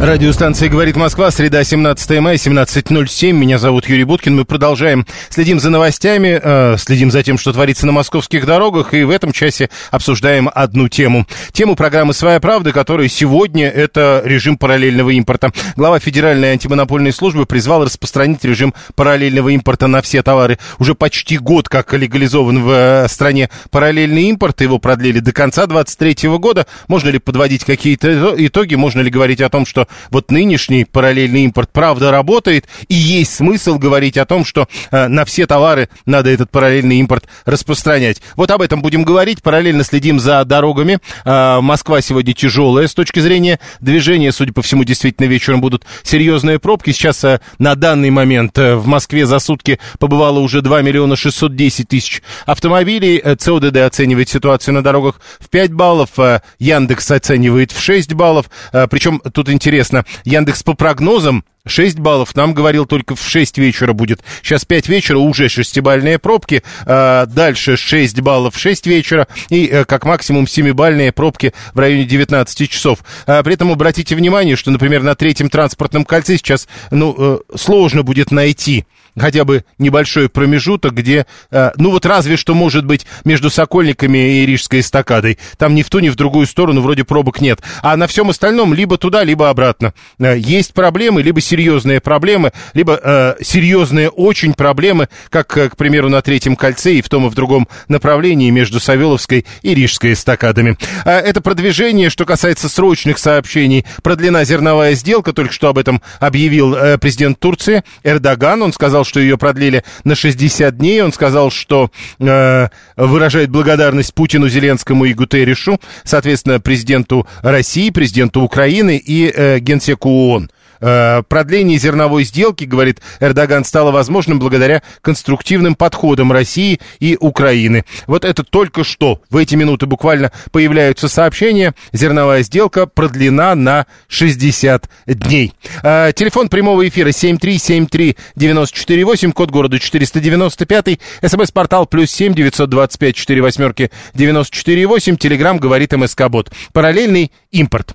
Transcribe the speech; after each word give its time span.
Радиостанция 0.00 0.68
«Говорит 0.68 0.94
Москва», 0.94 1.28
среда, 1.32 1.64
17 1.64 2.20
мая, 2.20 2.36
17.07. 2.36 3.32
Меня 3.32 3.58
зовут 3.58 3.88
Юрий 3.88 4.04
Буткин. 4.04 4.36
Мы 4.36 4.44
продолжаем, 4.44 5.04
следим 5.28 5.58
за 5.58 5.70
новостями, 5.70 6.40
э, 6.40 6.76
следим 6.78 7.10
за 7.10 7.24
тем, 7.24 7.36
что 7.36 7.52
творится 7.52 7.84
на 7.84 7.90
московских 7.90 8.46
дорогах, 8.46 8.94
и 8.94 9.02
в 9.02 9.10
этом 9.10 9.32
часе 9.32 9.70
обсуждаем 9.90 10.48
одну 10.54 10.88
тему. 10.88 11.26
Тему 11.50 11.74
программы 11.74 12.14
«Своя 12.14 12.38
правда», 12.38 12.70
которая 12.70 13.08
сегодня– 13.08 13.68
это 13.74 14.22
режим 14.24 14.56
параллельного 14.56 15.10
импорта. 15.10 15.50
Глава 15.74 15.98
Федеральной 15.98 16.52
антимонопольной 16.52 17.12
службы 17.12 17.44
призвал 17.44 17.84
распространить 17.84 18.44
режим 18.44 18.74
параллельного 18.94 19.48
импорта 19.48 19.88
на 19.88 20.00
все 20.00 20.22
товары. 20.22 20.60
Уже 20.78 20.94
почти 20.94 21.38
год 21.38 21.68
как 21.68 21.92
легализован 21.92 22.62
в 22.62 22.70
э, 22.70 23.08
стране 23.08 23.50
параллельный 23.72 24.28
импорт, 24.28 24.60
его 24.60 24.78
продлили 24.78 25.18
до 25.18 25.32
конца 25.32 25.66
2023 25.66 26.28
года. 26.38 26.68
Можно 26.86 27.08
ли 27.08 27.18
подводить 27.18 27.64
какие-то 27.64 28.32
итоги, 28.38 28.76
можно 28.76 29.00
ли 29.00 29.10
говорить 29.10 29.40
о 29.40 29.48
том, 29.48 29.66
что 29.66 29.87
вот 30.10 30.30
нынешний 30.30 30.84
параллельный 30.84 31.44
импорт 31.44 31.70
правда 31.72 32.10
работает, 32.10 32.66
и 32.88 32.94
есть 32.94 33.34
смысл 33.34 33.78
говорить 33.78 34.16
о 34.16 34.24
том, 34.24 34.44
что 34.44 34.68
э, 34.90 35.08
на 35.08 35.24
все 35.24 35.46
товары 35.46 35.88
надо 36.06 36.30
этот 36.30 36.50
параллельный 36.50 36.98
импорт 36.98 37.26
распространять. 37.44 38.20
Вот 38.36 38.50
об 38.50 38.62
этом 38.62 38.82
будем 38.82 39.04
говорить, 39.04 39.42
параллельно 39.42 39.84
следим 39.84 40.20
за 40.20 40.44
дорогами. 40.44 40.98
Э, 41.24 41.60
Москва 41.60 42.00
сегодня 42.00 42.32
тяжелая 42.34 42.86
с 42.86 42.94
точки 42.94 43.20
зрения 43.20 43.60
движения, 43.80 44.32
судя 44.32 44.52
по 44.52 44.62
всему, 44.62 44.84
действительно 44.84 45.26
вечером 45.26 45.60
будут 45.60 45.84
серьезные 46.02 46.58
пробки. 46.58 46.90
Сейчас 46.90 47.24
э, 47.24 47.40
на 47.58 47.74
данный 47.74 48.10
момент 48.10 48.56
э, 48.58 48.76
в 48.76 48.86
Москве 48.86 49.26
за 49.26 49.38
сутки 49.38 49.78
побывало 49.98 50.40
уже 50.40 50.62
2 50.62 50.82
миллиона 50.82 51.16
610 51.16 51.88
тысяч 51.88 52.22
автомобилей. 52.46 53.20
Э, 53.22 53.36
ЦОДД 53.36 53.76
оценивает 53.78 54.28
ситуацию 54.28 54.74
на 54.74 54.82
дорогах 54.82 55.20
в 55.38 55.48
5 55.48 55.72
баллов, 55.72 56.10
э, 56.18 56.40
Яндекс 56.58 57.10
оценивает 57.10 57.72
в 57.72 57.80
6 57.80 58.14
баллов. 58.14 58.50
Э, 58.72 58.86
Причем 58.88 59.20
тут 59.32 59.48
интересно, 59.48 59.77
Яндекс 60.24 60.62
по 60.62 60.74
прогнозам 60.74 61.44
6 61.68 61.98
баллов, 61.98 62.34
нам 62.34 62.54
говорил 62.54 62.86
только 62.86 63.14
в 63.14 63.22
6 63.22 63.58
вечера 63.58 63.92
будет. 63.92 64.20
Сейчас 64.42 64.64
5 64.64 64.88
вечера, 64.88 65.18
уже 65.18 65.48
шестибальные 65.48 66.18
пробки. 66.18 66.62
А, 66.86 67.26
дальше 67.26 67.76
6 67.76 68.20
баллов 68.20 68.54
в 68.54 68.58
6 68.58 68.86
вечера. 68.86 69.28
И 69.50 69.66
э, 69.66 69.84
как 69.84 70.04
максимум 70.04 70.44
7-бальные 70.44 71.12
пробки 71.12 71.52
в 71.74 71.78
районе 71.78 72.04
19 72.04 72.70
часов. 72.70 73.00
А, 73.26 73.42
при 73.42 73.54
этом 73.54 73.70
обратите 73.70 74.16
внимание, 74.16 74.56
что, 74.56 74.70
например, 74.70 75.02
на 75.02 75.14
третьем 75.14 75.50
транспортном 75.50 76.04
кольце 76.04 76.36
сейчас 76.36 76.68
ну, 76.90 77.14
э, 77.16 77.56
сложно 77.56 78.02
будет 78.02 78.30
найти 78.30 78.86
хотя 79.18 79.44
бы 79.44 79.64
небольшой 79.78 80.28
промежуток, 80.28 80.94
где, 80.94 81.26
э, 81.50 81.70
ну 81.76 81.90
вот 81.90 82.06
разве 82.06 82.36
что 82.36 82.54
может 82.54 82.84
быть 82.84 83.06
между 83.24 83.50
Сокольниками 83.50 84.40
и 84.40 84.46
Рижской 84.46 84.80
эстакадой. 84.80 85.38
Там 85.56 85.74
ни 85.74 85.82
в 85.82 85.90
ту, 85.90 85.98
ни 85.98 86.08
в 86.08 86.16
другую 86.16 86.46
сторону 86.46 86.80
вроде 86.80 87.04
пробок 87.04 87.40
нет. 87.40 87.60
А 87.82 87.96
на 87.96 88.06
всем 88.06 88.30
остальном 88.30 88.74
либо 88.74 88.98
туда, 88.98 89.24
либо 89.24 89.50
обратно. 89.50 89.92
Э, 90.18 90.36
есть 90.38 90.74
проблемы, 90.74 91.22
либо 91.22 91.40
серьезные 91.40 92.00
проблемы, 92.00 92.52
либо 92.74 92.98
э, 93.02 93.34
серьезные 93.42 94.10
очень 94.10 94.54
проблемы, 94.54 95.08
как, 95.30 95.56
э, 95.56 95.68
к 95.68 95.76
примеру, 95.76 96.08
на 96.08 96.22
Третьем 96.22 96.56
кольце 96.56 96.94
и 96.94 97.02
в 97.02 97.08
том 97.08 97.26
и 97.26 97.30
в 97.30 97.34
другом 97.34 97.68
направлении 97.88 98.50
между 98.50 98.80
Савеловской 98.80 99.46
и 99.62 99.74
Рижской 99.74 100.12
эстакадами. 100.12 100.76
А 101.04 101.18
это 101.18 101.40
продвижение, 101.40 102.10
что 102.10 102.24
касается 102.24 102.68
срочных 102.68 103.18
сообщений. 103.18 103.84
Продлена 104.02 104.44
зерновая 104.44 104.94
сделка, 104.94 105.32
только 105.32 105.52
что 105.52 105.68
об 105.68 105.78
этом 105.78 106.02
объявил 106.20 106.74
э, 106.74 106.98
президент 106.98 107.38
Турции 107.38 107.82
Эрдоган. 108.04 108.62
Он 108.62 108.72
сказал, 108.72 109.04
что 109.08 109.20
ее 109.20 109.38
продлили 109.38 109.82
на 110.04 110.14
60 110.14 110.76
дней. 110.76 111.02
Он 111.02 111.12
сказал, 111.12 111.50
что 111.50 111.90
э, 112.18 112.68
выражает 112.96 113.50
благодарность 113.50 114.14
Путину, 114.14 114.48
Зеленскому 114.48 115.06
и 115.06 115.14
Гутерришу, 115.14 115.80
соответственно, 116.04 116.60
президенту 116.60 117.26
России, 117.42 117.90
президенту 117.90 118.42
Украины 118.42 118.96
и 118.96 119.32
э, 119.34 119.58
генсеку 119.58 120.10
ООН. 120.10 120.50
Э, 120.80 121.22
Продление 121.28 121.78
зерновой 121.78 122.24
сделки, 122.24 122.64
говорит 122.64 123.00
Эрдоган, 123.20 123.64
стало 123.64 123.90
возможным 123.90 124.38
благодаря 124.38 124.82
конструктивным 125.00 125.74
подходам 125.74 126.32
России 126.32 126.80
и 127.00 127.16
Украины. 127.20 127.84
Вот 128.06 128.24
это 128.24 128.44
только 128.44 128.84
что, 128.84 129.20
в 129.30 129.36
эти 129.36 129.54
минуты 129.54 129.86
буквально 129.86 130.32
появляются 130.52 131.08
сообщения. 131.08 131.74
Зерновая 131.92 132.42
сделка 132.42 132.86
продлена 132.86 133.54
на 133.54 133.86
60 134.08 134.88
дней. 135.06 135.52
Э, 135.82 136.12
Телефон 136.14 136.48
прямого 136.48 136.86
эфира 136.88 137.10
7373948, 137.10 139.32
код 139.32 139.50
города 139.50 139.78
495, 139.78 140.98
смс-портал 141.24 141.86
плюс 141.86 142.10
7 142.10 142.34
925 142.34 143.16
4 143.16 143.42
восьмерки 143.42 143.90
948, 144.14 145.16
телеграмм 145.16 145.58
говорит 145.58 145.92
МСК-бот. 145.92 146.50
Параллельный 146.72 147.32
импорт. 147.50 147.94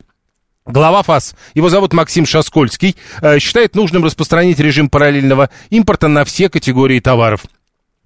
Глава 0.66 1.03
ФАС, 1.03 1.35
его 1.56 1.68
зовут 1.69 1.91
Максим 1.91 2.25
Шаскольский, 2.25 2.96
э, 3.22 3.40
считает 3.40 3.75
нужным 3.75 4.06
распространить 4.06 4.59
режим 4.59 4.90
параллельного 4.90 5.50
импорта 5.69 6.07
на 6.07 6.24
все 6.24 6.50
категории 6.50 7.01
товаров. 7.01 7.41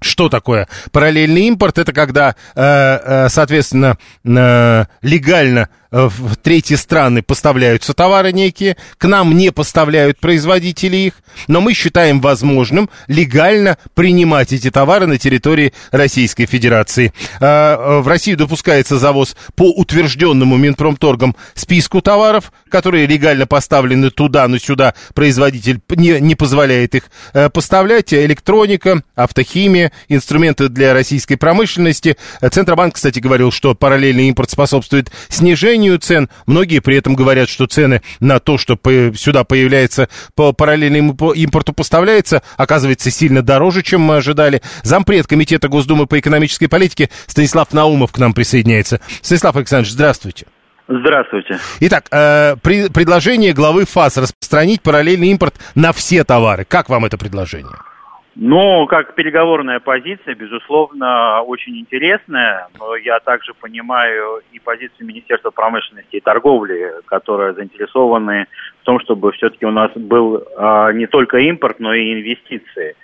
Что 0.01 0.28
такое 0.28 0.68
параллельный 0.91 1.44
импорт? 1.44 1.78
Это 1.78 1.94
когда, 1.94 2.35
э, 2.56 2.62
э, 2.63 3.29
соответственно, 3.29 3.97
легально 4.23 5.69
в 5.92 6.36
третьи 6.38 6.75
страны 6.75 7.22
поставляются 7.22 7.94
товары 7.94 8.31
некие, 8.34 8.78
к 8.98 9.08
нам 9.08 9.36
не 9.36 9.52
поставляют 9.52 10.20
производители 10.20 10.98
их, 10.98 11.14
но 11.48 11.62
мы 11.62 11.74
считаем 11.74 12.20
возможным 12.22 12.90
легально 13.08 13.78
принимать 13.94 14.52
эти 14.53 14.70
товары 14.70 15.08
на 15.08 15.18
территории 15.18 15.74
Российской 15.92 16.46
Федерации. 16.46 17.14
Э, 17.40 17.46
э, 17.46 18.00
В 18.02 18.08
Россию 18.08 18.38
допускается 18.38 18.98
завоз 18.98 19.36
по 19.56 19.72
утвержденному 19.72 20.58
Минпромторгом 20.58 21.36
списку 21.53 22.02
товаров, 22.02 22.52
которые 22.69 23.06
легально 23.06 23.48
поставлены 23.48 24.09
туда, 24.09 24.48
но 24.48 24.58
сюда 24.58 24.94
производитель 25.14 25.80
не, 25.90 26.19
не 26.19 26.36
позволяет 26.36 26.96
их 26.96 27.04
э, 27.34 27.50
поставлять. 27.50 28.14
Электроника, 28.14 29.02
автохимия, 29.16 29.92
инструменты 30.09 30.69
для 30.69 30.94
российской 30.94 31.36
промышленности. 31.36 32.18
Э, 32.42 32.50
Центробанк, 32.50 32.96
кстати, 32.96 33.19
говорил, 33.19 33.52
что 33.52 33.74
параллельный 33.74 34.28
импорт 34.28 34.50
способствует 34.50 35.12
снижению 35.30 35.76
цен. 35.99 36.29
Многие 36.45 36.79
при 36.79 36.95
этом 36.97 37.15
говорят, 37.15 37.49
что 37.49 37.65
цены 37.67 38.01
на 38.19 38.39
то, 38.39 38.57
что 38.57 38.77
сюда 39.15 39.43
появляется 39.43 40.09
по 40.35 40.53
параллельному 40.53 41.15
по- 41.15 41.33
импорту 41.33 41.73
поставляется, 41.73 42.41
оказывается 42.57 43.11
сильно 43.11 43.41
дороже, 43.41 43.83
чем 43.83 44.01
мы 44.01 44.17
ожидали. 44.17 44.61
Зампред 44.83 45.27
Комитета 45.27 45.67
Госдумы 45.67 46.07
по 46.07 46.19
экономической 46.19 46.67
политике 46.67 47.09
Станислав 47.27 47.73
Наумов 47.73 48.11
к 48.11 48.17
нам 48.17 48.33
присоединяется. 48.33 48.99
Станислав 49.21 49.55
Александрович, 49.55 49.93
здравствуйте. 49.93 50.45
Здравствуйте. 50.89 51.59
Итак, 51.81 52.07
э, 52.11 52.55
при- 52.61 52.88
предложение 52.89 53.51
главы 53.53 53.85
ФАС 53.85 54.17
распространить 54.17 54.81
параллельный 54.81 55.27
импорт 55.27 55.55
на 55.75 55.91
все 55.91 56.23
товары. 56.23 56.63
Как 56.63 56.88
вам 56.89 57.03
это 57.03 57.17
предложение? 57.17 57.73
Ну, 58.40 58.86
как 58.86 59.16
переговорная 59.16 59.80
позиция, 59.80 60.36
безусловно, 60.36 61.42
очень 61.42 61.75
интересная, 61.80 62.68
но 62.78 62.95
я 62.95 63.19
также 63.19 63.56
понимаю 63.56 64.42
и 64.51 64.60
позицию 64.60 65.07
Министерства 65.07 65.50
промышленности 65.50 66.18
и 66.18 66.19
торговли, 66.19 66.94
которые 67.07 67.56
заинтересованы 67.56 68.45
в 68.81 68.86
том, 68.86 69.00
чтобы 69.00 69.31
все-таки 69.31 69.66
у 69.66 69.72
нас 69.72 69.92
был 69.95 70.44
а, 70.56 70.94
не 70.94 71.07
только 71.07 71.39
импорт, 71.39 71.80
но 71.80 71.95
и 71.95 72.13
инвестиции. 72.13 72.95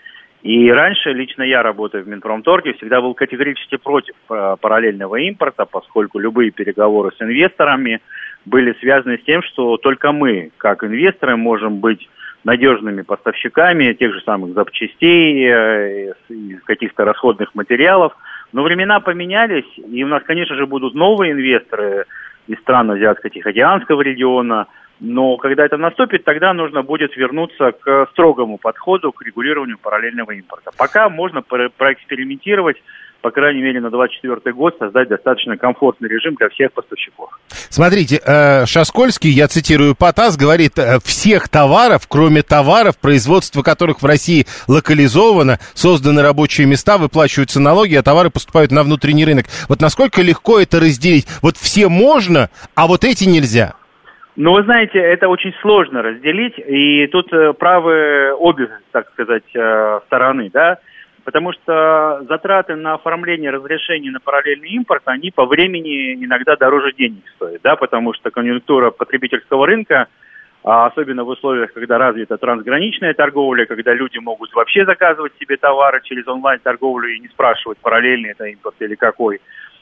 И 0.43 0.69
раньше 0.69 1.11
лично 1.13 1.41
я, 1.41 1.63
работая 1.63 2.03
в 2.03 2.07
Минпромторге, 2.07 2.73
всегда 2.73 3.01
был 3.01 3.15
категорически 3.15 3.77
против 3.77 4.13
а, 4.29 4.55
параллельного 4.57 5.15
импорта, 5.15 5.65
поскольку 5.65 6.19
любые 6.19 6.51
переговоры 6.51 7.09
с 7.17 7.19
инвесторами 7.19 8.01
были 8.45 8.77
связаны 8.81 9.17
с 9.17 9.23
тем, 9.23 9.41
что 9.41 9.77
только 9.77 10.11
мы, 10.11 10.51
как 10.57 10.83
инвесторы, 10.83 11.37
можем 11.37 11.79
быть 11.79 12.07
надежными 12.43 13.01
поставщиками 13.01 13.93
тех 13.93 14.13
же 14.13 14.21
самых 14.21 14.53
запчастей, 14.53 15.47
э, 15.47 16.13
каких-то 16.65 17.05
расходных 17.05 17.55
материалов. 17.55 18.13
Но 18.51 18.63
времена 18.63 18.99
поменялись, 18.99 19.65
и 19.77 20.03
у 20.03 20.07
нас, 20.07 20.23
конечно 20.23 20.55
же, 20.55 20.67
будут 20.67 20.93
новые 20.93 21.31
инвесторы 21.31 22.05
из 22.47 22.59
стран 22.59 22.91
Азиатско-Тихоокеанского 22.91 24.01
региона. 24.01 24.67
Но 24.99 25.37
когда 25.37 25.65
это 25.65 25.77
наступит, 25.77 26.23
тогда 26.23 26.53
нужно 26.53 26.83
будет 26.83 27.15
вернуться 27.17 27.71
к 27.71 28.07
строгому 28.11 28.57
подходу 28.57 29.11
к 29.11 29.21
регулированию 29.23 29.77
параллельного 29.81 30.31
импорта. 30.31 30.71
Пока 30.77 31.09
можно 31.09 31.41
про- 31.41 31.69
проэкспериментировать 31.69 32.77
по 33.23 33.31
крайней 33.31 33.61
мере, 33.61 33.79
на 33.79 33.89
2024 33.89 34.53
год 34.53 34.75
создать 34.77 35.07
достаточно 35.07 35.57
комфортный 35.57 36.09
режим 36.09 36.35
для 36.35 36.49
всех 36.49 36.73
поставщиков. 36.73 37.29
Смотрите, 37.47 38.19
э, 38.23 38.65
Шаскольский, 38.65 39.29
я 39.29 39.47
цитирую 39.47 39.95
ПАТАС, 39.95 40.35
говорит, 40.35 40.77
э, 40.77 40.99
всех 41.05 41.47
товаров, 41.47 42.01
кроме 42.09 42.43
товаров, 42.43 42.99
производство 42.99 43.61
которых 43.61 44.01
в 44.01 44.05
России 44.05 44.45
локализовано, 44.67 45.59
созданы 45.73 46.21
рабочие 46.21 46.67
места, 46.67 46.97
выплачиваются 46.97 47.61
налоги, 47.61 47.95
а 47.95 48.03
товары 48.03 48.29
поступают 48.29 48.73
на 48.73 48.83
внутренний 48.83 49.23
рынок. 49.23 49.45
Вот 49.69 49.79
насколько 49.79 50.21
легко 50.21 50.59
это 50.59 50.81
разделить? 50.81 51.25
Вот 51.41 51.55
все 51.55 51.87
можно, 51.87 52.49
а 52.75 52.87
вот 52.87 53.05
эти 53.05 53.23
нельзя. 53.23 53.75
Ну, 54.35 54.51
вы 54.51 54.63
знаете, 54.63 54.99
это 54.99 55.29
очень 55.29 55.53
сложно 55.61 56.01
разделить, 56.01 56.59
и 56.59 57.07
тут 57.07 57.31
э, 57.31 57.53
правы 57.53 58.33
обе, 58.37 58.67
так 58.91 59.07
сказать, 59.13 59.45
стороны, 60.07 60.49
да. 60.51 60.79
Потому 61.23 61.53
что 61.53 62.25
затраты 62.27 62.75
на 62.75 62.95
оформление 62.95 63.49
разрешений 63.49 64.09
на 64.09 64.19
параллельный 64.19 64.69
импорт, 64.69 65.03
они 65.05 65.31
по 65.31 65.45
времени 65.45 66.13
иногда 66.15 66.55
дороже 66.57 66.91
денег 66.93 67.23
стоят, 67.35 67.61
да, 67.63 67.75
потому 67.75 68.13
что 68.13 68.29
конъюнктура 68.29 68.91
потребительского 68.91 69.65
рынка, 69.65 70.07
а 70.65 70.85
особенно 70.85 71.23
в 71.23 71.29
условиях, 71.29 71.71
когда 71.73 71.97
развита 71.97 72.37
трансграничная 72.37 73.13
торговля, 73.13 73.65
когда 73.65 73.93
люди 73.93 74.17
могут 74.17 74.53
вообще 74.53 74.85
заказывать 74.85 75.33
себе 75.39 75.55
товары 75.55 76.01
через 76.03 76.27
онлайн-торговлю 76.27 77.09
и 77.09 77.19
не 77.19 77.29
спрашивать, 77.29 77.77
параллельный 77.79 78.31
это 78.31 78.45
импорт 78.45 78.75
или 78.79 78.95
какой, 78.95 79.39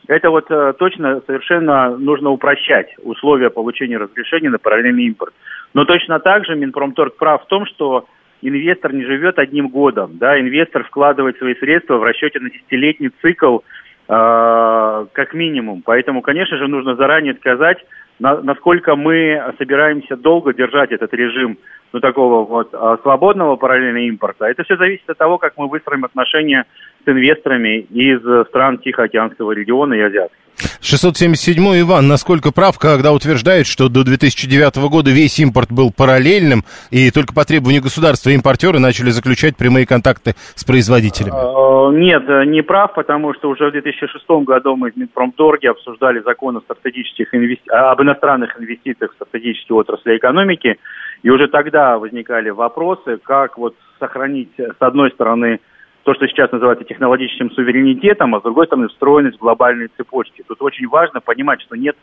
это 0.07 0.29
вот 0.29 0.49
э, 0.49 0.73
точно 0.77 1.21
совершенно 1.25 1.95
нужно 1.97 2.31
упрощать 2.31 2.95
условия 3.03 3.49
получения 3.49 3.97
разрешения 3.97 4.49
на 4.49 4.59
параллельный 4.59 5.05
импорт. 5.05 5.33
Но 5.73 5.85
точно 5.85 6.19
так 6.19 6.45
же 6.45 6.55
Минпромторг 6.55 7.15
прав 7.15 7.43
в 7.43 7.47
том, 7.47 7.65
что 7.65 8.05
инвестор 8.41 8.93
не 8.93 9.03
живет 9.03 9.39
одним 9.39 9.69
годом, 9.69 10.17
да, 10.17 10.39
инвестор 10.39 10.83
вкладывает 10.83 11.37
свои 11.37 11.55
средства 11.55 11.97
в 11.97 12.03
расчете 12.03 12.39
на 12.39 12.49
десятилетний 12.49 13.11
цикл 13.21 13.59
э, 14.07 15.05
как 15.11 15.33
минимум. 15.33 15.81
Поэтому, 15.83 16.21
конечно 16.21 16.57
же, 16.57 16.67
нужно 16.67 16.95
заранее 16.95 17.35
сказать, 17.35 17.77
на, 18.19 18.39
насколько 18.41 18.95
мы 18.95 19.53
собираемся 19.57 20.15
долго 20.15 20.53
держать 20.53 20.91
этот 20.91 21.13
режим 21.13 21.57
ну, 21.91 21.99
такого 21.99 22.45
вот 22.45 22.69
э, 22.73 22.97
свободного 23.01 23.55
параллельного 23.55 24.03
импорта. 24.03 24.45
Это 24.45 24.63
все 24.63 24.77
зависит 24.77 25.09
от 25.09 25.17
того, 25.17 25.37
как 25.37 25.53
мы 25.57 25.67
выстроим 25.67 26.05
отношения 26.05 26.65
с 27.03 27.09
инвесторами 27.09 27.79
из 27.91 28.21
стран 28.47 28.77
Тихоокеанского 28.79 29.51
региона 29.51 29.93
и 29.93 30.01
азиатских. 30.01 30.37
677 30.81 31.81
Иван, 31.81 32.07
насколько 32.07 32.51
прав, 32.51 32.77
когда 32.77 33.13
утверждает, 33.13 33.67
что 33.67 33.89
до 33.89 34.03
2009 34.03 34.89
года 34.89 35.11
весь 35.11 35.39
импорт 35.39 35.71
был 35.71 35.91
параллельным, 35.95 36.63
и 36.91 37.09
только 37.11 37.33
по 37.33 37.45
требованию 37.45 37.81
государства 37.81 38.29
импортеры 38.29 38.79
начали 38.79 39.09
заключать 39.09 39.57
прямые 39.57 39.85
контакты 39.85 40.35
с 40.55 40.63
производителями? 40.63 41.33
А, 41.33 41.91
нет, 41.91 42.23
не 42.47 42.61
прав, 42.61 42.93
потому 42.93 43.33
что 43.33 43.49
уже 43.49 43.69
в 43.69 43.71
2006 43.71 44.25
году 44.45 44.75
мы 44.75 44.91
в 44.91 44.97
Минпромторге 44.97 45.71
обсуждали 45.71 46.19
закон 46.19 46.57
о 46.57 46.61
стратегических 46.61 47.33
инвести... 47.33 47.69
об 47.69 48.01
иностранных 48.01 48.59
инвестициях 48.59 49.11
в 49.11 49.15
стратегические 49.15 49.77
отрасли 49.77 50.17
экономики, 50.17 50.77
и 51.23 51.29
уже 51.29 51.47
тогда 51.47 51.97
возникали 51.97 52.49
вопросы, 52.49 53.17
как 53.23 53.57
вот 53.57 53.75
сохранить, 53.99 54.51
с 54.57 54.81
одной 54.81 55.11
стороны, 55.11 55.59
то, 56.03 56.13
что 56.13 56.27
сейчас 56.27 56.51
называется 56.51 56.85
технологическим 56.85 57.51
суверенитетом, 57.51 58.33
а 58.33 58.39
с 58.39 58.43
другой 58.43 58.65
стороны 58.65 58.87
встроенность 58.87 59.37
в 59.37 59.41
глобальные 59.41 59.89
цепочки. 59.95 60.43
Тут 60.47 60.61
очень 60.61 60.87
важно 60.87 61.21
понимать, 61.21 61.61
что 61.61 61.75
нет 61.75 61.95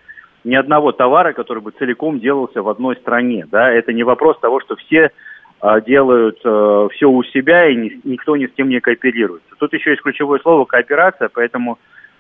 ни 0.45 0.55
одного 0.55 0.93
товара, 0.93 1.33
который 1.33 1.63
бы 1.63 1.73
целиком 1.73 2.21
делался 2.21 2.63
в 2.63 2.69
одной 2.69 2.97
стране. 2.97 3.47
Да? 3.51 3.71
Это 3.71 3.93
не 3.93 4.05
вопрос 4.05 4.39
того, 4.39 4.61
что 4.61 4.77
все 4.77 5.11
а, 5.61 5.81
делают 5.81 6.39
а, 6.45 6.89
все 6.91 7.11
у 7.11 7.23
себя 7.25 7.69
и 7.69 7.75
ни, 7.75 8.01
никто 8.05 8.37
ни 8.37 8.47
с 8.47 8.53
кем 8.53 8.69
не 8.69 8.81
кооперируется. 8.81 9.49
Тут 9.59 9.73
еще 9.73 9.91
есть 9.91 10.03
ключевое 10.03 10.39
слово 10.39 10.65
кооперация, 10.65 11.29
поэтому 11.33 11.79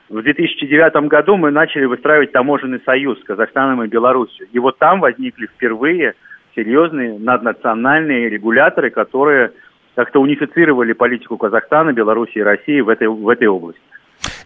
в 0.09 0.21
2009 0.23 1.09
году 1.09 1.37
мы 1.37 1.51
начали 1.51 1.85
выстраивать 1.85 2.33
таможенный 2.33 2.81
союз 2.85 3.21
с 3.21 3.25
Казахстаном 3.25 3.85
и 3.85 3.89
Беларусью. 3.89 4.49
И 4.51 4.59
вот 4.59 4.79
там 4.79 5.01
возникли 5.01 5.47
впервые 5.47 6.15
серьезные 6.57 7.19
наднациональные 7.19 8.29
регуляторы, 8.29 8.91
которые 8.91 9.53
как-то 9.99 10.21
унифицировали 10.21 10.93
политику 10.93 11.37
Казахстана, 11.37 11.93
Беларуси 11.93 12.39
и 12.39 12.41
России 12.41 12.81
в 12.81 12.89
этой, 12.89 13.09
в 13.09 13.29
этой 13.29 13.49
области. 13.49 13.81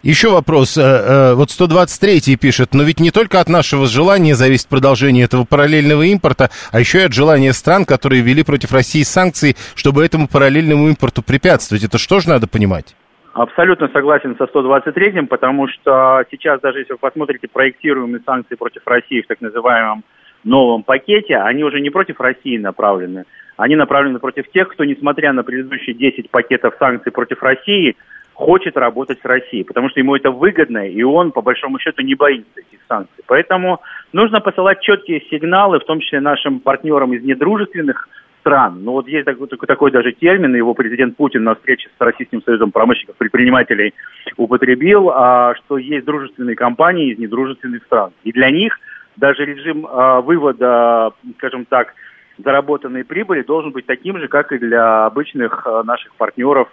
Еще 0.01 0.31
вопрос. 0.31 0.75
Э, 0.79 0.81
э, 0.81 1.33
вот 1.35 1.51
123 1.51 2.37
пишет, 2.37 2.73
но 2.73 2.81
ведь 2.81 2.99
не 2.99 3.11
только 3.11 3.39
от 3.39 3.49
нашего 3.49 3.85
желания 3.85 4.33
зависит 4.33 4.67
продолжение 4.67 5.25
этого 5.25 5.45
параллельного 5.45 6.01
импорта, 6.01 6.49
а 6.71 6.79
еще 6.79 7.01
и 7.01 7.05
от 7.05 7.13
желания 7.13 7.53
стран, 7.53 7.85
которые 7.85 8.23
ввели 8.23 8.43
против 8.43 8.73
России 8.73 9.03
санкции, 9.03 9.55
чтобы 9.75 10.03
этому 10.03 10.27
параллельному 10.27 10.87
импорту 10.87 11.21
препятствовать. 11.21 11.83
Это 11.83 11.99
что 11.99 12.19
же 12.19 12.29
надо 12.29 12.47
понимать? 12.47 12.95
Абсолютно 13.33 13.89
согласен 13.93 14.35
со 14.39 14.45
123-м, 14.45 15.27
потому 15.27 15.67
что 15.67 16.23
сейчас, 16.31 16.61
даже 16.61 16.79
если 16.79 16.93
вы 16.93 16.97
посмотрите 16.97 17.47
проектируемые 17.47 18.23
санкции 18.25 18.55
против 18.55 18.81
России 18.87 19.21
в 19.21 19.27
так 19.27 19.39
называемом 19.39 20.03
новом 20.43 20.81
пакете, 20.81 21.37
они 21.37 21.63
уже 21.63 21.79
не 21.79 21.91
против 21.91 22.19
России 22.19 22.57
направлены, 22.57 23.25
они 23.57 23.75
направлены 23.75 24.19
против 24.19 24.49
тех, 24.51 24.69
кто, 24.69 24.83
несмотря 24.83 25.33
на 25.33 25.43
предыдущие 25.43 25.95
10 25.95 26.29
пакетов 26.29 26.75
санкций 26.79 27.11
против 27.11 27.41
России, 27.43 27.95
хочет 28.33 28.77
работать 28.77 29.19
с 29.21 29.25
Россией, 29.25 29.63
потому 29.63 29.89
что 29.89 29.99
ему 29.99 30.15
это 30.15 30.31
выгодно, 30.31 30.87
и 30.89 31.03
он, 31.03 31.31
по 31.31 31.41
большому 31.41 31.79
счету, 31.79 32.01
не 32.01 32.15
боится 32.15 32.59
этих 32.59 32.79
санкций. 32.87 33.23
Поэтому 33.27 33.81
нужно 34.11 34.41
посылать 34.41 34.81
четкие 34.81 35.21
сигналы, 35.29 35.79
в 35.79 35.85
том 35.85 35.99
числе 35.99 36.19
нашим 36.19 36.59
партнерам 36.59 37.13
из 37.13 37.23
недружественных 37.23 38.09
стран. 38.39 38.83
Ну 38.83 38.91
вот 38.93 39.07
есть 39.07 39.25
такой, 39.25 39.47
такой, 39.47 39.91
даже 39.91 40.11
термин, 40.11 40.53
его 40.55 40.73
президент 40.73 41.15
Путин 41.15 41.43
на 41.43 41.55
встрече 41.55 41.89
с 41.97 42.01
Российским 42.01 42.41
союзом 42.43 42.71
промышленников, 42.71 43.15
предпринимателей 43.15 43.93
употребил, 44.35 45.09
а, 45.09 45.55
что 45.55 45.77
есть 45.77 46.05
дружественные 46.05 46.55
компании 46.55 47.13
из 47.13 47.19
недружественных 47.19 47.83
стран. 47.85 48.11
И 48.23 48.33
для 48.33 48.49
них 48.49 48.77
даже 49.15 49.45
режим 49.45 49.87
а, 49.89 50.19
вывода, 50.21 51.11
скажем 51.37 51.65
так, 51.65 51.93
заработанной 52.37 53.03
прибыли 53.03 53.43
должен 53.43 53.71
быть 53.71 53.85
таким 53.85 54.17
же, 54.19 54.27
как 54.27 54.51
и 54.51 54.57
для 54.57 55.05
обычных 55.05 55.65
э, 55.65 55.83
наших 55.83 56.15
партнеров, 56.15 56.67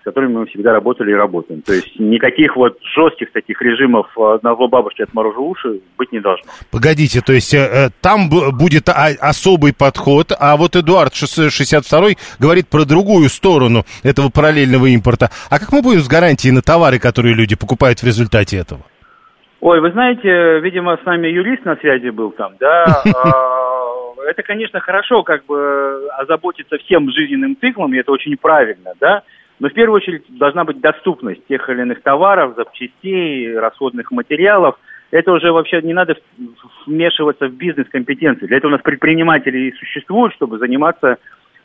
с 0.00 0.04
которыми 0.04 0.38
мы 0.38 0.46
всегда 0.46 0.72
работали 0.72 1.10
и 1.10 1.14
работаем. 1.14 1.62
То 1.62 1.72
есть 1.72 1.98
никаких 1.98 2.56
вот 2.56 2.78
жестких 2.94 3.32
таких 3.32 3.60
режимов 3.62 4.06
э, 4.16 4.38
на 4.42 4.54
зло 4.54 4.68
бабушки 4.68 5.02
отморожу 5.02 5.44
уши 5.44 5.80
быть 5.96 6.12
не 6.12 6.20
должно. 6.20 6.44
Погодите, 6.70 7.20
то 7.20 7.32
есть 7.32 7.54
э, 7.54 7.90
там 8.00 8.28
будет 8.28 8.88
особый 8.88 9.74
подход, 9.74 10.32
а 10.38 10.56
вот 10.56 10.76
Эдуард 10.76 11.14
62 11.14 12.08
говорит 12.38 12.68
про 12.68 12.84
другую 12.84 13.28
сторону 13.28 13.84
этого 14.02 14.30
параллельного 14.30 14.86
импорта. 14.86 15.30
А 15.50 15.58
как 15.58 15.72
мы 15.72 15.82
будем 15.82 16.00
с 16.00 16.08
гарантией 16.08 16.52
на 16.52 16.62
товары, 16.62 16.98
которые 16.98 17.34
люди 17.34 17.56
покупают 17.56 18.00
в 18.00 18.04
результате 18.04 18.58
этого? 18.58 18.82
Ой, 19.60 19.80
вы 19.80 19.90
знаете, 19.90 20.60
видимо, 20.60 20.96
с 21.02 21.04
нами 21.04 21.26
юрист 21.26 21.64
на 21.64 21.74
связи 21.76 22.10
был 22.10 22.30
там, 22.30 22.52
да, 22.60 23.02
а, 23.04 23.77
это, 24.26 24.42
конечно, 24.42 24.80
хорошо, 24.80 25.22
как 25.22 25.44
бы 25.46 26.08
озаботиться 26.18 26.78
всем 26.78 27.10
жизненным 27.10 27.56
циклом, 27.60 27.94
и 27.94 27.98
это 27.98 28.12
очень 28.12 28.36
правильно, 28.36 28.94
да, 29.00 29.22
но 29.60 29.68
в 29.68 29.72
первую 29.72 29.96
очередь 29.96 30.24
должна 30.28 30.64
быть 30.64 30.80
доступность 30.80 31.44
тех 31.46 31.68
или 31.68 31.82
иных 31.82 32.02
товаров, 32.02 32.54
запчастей, 32.56 33.56
расходных 33.58 34.10
материалов. 34.12 34.76
Это 35.10 35.32
уже 35.32 35.52
вообще 35.52 35.80
не 35.82 35.94
надо 35.94 36.16
вмешиваться 36.86 37.48
в 37.48 37.54
бизнес-компетенции. 37.54 38.46
Для 38.46 38.58
этого 38.58 38.70
у 38.70 38.72
нас 38.72 38.82
предприниматели 38.82 39.58
и 39.58 39.72
существуют, 39.72 40.34
чтобы 40.34 40.58
заниматься 40.58 41.16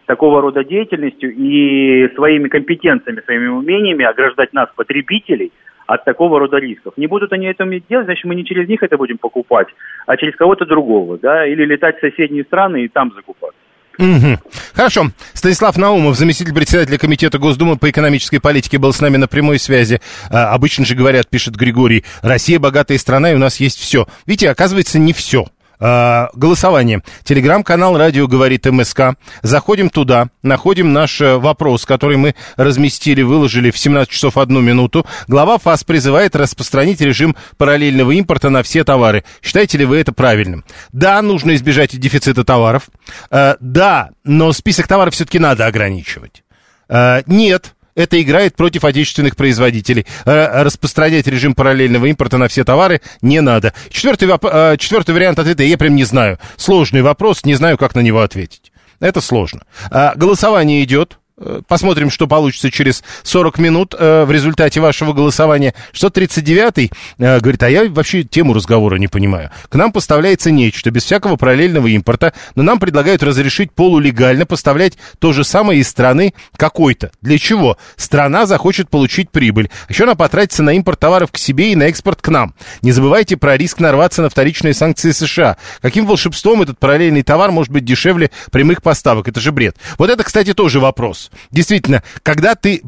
такого 0.06 0.42
рода 0.42 0.64
деятельностью 0.64 1.34
и 1.34 2.10
своими 2.16 2.48
компетенциями, 2.50 3.22
своими 3.22 3.48
умениями 3.48 4.06
ограждать 4.06 4.54
нас, 4.54 4.70
потребителей, 4.76 5.52
от 5.88 6.06
такого 6.06 6.40
рода 6.40 6.58
рисков. 6.58 6.94
Не 6.98 7.08
будут 7.08 7.34
они 7.34 7.48
это 7.48 7.66
делать, 7.90 8.06
значит, 8.06 8.26
мы 8.26 8.36
не 8.36 8.46
через 8.46 8.68
них 8.68 8.84
это 8.84 8.98
будем 8.98 9.18
покупать, 9.18 9.68
а 10.06 10.18
через 10.18 10.36
кого-то 10.36 10.66
другого, 10.66 11.18
да, 11.18 11.46
или 11.46 11.66
летать 11.66 11.98
в 11.98 12.02
соседние 12.02 12.44
страны 12.44 12.86
и 12.86 12.88
там 12.88 13.12
закупать. 13.14 13.54
Угу. 14.00 14.40
Хорошо. 14.74 15.12
Станислав 15.34 15.78
Наумов, 15.78 16.16
заместитель 16.16 16.54
председателя 16.54 16.98
Комитета 16.98 17.38
Госдумы 17.38 17.78
по 17.78 17.90
экономической 17.90 18.40
политике, 18.40 18.80
был 18.80 18.92
с 18.92 19.02
нами 19.02 19.18
на 19.18 19.28
прямой 19.28 19.60
связи. 19.60 20.02
А, 20.32 20.54
обычно 20.54 20.86
же 20.86 20.96
говорят, 20.96 21.30
пишет 21.30 21.56
Григорий, 21.56 22.04
Россия 22.22 22.60
богатая 22.60 22.98
страна, 22.98 23.32
и 23.32 23.36
у 23.36 23.40
нас 23.40 23.60
есть 23.60 23.80
все. 23.80 24.08
Видите, 24.26 24.50
оказывается, 24.50 24.98
не 24.98 25.14
все. 25.14 25.46
Э, 25.84 26.30
голосование. 26.34 27.04
Телеграм-канал 27.26 27.98
«Радио 27.98 28.26
говорит 28.26 28.66
МСК». 28.66 29.16
Заходим 29.42 29.90
туда, 29.90 30.30
находим 30.42 30.94
наш 30.94 31.20
э, 31.20 31.36
вопрос, 31.36 31.86
который 31.86 32.16
мы 32.16 32.36
разместили, 32.56 33.22
выложили 33.22 33.70
в 33.70 33.78
17 33.78 34.10
часов 34.10 34.38
1 34.38 34.64
минуту. 34.64 35.06
Глава 35.28 35.58
ФАС 35.58 35.84
призывает 35.84 36.38
распространить 36.38 37.02
режим 37.02 37.36
параллельного 37.58 38.12
импорта 38.12 38.50
на 38.50 38.64
все 38.64 38.86
товары. 38.86 39.26
Считаете 39.42 39.78
ли 39.78 39.84
вы 39.84 39.98
это 39.98 40.14
правильным? 40.14 40.64
Да, 40.94 41.22
нужно 41.22 41.54
избежать 41.56 42.00
дефицита 42.00 42.46
товаров. 42.46 42.84
Э, 43.30 43.56
да, 43.60 44.12
но 44.24 44.54
список 44.54 44.88
товаров 44.88 45.14
все-таки 45.14 45.38
надо 45.38 45.66
ограничивать. 45.66 46.46
Э, 46.88 47.24
нет, 47.26 47.76
это 47.96 48.22
играет 48.22 48.56
против 48.56 48.86
отечественных 48.86 49.36
производителей. 49.36 50.06
Э, 50.26 50.64
распространять 50.64 51.28
режим 51.28 51.56
параллельного 51.56 52.06
импорта 52.08 52.38
на 52.38 52.48
все 52.48 52.64
товары 52.64 53.02
не 53.22 53.42
надо. 53.42 53.74
Четвертый, 53.90 54.30
э, 54.30 54.78
четвертый 54.78 55.14
вариант 55.14 55.40
ответа 55.40 55.64
я 55.64 55.78
прям 55.78 55.96
не 55.96 56.04
знаю. 56.04 56.40
Сложный 56.58 57.02
вопрос, 57.02 57.46
не 57.46 57.56
знаю, 57.56 57.78
как 57.78 57.96
на 57.96 58.00
него 58.00 58.22
ответить. 58.22 58.72
Это 59.00 59.22
сложно. 59.22 59.64
А, 59.92 60.14
голосование 60.16 60.84
идет. 60.84 61.20
Э, 61.36 61.62
посмотрим, 61.68 62.12
что 62.12 62.28
получится 62.28 62.70
через 62.70 63.04
40 63.24 63.58
минут 63.58 63.96
э, 63.98 64.24
в 64.24 64.32
результате 64.32 64.80
вашего 64.80 65.14
голосования. 65.14 65.74
639-й 65.94 66.92
э, 67.18 67.40
говорит, 67.40 67.64
а 67.64 67.70
я 67.70 67.90
вообще 67.90 68.24
тему 68.24 68.54
разговора 68.54 68.98
не 68.98 69.08
понимаю. 69.08 69.50
К 69.70 69.76
нам 69.76 69.92
поставляется 69.92 70.52
нечто 70.52 70.92
без 70.92 71.04
всякого 71.04 71.36
параллельного 71.36 71.88
импорта, 71.88 72.34
но 72.56 72.62
нам 72.62 72.80
предлагают 72.80 73.24
разрешить 73.24 73.72
полулегально 73.72 74.46
поставлять 74.46 74.98
то 75.18 75.34
же 75.34 75.44
самое 75.44 75.80
из 75.80 75.88
страны 75.88 76.36
какой-то. 76.56 77.12
Для 77.22 77.40
чего? 77.40 77.78
Страна 77.96 78.46
захочет 78.46 78.90
получить 78.90 79.32
прибыль. 79.32 79.72
Еще 79.90 80.04
она 80.04 80.14
потратится 80.14 80.62
на 80.62 80.74
импорт 80.74 81.00
товаров 81.00 81.32
к 81.32 81.38
себе 81.38 81.72
и 81.72 81.76
на 81.76 81.84
экспорт 81.84 82.22
к 82.22 82.30
нам. 82.30 82.54
Не 82.84 82.92
забывайте 82.92 83.38
про 83.38 83.58
риск 83.58 83.80
нарваться 83.80 84.22
на 84.22 84.30
вторичные 84.30 84.76
санкции 84.76 85.12
США. 85.12 85.58
Каким 85.82 86.06
волшебством 86.06 86.62
этот 86.62 86.78
параллельный 86.78 87.24
товар 87.24 87.52
может 87.52 87.72
быть 87.72 87.86
дешевле 87.86 88.30
прямых 88.52 88.84
поставок? 88.84 89.28
Это 89.28 89.40
же 89.40 89.52
бред. 89.52 89.78
Вот 89.98 90.12
это, 90.12 90.24
кстати, 90.24 90.54
тоже 90.54 90.80
вопрос. 90.80 91.23
Действительно, 91.52 92.02
когда 92.24 92.56
ты 92.56 92.82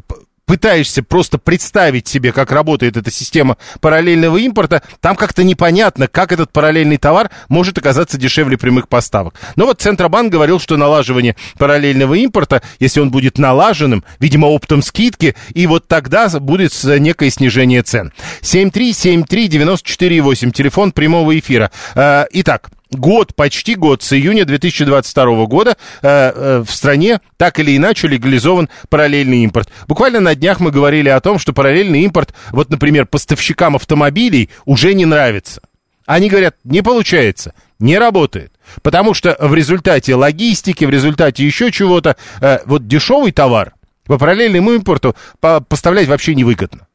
пытаешься 0.46 1.02
просто 1.02 1.36
представить 1.38 2.06
себе, 2.08 2.32
как 2.32 2.50
работает 2.52 2.96
эта 2.96 3.10
система 3.10 3.58
параллельного 3.80 4.38
импорта, 4.38 4.82
там 5.00 5.16
как-то 5.16 5.44
непонятно, 5.44 6.08
как 6.08 6.32
этот 6.32 6.50
параллельный 6.52 6.96
товар 6.96 7.30
может 7.48 7.76
оказаться 7.76 8.16
дешевле 8.16 8.56
прямых 8.56 8.88
поставок. 8.88 9.34
Но 9.56 9.66
вот 9.66 9.82
Центробанк 9.82 10.32
говорил, 10.32 10.58
что 10.60 10.76
налаживание 10.76 11.34
параллельного 11.58 12.14
импорта, 12.14 12.62
если 12.78 13.00
он 13.00 13.10
будет 13.10 13.38
налаженным, 13.38 14.04
видимо, 14.20 14.46
оптом 14.46 14.82
скидки, 14.82 15.34
и 15.52 15.66
вот 15.66 15.88
тогда 15.88 16.28
будет 16.38 16.72
некое 16.84 17.30
снижение 17.30 17.82
цен. 17.82 18.12
7373948, 18.42 20.52
телефон 20.52 20.92
прямого 20.92 21.36
эфира. 21.36 21.72
А, 21.94 22.26
итак, 22.30 22.70
год, 22.90 23.34
почти 23.34 23.74
год, 23.74 24.02
с 24.02 24.12
июня 24.12 24.44
2022 24.44 25.46
года 25.46 25.76
э, 26.02 26.08
э, 26.08 26.64
в 26.66 26.70
стране 26.70 27.20
так 27.36 27.58
или 27.58 27.76
иначе 27.76 28.08
легализован 28.08 28.68
параллельный 28.88 29.38
импорт. 29.38 29.68
Буквально 29.88 30.20
на 30.20 30.34
днях 30.34 30.60
мы 30.60 30.70
говорили 30.70 31.08
о 31.08 31.20
том, 31.20 31.38
что 31.38 31.52
параллельный 31.52 32.02
импорт, 32.02 32.34
вот, 32.50 32.70
например, 32.70 33.06
поставщикам 33.06 33.76
автомобилей 33.76 34.50
уже 34.64 34.94
не 34.94 35.04
нравится. 35.04 35.62
Они 36.06 36.28
говорят, 36.28 36.56
не 36.62 36.82
получается, 36.82 37.52
не 37.78 37.98
работает. 37.98 38.52
Потому 38.82 39.14
что 39.14 39.36
в 39.40 39.54
результате 39.54 40.14
логистики, 40.14 40.84
в 40.84 40.90
результате 40.90 41.44
еще 41.44 41.72
чего-то, 41.72 42.16
э, 42.40 42.60
вот 42.64 42.86
дешевый 42.86 43.32
товар 43.32 43.74
по 44.04 44.18
параллельному 44.18 44.72
импорту 44.72 45.16
по 45.40 45.60
поставлять 45.60 46.06
вообще 46.06 46.34
невыгодно 46.34 46.85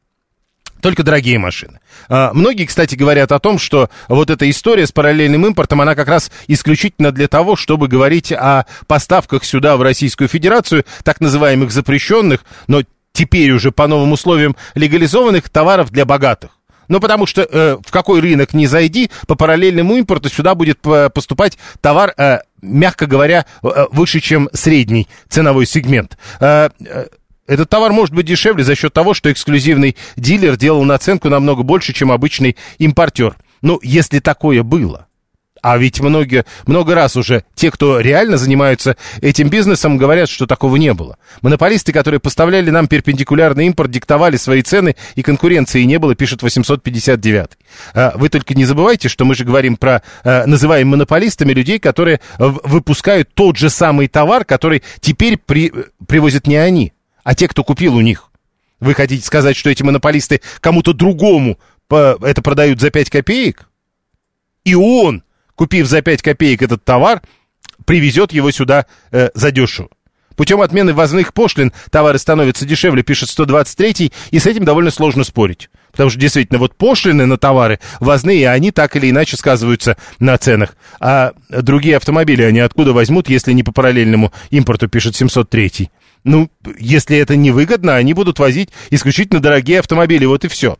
только 0.82 1.04
дорогие 1.04 1.38
машины. 1.38 1.80
А, 2.08 2.32
многие, 2.34 2.66
кстати, 2.66 2.96
говорят 2.96 3.32
о 3.32 3.38
том, 3.38 3.58
что 3.58 3.88
вот 4.08 4.28
эта 4.28 4.50
история 4.50 4.86
с 4.86 4.92
параллельным 4.92 5.46
импортом, 5.46 5.80
она 5.80 5.94
как 5.94 6.08
раз 6.08 6.30
исключительно 6.48 7.12
для 7.12 7.28
того, 7.28 7.56
чтобы 7.56 7.88
говорить 7.88 8.32
о 8.32 8.66
поставках 8.86 9.44
сюда, 9.44 9.76
в 9.76 9.82
Российскую 9.82 10.28
Федерацию, 10.28 10.84
так 11.04 11.20
называемых 11.20 11.70
запрещенных, 11.70 12.44
но 12.66 12.82
теперь 13.12 13.52
уже 13.52 13.70
по 13.70 13.86
новым 13.86 14.12
условиям 14.12 14.56
легализованных 14.74 15.48
товаров 15.48 15.90
для 15.90 16.04
богатых. 16.04 16.50
Ну, 16.88 16.98
потому 16.98 17.26
что 17.26 17.42
э, 17.42 17.78
в 17.82 17.90
какой 17.92 18.20
рынок 18.20 18.52
не 18.52 18.66
зайди, 18.66 19.10
по 19.28 19.36
параллельному 19.36 19.96
импорту 19.96 20.28
сюда 20.28 20.54
будет 20.54 20.80
поступать 20.80 21.56
товар, 21.80 22.12
э, 22.18 22.40
мягко 22.60 23.06
говоря, 23.06 23.46
э, 23.62 23.86
выше, 23.92 24.20
чем 24.20 24.50
средний 24.52 25.08
ценовой 25.28 25.66
сегмент. 25.66 26.18
Э, 26.40 26.70
э 26.80 27.06
этот 27.52 27.68
товар 27.68 27.92
может 27.92 28.14
быть 28.14 28.24
дешевле 28.24 28.64
за 28.64 28.74
счет 28.74 28.94
того, 28.94 29.12
что 29.12 29.30
эксклюзивный 29.30 29.96
дилер 30.16 30.56
делал 30.56 30.84
наценку 30.84 31.28
намного 31.28 31.62
больше, 31.62 31.92
чем 31.92 32.10
обычный 32.10 32.56
импортер. 32.78 33.36
Ну, 33.60 33.78
если 33.82 34.20
такое 34.20 34.62
было. 34.62 35.06
А 35.60 35.76
ведь 35.76 36.00
многие, 36.00 36.46
много 36.66 36.94
раз 36.94 37.14
уже 37.14 37.44
те, 37.54 37.70
кто 37.70 38.00
реально 38.00 38.38
занимаются 38.38 38.96
этим 39.20 39.48
бизнесом, 39.48 39.98
говорят, 39.98 40.30
что 40.30 40.46
такого 40.46 40.76
не 40.76 40.94
было. 40.94 41.18
Монополисты, 41.42 41.92
которые 41.92 42.20
поставляли 42.20 42.70
нам 42.70 42.88
перпендикулярный 42.88 43.66
импорт, 43.66 43.90
диктовали 43.90 44.36
свои 44.36 44.62
цены, 44.62 44.96
и 45.14 45.22
конкуренции 45.22 45.82
не 45.82 45.98
было, 45.98 46.14
пишет 46.14 46.42
859. 46.42 47.50
А 47.94 48.12
вы 48.16 48.30
только 48.30 48.54
не 48.54 48.64
забывайте, 48.64 49.08
что 49.08 49.26
мы 49.26 49.34
же 49.34 49.44
говорим 49.44 49.76
про, 49.76 50.02
а, 50.24 50.46
называем 50.46 50.88
монополистами 50.88 51.52
людей, 51.52 51.78
которые 51.78 52.20
выпускают 52.38 53.32
тот 53.34 53.58
же 53.58 53.68
самый 53.68 54.08
товар, 54.08 54.46
который 54.46 54.82
теперь 55.00 55.36
при, 55.36 55.70
привозят 56.08 56.46
не 56.46 56.56
они 56.56 56.92
а 57.24 57.34
те, 57.34 57.48
кто 57.48 57.64
купил 57.64 57.96
у 57.96 58.00
них. 58.00 58.30
Вы 58.80 58.94
хотите 58.94 59.24
сказать, 59.24 59.56
что 59.56 59.70
эти 59.70 59.82
монополисты 59.82 60.40
кому-то 60.60 60.92
другому 60.92 61.58
это 61.88 62.42
продают 62.42 62.80
за 62.80 62.90
5 62.90 63.10
копеек? 63.10 63.68
И 64.64 64.74
он, 64.74 65.22
купив 65.54 65.86
за 65.86 66.02
5 66.02 66.22
копеек 66.22 66.62
этот 66.62 66.84
товар, 66.84 67.22
привезет 67.84 68.32
его 68.32 68.50
сюда 68.50 68.86
э, 69.10 69.30
задешево. 69.34 69.88
Путем 70.36 70.62
отмены 70.62 70.94
ввозных 70.94 71.34
пошлин 71.34 71.72
товары 71.90 72.18
становятся 72.18 72.64
дешевле, 72.64 73.02
пишет 73.02 73.28
123 73.28 74.12
и 74.30 74.38
с 74.38 74.46
этим 74.46 74.64
довольно 74.64 74.90
сложно 74.90 75.24
спорить. 75.24 75.68
Потому 75.90 76.08
что 76.08 76.18
действительно 76.18 76.58
вот 76.58 76.74
пошлины 76.74 77.26
на 77.26 77.36
товары 77.36 77.80
ввозные, 78.00 78.48
они 78.48 78.70
так 78.70 78.96
или 78.96 79.10
иначе 79.10 79.36
сказываются 79.36 79.96
на 80.18 80.38
ценах. 80.38 80.74
А 81.00 81.32
другие 81.50 81.96
автомобили 81.96 82.42
они 82.42 82.60
откуда 82.60 82.92
возьмут, 82.92 83.28
если 83.28 83.52
не 83.52 83.62
по 83.62 83.72
параллельному 83.72 84.32
импорту, 84.50 84.88
пишет 84.88 85.14
703 85.16 85.90
ну, 86.24 86.50
если 86.78 87.16
это 87.18 87.36
невыгодно, 87.36 87.96
они 87.96 88.14
будут 88.14 88.38
возить 88.38 88.70
исключительно 88.90 89.40
дорогие 89.40 89.80
автомобили, 89.80 90.24
вот 90.24 90.44
и 90.44 90.48
все. 90.48 90.78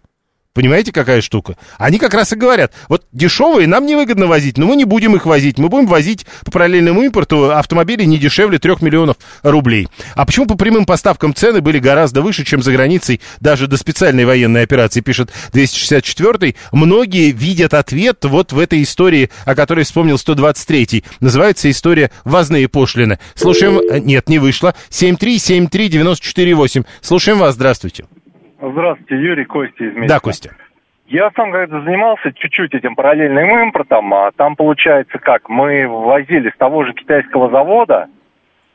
Понимаете, 0.55 0.93
какая 0.93 1.23
штука? 1.23 1.57
Они 1.79 1.99
как 1.99 2.13
раз 2.13 2.35
и 2.35 2.37
говорят, 2.37 2.75
вот 2.89 3.07
дешевые 3.11 3.67
нам 3.67 3.87
невыгодно 3.87 4.27
возить, 4.27 4.59
но 4.59 4.67
мы 4.67 4.77
не 4.77 4.85
будем 4.85 5.17
их 5.17 5.25
возить. 5.25 5.57
Мы 5.59 5.71
будем 5.71 5.87
возить 5.87 6.27
по 6.45 6.51
параллельному 6.51 7.03
импорту 7.03 7.51
автомобили 7.53 8.05
не 8.05 8.19
дешевле 8.19 8.59
3 8.59 8.77
миллионов 8.83 9.17
рублей. 9.43 9.89
А 10.15 10.27
почему 10.27 10.45
по 10.47 10.55
прямым 10.55 10.85
поставкам 10.85 11.35
цены 11.35 11.63
были 11.63 11.79
гораздо 11.79 12.21
выше, 12.21 12.45
чем 12.45 12.63
за 12.63 12.71
границей, 12.73 13.23
даже 13.41 13.67
до 13.67 13.79
специальной 13.79 14.27
военной 14.27 14.63
операции, 14.63 15.01
пишет 15.01 15.31
264-й. 15.55 16.57
Многие 16.71 17.31
видят 17.31 17.73
ответ 17.73 18.23
вот 18.25 18.53
в 18.53 18.59
этой 18.59 18.83
истории, 18.83 19.31
о 19.47 19.55
которой 19.55 19.85
вспомнил 19.85 20.17
123-й. 20.17 21.05
Называется 21.21 21.71
история 21.71 22.11
«Ввозные 22.25 22.69
пошлины». 22.69 23.19
Слушаем... 23.35 23.81
Нет, 24.05 24.29
не 24.29 24.39
вышло. 24.39 24.75
7373948. 24.91 26.85
Слушаем 27.01 27.39
вас, 27.39 27.55
здравствуйте. 27.55 28.05
Здравствуйте, 28.63 29.17
Юрий 29.17 29.45
Костя 29.45 29.85
из 29.85 29.95
Минска. 29.95 30.15
Да, 30.15 30.21
Костя. 30.21 30.57
Я 31.09 31.31
сам 31.35 31.51
когда 31.51 31.81
занимался 31.81 32.33
чуть-чуть 32.33 32.73
этим 32.75 32.95
параллельным 32.95 33.59
импортом, 33.59 34.15
а 34.15 34.31
там 34.37 34.55
получается 34.55 35.19
как, 35.19 35.49
мы 35.49 35.89
возили 35.89 36.51
с 36.51 36.57
того 36.57 36.85
же 36.85 36.95
китайского 36.95 37.51
завода 37.51 38.07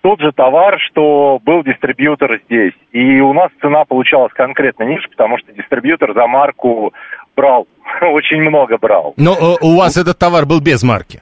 тот 0.02 0.20
же 0.20 0.32
товар, 0.32 0.78
что 0.80 1.40
был 1.44 1.64
дистрибьютор 1.64 2.40
здесь. 2.46 2.74
И 2.92 3.20
у 3.22 3.34
нас 3.34 3.50
цена 3.62 3.86
получалась 3.86 4.32
конкретно 4.34 4.84
ниже, 4.84 5.08
потому 5.10 5.38
что 5.38 5.52
дистрибьютор 5.54 6.14
за 6.14 6.28
марку 6.28 6.94
брал, 7.36 7.68
очень 8.02 8.42
много 8.42 8.78
брал. 8.78 9.14
Но 9.18 9.34
э, 9.34 9.58
у 9.62 9.78
вас 9.78 9.98
этот 9.98 10.20
товар 10.20 10.46
был 10.46 10.62
без 10.62 10.84
марки? 10.84 11.22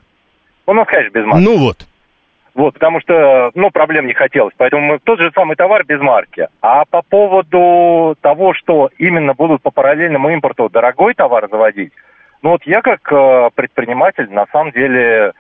У 0.65 0.73
нас, 0.73 0.87
конечно, 0.87 1.17
без 1.17 1.25
марки. 1.25 1.43
Ну 1.43 1.57
вот. 1.57 1.87
Вот, 2.55 2.73
потому 2.73 3.01
что, 3.01 3.51
ну, 3.53 3.69
проблем 3.69 4.07
не 4.07 4.13
хотелось. 4.13 4.53
Поэтому 4.57 4.97
тот 4.99 5.19
же 5.19 5.29
самый 5.35 5.57
товар 5.57 5.83
без 5.85 5.99
марки. 5.99 6.47
А 6.61 6.85
по 6.85 7.01
поводу 7.01 8.15
того, 8.21 8.53
что 8.53 8.89
именно 8.97 9.33
будут 9.33 9.61
по 9.61 9.71
параллельному 9.71 10.29
импорту 10.29 10.69
дорогой 10.69 11.13
товар 11.13 11.49
заводить, 11.51 11.91
ну 12.41 12.51
вот 12.51 12.63
я 12.63 12.81
как 12.81 13.11
э, 13.11 13.49
предприниматель 13.55 14.31
на 14.31 14.45
самом 14.53 14.71
деле 14.71 15.33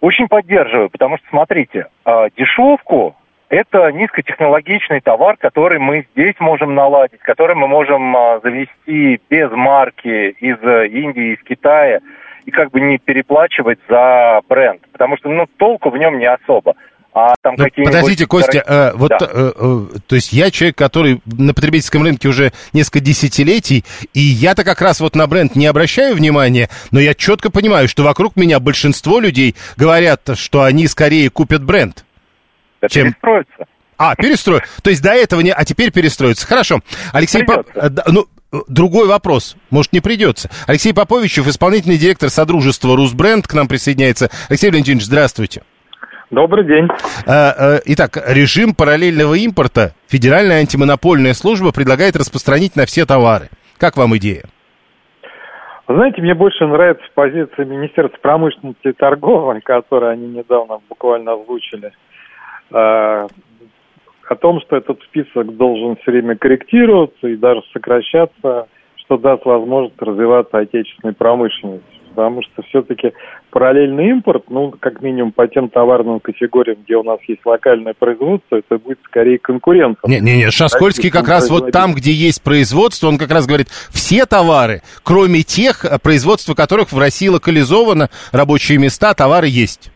очень 0.00 0.28
поддерживаю, 0.28 0.90
потому 0.90 1.16
что, 1.16 1.26
смотрите, 1.30 1.86
э, 2.04 2.28
дешевку 2.36 3.16
это 3.48 3.90
низкотехнологичный 3.92 5.00
товар, 5.00 5.36
который 5.38 5.78
мы 5.78 6.06
здесь 6.12 6.34
можем 6.40 6.74
наладить, 6.74 7.20
который 7.20 7.56
мы 7.56 7.68
можем 7.68 8.14
э, 8.14 8.40
завести 8.42 9.20
без 9.30 9.50
марки 9.52 10.30
из 10.30 10.58
Индии, 10.92 11.34
из 11.34 11.42
Китая– 11.42 12.00
и 12.50 12.52
как 12.52 12.70
бы 12.70 12.80
не 12.80 12.98
переплачивать 12.98 13.78
за 13.88 14.40
бренд, 14.48 14.82
потому 14.92 15.16
что, 15.16 15.28
ну, 15.28 15.46
толку 15.56 15.90
в 15.90 15.96
нем 15.96 16.18
не 16.18 16.26
особо. 16.26 16.74
А 17.12 17.34
там 17.42 17.54
ну, 17.56 17.66
подождите, 17.84 18.26
Костя, 18.26 18.62
э, 18.64 18.92
вот, 18.94 19.10
да. 19.10 19.18
э, 19.20 19.52
э, 19.56 19.80
то 20.06 20.14
есть 20.14 20.32
я 20.32 20.52
человек, 20.52 20.76
который 20.76 21.20
на 21.26 21.54
потребительском 21.54 22.04
рынке 22.04 22.28
уже 22.28 22.52
несколько 22.72 23.00
десятилетий, 23.00 23.84
и 24.14 24.20
я-то 24.20 24.62
как 24.62 24.80
раз 24.80 25.00
вот 25.00 25.16
на 25.16 25.26
бренд 25.26 25.56
не 25.56 25.66
обращаю 25.66 26.14
внимания, 26.14 26.68
но 26.92 27.00
я 27.00 27.14
четко 27.14 27.50
понимаю, 27.50 27.88
что 27.88 28.04
вокруг 28.04 28.36
меня 28.36 28.60
большинство 28.60 29.18
людей 29.18 29.56
говорят, 29.76 30.20
что 30.34 30.62
они 30.62 30.86
скорее 30.86 31.30
купят 31.30 31.64
бренд. 31.64 32.04
Да 32.80 32.88
чем... 32.88 33.08
перестроятся. 33.08 33.66
А, 33.98 34.14
перестроят. 34.14 34.62
То 34.82 34.90
есть 34.90 35.02
до 35.02 35.10
этого 35.10 35.40
не... 35.40 35.52
А 35.52 35.64
теперь 35.64 35.90
перестроятся. 35.90 36.46
Хорошо. 36.46 36.80
Алексей, 37.12 37.44
По... 37.44 37.64
ну, 38.06 38.26
Другой 38.68 39.06
вопрос, 39.06 39.56
может, 39.70 39.92
не 39.92 40.00
придется. 40.00 40.50
Алексей 40.66 40.92
Поповичев, 40.92 41.46
исполнительный 41.46 41.98
директор 41.98 42.28
Содружества 42.30 42.96
«Русбренд» 42.96 43.46
к 43.46 43.54
нам 43.54 43.68
присоединяется. 43.68 44.28
Алексей 44.48 44.70
Валентинович, 44.70 45.04
здравствуйте. 45.04 45.62
Добрый 46.30 46.64
день. 46.64 46.88
А, 47.26 47.50
а, 47.50 47.78
итак, 47.86 48.16
режим 48.26 48.74
параллельного 48.74 49.34
импорта 49.34 49.94
Федеральная 50.08 50.60
антимонопольная 50.60 51.34
служба 51.34 51.72
предлагает 51.72 52.16
распространить 52.16 52.74
на 52.76 52.86
все 52.86 53.06
товары. 53.06 53.50
Как 53.78 53.96
вам 53.96 54.16
идея? 54.16 54.44
Знаете, 55.88 56.22
мне 56.22 56.34
больше 56.34 56.66
нравится 56.66 57.04
позиция 57.14 57.64
Министерства 57.64 58.18
промышленности 58.20 58.88
и 58.88 58.92
торговли, 58.92 59.60
которую 59.64 60.12
они 60.12 60.28
недавно 60.28 60.78
буквально 60.88 61.32
озвучили. 61.32 61.92
О 64.30 64.36
том, 64.36 64.60
что 64.60 64.76
этот 64.76 65.02
список 65.02 65.56
должен 65.56 65.96
все 65.96 66.12
время 66.12 66.36
корректироваться 66.36 67.26
и 67.26 67.34
даже 67.34 67.62
сокращаться, 67.72 68.68
что 68.94 69.18
даст 69.18 69.44
возможность 69.44 70.00
развиваться 70.00 70.56
отечественной 70.56 71.14
промышленности. 71.14 71.84
Потому 72.10 72.40
что 72.42 72.62
все-таки 72.62 73.12
параллельный 73.50 74.10
импорт, 74.10 74.44
ну, 74.48 74.72
как 74.78 75.02
минимум 75.02 75.32
по 75.32 75.48
тем 75.48 75.68
товарным 75.68 76.20
категориям, 76.20 76.78
где 76.84 76.94
у 76.94 77.02
нас 77.02 77.18
есть 77.26 77.44
локальное 77.44 77.92
производство, 77.98 78.54
это 78.54 78.78
будет 78.78 79.00
скорее 79.04 79.40
конкурентом. 79.40 80.08
Не-не-не, 80.08 80.52
Шаскольский 80.52 81.10
как 81.10 81.26
раз 81.26 81.50
вот 81.50 81.72
там, 81.72 81.92
где 81.92 82.12
есть 82.12 82.44
производство, 82.44 83.08
он 83.08 83.18
как 83.18 83.32
раз 83.32 83.48
говорит, 83.48 83.66
все 83.90 84.26
товары, 84.26 84.82
кроме 85.02 85.42
тех, 85.42 85.84
производства 86.04 86.54
которых 86.54 86.92
в 86.92 86.98
России 87.00 87.26
локализовано, 87.26 88.10
рабочие 88.30 88.78
места, 88.78 89.12
товары 89.12 89.48
есть. 89.48 89.90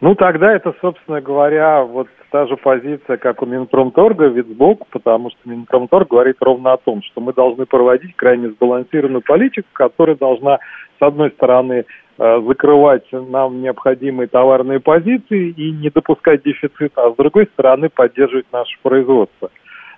Ну, 0.00 0.14
тогда 0.14 0.54
это, 0.54 0.74
собственно 0.82 1.22
говоря, 1.22 1.82
вот 1.82 2.08
та 2.34 2.48
же 2.48 2.56
позиция, 2.56 3.16
как 3.16 3.42
у 3.42 3.46
Минпромторга, 3.46 4.26
вид 4.26 4.48
сбоку, 4.48 4.88
потому 4.90 5.30
что 5.30 5.38
Минпромторг 5.44 6.08
говорит 6.08 6.34
ровно 6.40 6.72
о 6.72 6.78
том, 6.78 7.00
что 7.04 7.20
мы 7.20 7.32
должны 7.32 7.64
проводить 7.64 8.16
крайне 8.16 8.48
сбалансированную 8.48 9.22
политику, 9.22 9.68
которая 9.72 10.16
должна, 10.16 10.58
с 10.98 11.02
одной 11.02 11.30
стороны, 11.30 11.84
э, 12.18 12.42
закрывать 12.44 13.04
нам 13.12 13.62
необходимые 13.62 14.26
товарные 14.26 14.80
позиции 14.80 15.50
и 15.50 15.70
не 15.70 15.90
допускать 15.90 16.42
дефицита, 16.42 17.04
а 17.04 17.12
с 17.12 17.16
другой 17.16 17.46
стороны 17.52 17.88
поддерживать 17.88 18.46
наше 18.52 18.78
производство. 18.82 19.50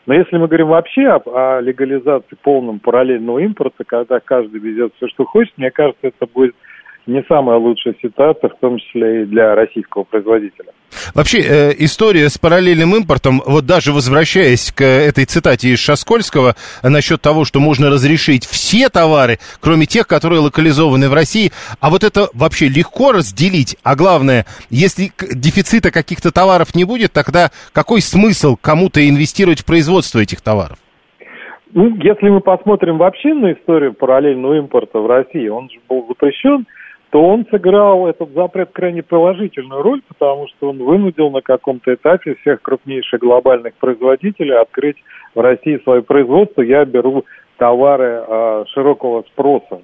Но 0.04 0.12
если 0.12 0.36
мы 0.36 0.46
говорим 0.46 0.68
вообще 0.68 1.08
о, 1.08 1.22
о 1.56 1.60
легализации 1.62 2.36
полном 2.42 2.80
параллельного 2.80 3.38
импорта, 3.38 3.82
когда 3.84 4.20
каждый 4.20 4.60
везет 4.60 4.92
все, 4.96 5.08
что 5.08 5.24
хочет, 5.24 5.56
мне 5.56 5.70
кажется, 5.70 6.08
это 6.08 6.26
будет 6.26 6.54
не 7.06 7.22
самая 7.28 7.58
лучшая 7.58 7.94
ситуация, 8.02 8.50
в 8.50 8.58
том 8.58 8.78
числе 8.78 9.22
и 9.22 9.24
для 9.26 9.54
российского 9.54 10.04
производителя. 10.04 10.70
Вообще, 11.14 11.38
э, 11.38 11.72
история 11.78 12.28
с 12.28 12.38
параллельным 12.38 12.94
импортом, 12.94 13.42
вот 13.46 13.66
даже 13.66 13.92
возвращаясь 13.92 14.72
к 14.72 14.82
этой 14.82 15.24
цитате 15.24 15.68
из 15.68 15.78
Шаскольского 15.78 16.54
э, 16.82 16.88
насчет 16.88 17.20
того, 17.20 17.44
что 17.44 17.60
можно 17.60 17.90
разрешить 17.90 18.44
все 18.44 18.88
товары, 18.88 19.38
кроме 19.60 19.86
тех, 19.86 20.06
которые 20.06 20.40
локализованы 20.40 21.08
в 21.08 21.14
России, 21.14 21.52
а 21.80 21.90
вот 21.90 22.02
это 22.02 22.28
вообще 22.34 22.68
легко 22.68 23.12
разделить, 23.12 23.76
а 23.82 23.94
главное, 23.94 24.46
если 24.70 25.10
дефицита 25.34 25.90
каких-то 25.90 26.32
товаров 26.32 26.74
не 26.74 26.84
будет, 26.84 27.12
тогда 27.12 27.50
какой 27.72 28.00
смысл 28.00 28.56
кому-то 28.60 29.06
инвестировать 29.06 29.60
в 29.60 29.66
производство 29.66 30.18
этих 30.18 30.40
товаров? 30.40 30.78
Ну, 31.72 31.94
если 31.96 32.30
мы 32.30 32.40
посмотрим 32.40 32.96
вообще 32.96 33.34
на 33.34 33.52
историю 33.52 33.92
параллельного 33.92 34.58
импорта 34.58 34.98
в 34.98 35.06
России, 35.06 35.48
он 35.48 35.68
же 35.68 35.78
был 35.88 36.06
запрещен 36.08 36.64
то 37.16 37.22
он 37.22 37.46
сыграл 37.50 38.08
этот 38.08 38.34
запрет 38.34 38.72
крайне 38.74 39.02
положительную 39.02 39.80
роль, 39.80 40.02
потому 40.06 40.48
что 40.48 40.68
он 40.68 40.76
вынудил 40.76 41.30
на 41.30 41.40
каком-то 41.40 41.94
этапе 41.94 42.34
всех 42.34 42.60
крупнейших 42.60 43.20
глобальных 43.20 43.72
производителей 43.76 44.54
открыть 44.54 44.98
в 45.34 45.40
России 45.40 45.80
свое 45.82 46.02
производство. 46.02 46.60
Я 46.60 46.84
беру 46.84 47.24
товары 47.56 48.22
э, 48.28 48.64
широкого 48.68 49.22
спроса. 49.32 49.80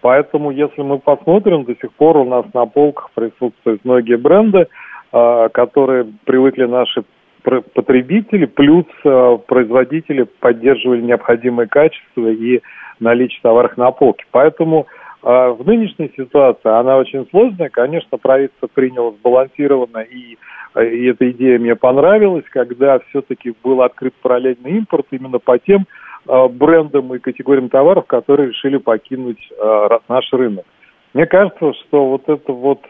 Поэтому, 0.00 0.50
если 0.50 0.82
мы 0.82 0.98
посмотрим, 0.98 1.62
до 1.62 1.76
сих 1.76 1.92
пор 1.92 2.16
у 2.16 2.24
нас 2.24 2.46
на 2.52 2.66
полках 2.66 3.12
присутствуют 3.14 3.84
многие 3.84 4.16
бренды, 4.16 4.66
э, 5.12 5.48
которые 5.52 6.08
привыкли 6.24 6.64
наши 6.64 7.04
потребители, 7.44 8.46
плюс 8.46 8.86
э, 9.04 9.38
производители 9.46 10.24
поддерживали 10.40 11.00
необходимое 11.00 11.68
качество 11.68 12.26
и 12.26 12.60
наличие 12.98 13.38
товаров 13.40 13.76
на 13.76 13.92
полке. 13.92 14.24
Поэтому 14.32 14.88
в 15.22 15.62
нынешней 15.64 16.12
ситуации 16.16 16.68
она 16.68 16.96
очень 16.96 17.26
сложная. 17.30 17.68
Конечно, 17.68 18.18
правительство 18.18 18.66
приняло 18.66 19.12
сбалансированно, 19.12 19.98
и, 19.98 20.36
и 20.76 21.06
эта 21.06 21.30
идея 21.30 21.58
мне 21.58 21.76
понравилась, 21.76 22.44
когда 22.50 22.98
все-таки 23.08 23.54
был 23.62 23.82
открыт 23.82 24.14
параллельный 24.20 24.78
импорт 24.78 25.06
именно 25.12 25.38
по 25.38 25.58
тем 25.58 25.86
э, 26.28 26.48
брендам 26.48 27.14
и 27.14 27.20
категориям 27.20 27.68
товаров, 27.68 28.06
которые 28.06 28.48
решили 28.48 28.78
покинуть 28.78 29.48
э, 29.50 29.88
наш 30.08 30.32
рынок. 30.32 30.64
Мне 31.14 31.26
кажется, 31.26 31.72
что 31.74 32.08
вот 32.08 32.28
это 32.28 32.52
вот 32.52 32.80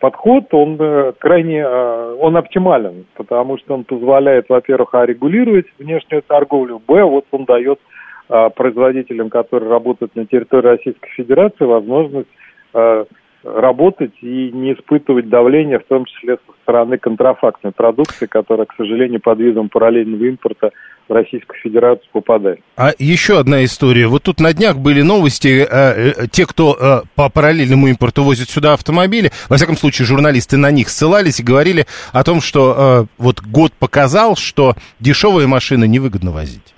подход, 0.00 0.52
он 0.52 0.76
э, 0.80 1.12
крайне, 1.18 1.60
э, 1.60 2.16
он 2.20 2.36
оптимален, 2.36 3.06
потому 3.14 3.58
что 3.58 3.74
он 3.74 3.84
позволяет, 3.84 4.48
во-первых, 4.48 4.90
регулировать 4.94 5.66
внешнюю 5.78 6.22
торговлю, 6.22 6.80
б, 6.86 7.02
вот 7.02 7.26
он 7.30 7.44
дает 7.44 7.78
а, 7.78 7.97
производителям, 8.28 9.30
которые 9.30 9.70
работают 9.70 10.14
на 10.14 10.26
территории 10.26 10.66
Российской 10.66 11.08
Федерации, 11.10 11.64
возможность 11.64 12.28
а, 12.74 13.06
работать 13.44 14.12
и 14.20 14.50
не 14.52 14.72
испытывать 14.74 15.28
давления, 15.28 15.78
в 15.78 15.84
том 15.84 16.04
числе 16.04 16.36
со 16.36 16.52
стороны 16.62 16.98
контрафактной 16.98 17.72
продукции, 17.72 18.26
которая, 18.26 18.66
к 18.66 18.74
сожалению, 18.76 19.20
под 19.20 19.38
видом 19.38 19.68
параллельного 19.68 20.24
импорта 20.24 20.70
в 21.08 21.12
Российскую 21.12 21.58
Федерацию 21.60 22.08
попадает. 22.12 22.60
А 22.76 22.90
еще 22.98 23.38
одна 23.38 23.64
история. 23.64 24.08
Вот 24.08 24.24
тут 24.24 24.40
на 24.40 24.52
днях 24.52 24.76
были 24.76 25.02
новости, 25.02 25.66
э, 25.66 25.66
э, 25.70 26.26
те, 26.30 26.46
кто 26.46 26.76
э, 26.78 27.06
по 27.14 27.30
параллельному 27.30 27.86
импорту 27.88 28.24
возит 28.24 28.50
сюда 28.50 28.74
автомобили, 28.74 29.30
во 29.48 29.56
всяком 29.56 29.76
случае, 29.76 30.06
журналисты 30.06 30.56
на 30.56 30.70
них 30.70 30.88
ссылались 30.88 31.40
и 31.40 31.44
говорили 31.44 31.86
о 32.12 32.24
том, 32.24 32.40
что 32.40 33.06
вот 33.18 33.40
год 33.40 33.72
показал, 33.72 34.36
что 34.36 34.74
дешевые 35.00 35.46
машины 35.46 35.86
невыгодно 35.86 36.30
возить. 36.30 36.74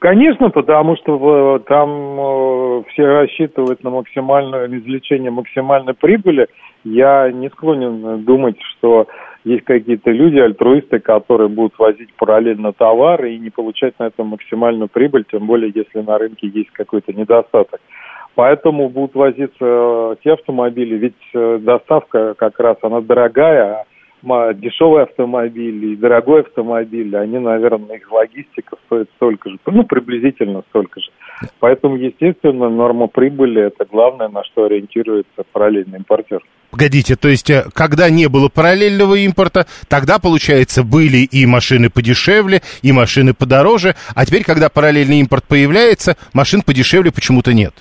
Конечно, 0.00 0.50
потому 0.50 0.96
что 0.96 1.60
там 1.68 2.18
э, 2.18 2.82
все 2.90 3.06
рассчитывают 3.06 3.84
на 3.84 3.90
максимальное 3.90 4.66
извлечение 4.66 5.30
максимальной 5.30 5.94
прибыли. 5.94 6.48
Я 6.82 7.30
не 7.30 7.48
склонен 7.48 8.24
думать, 8.24 8.56
что 8.60 9.06
есть 9.44 9.64
какие-то 9.64 10.10
люди, 10.10 10.38
альтруисты, 10.38 10.98
которые 10.98 11.48
будут 11.48 11.78
возить 11.78 12.12
параллельно 12.14 12.72
товары 12.72 13.34
и 13.34 13.38
не 13.38 13.50
получать 13.50 13.94
на 14.00 14.08
этом 14.08 14.28
максимальную 14.28 14.88
прибыль, 14.88 15.24
тем 15.30 15.46
более 15.46 15.70
если 15.72 16.00
на 16.00 16.18
рынке 16.18 16.48
есть 16.48 16.70
какой-то 16.72 17.12
недостаток. 17.12 17.80
Поэтому 18.34 18.88
будут 18.88 19.14
возиться 19.14 19.56
э, 19.60 20.16
те 20.24 20.32
автомобили, 20.32 20.96
ведь 20.96 21.14
э, 21.34 21.58
доставка 21.60 22.34
как 22.34 22.58
раз 22.58 22.78
она 22.82 23.00
дорогая, 23.00 23.84
дешевый 24.22 25.04
автомобиль 25.04 25.92
и 25.92 25.96
дорогой 25.96 26.42
автомобиль, 26.42 27.16
они, 27.16 27.38
наверное, 27.38 27.96
их 27.96 28.10
логистика 28.10 28.76
стоит 28.86 29.08
столько 29.16 29.50
же, 29.50 29.58
ну, 29.66 29.84
приблизительно 29.84 30.62
столько 30.70 31.00
же. 31.00 31.10
Поэтому, 31.60 31.96
естественно, 31.96 32.68
норма 32.68 33.06
прибыли– 33.06 33.62
это 33.66 33.84
главное, 33.84 34.28
на 34.28 34.42
что 34.44 34.64
ориентируется 34.64 35.44
параллельный 35.52 35.98
импортер. 35.98 36.42
Погодите, 36.70 37.16
то 37.16 37.28
есть, 37.28 37.48
э, 37.48 37.64
когда 37.72 38.10
не 38.10 38.28
было 38.28 38.48
параллельного 38.48 39.14
импорта, 39.14 39.66
тогда, 39.88 40.18
получается, 40.18 40.82
были 40.82 41.18
и 41.18 41.46
машины 41.46 41.88
подешевле, 41.88 42.60
и 42.82 42.92
машины 42.92 43.32
подороже, 43.34 43.94
а 44.14 44.26
теперь, 44.26 44.44
когда 44.44 44.68
параллельный 44.68 45.20
импорт 45.20 45.44
появляется, 45.48 46.16
машин 46.34 46.62
подешевле 46.62 47.10
почему-то 47.10 47.54
нет. 47.54 47.72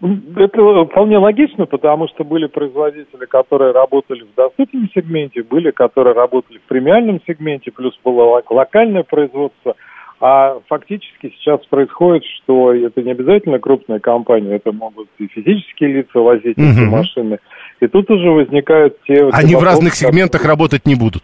Это 0.00 0.84
вполне 0.84 1.18
логично, 1.18 1.66
потому 1.66 2.06
что 2.08 2.22
были 2.22 2.46
производители, 2.46 3.24
которые 3.26 3.72
работали 3.72 4.22
в 4.22 4.34
доступном 4.36 4.88
сегменте, 4.94 5.42
были, 5.42 5.72
которые 5.72 6.14
работали 6.14 6.58
в 6.58 6.68
премиальном 6.68 7.20
сегменте, 7.26 7.72
плюс 7.72 7.98
было 8.04 8.42
локальное 8.48 9.02
производство. 9.02 9.74
А 10.20 10.58
фактически 10.68 11.32
сейчас 11.38 11.64
происходит, 11.66 12.24
что 12.24 12.74
это 12.74 13.02
не 13.02 13.12
обязательно 13.12 13.58
крупная 13.60 14.00
компания, 14.00 14.56
это 14.56 14.72
могут 14.72 15.08
и 15.18 15.28
физические 15.28 15.92
лица 15.92 16.18
возить 16.18 16.58
угу. 16.58 16.66
эти 16.66 16.80
машины. 16.80 17.38
И 17.80 17.86
тут 17.86 18.10
уже 18.10 18.30
возникают 18.30 18.96
те... 19.06 19.28
Они 19.32 19.54
в 19.54 19.62
разных 19.62 19.94
сегментах 19.94 20.40
которые... 20.40 20.50
работать 20.50 20.86
не 20.86 20.96
будут. 20.96 21.22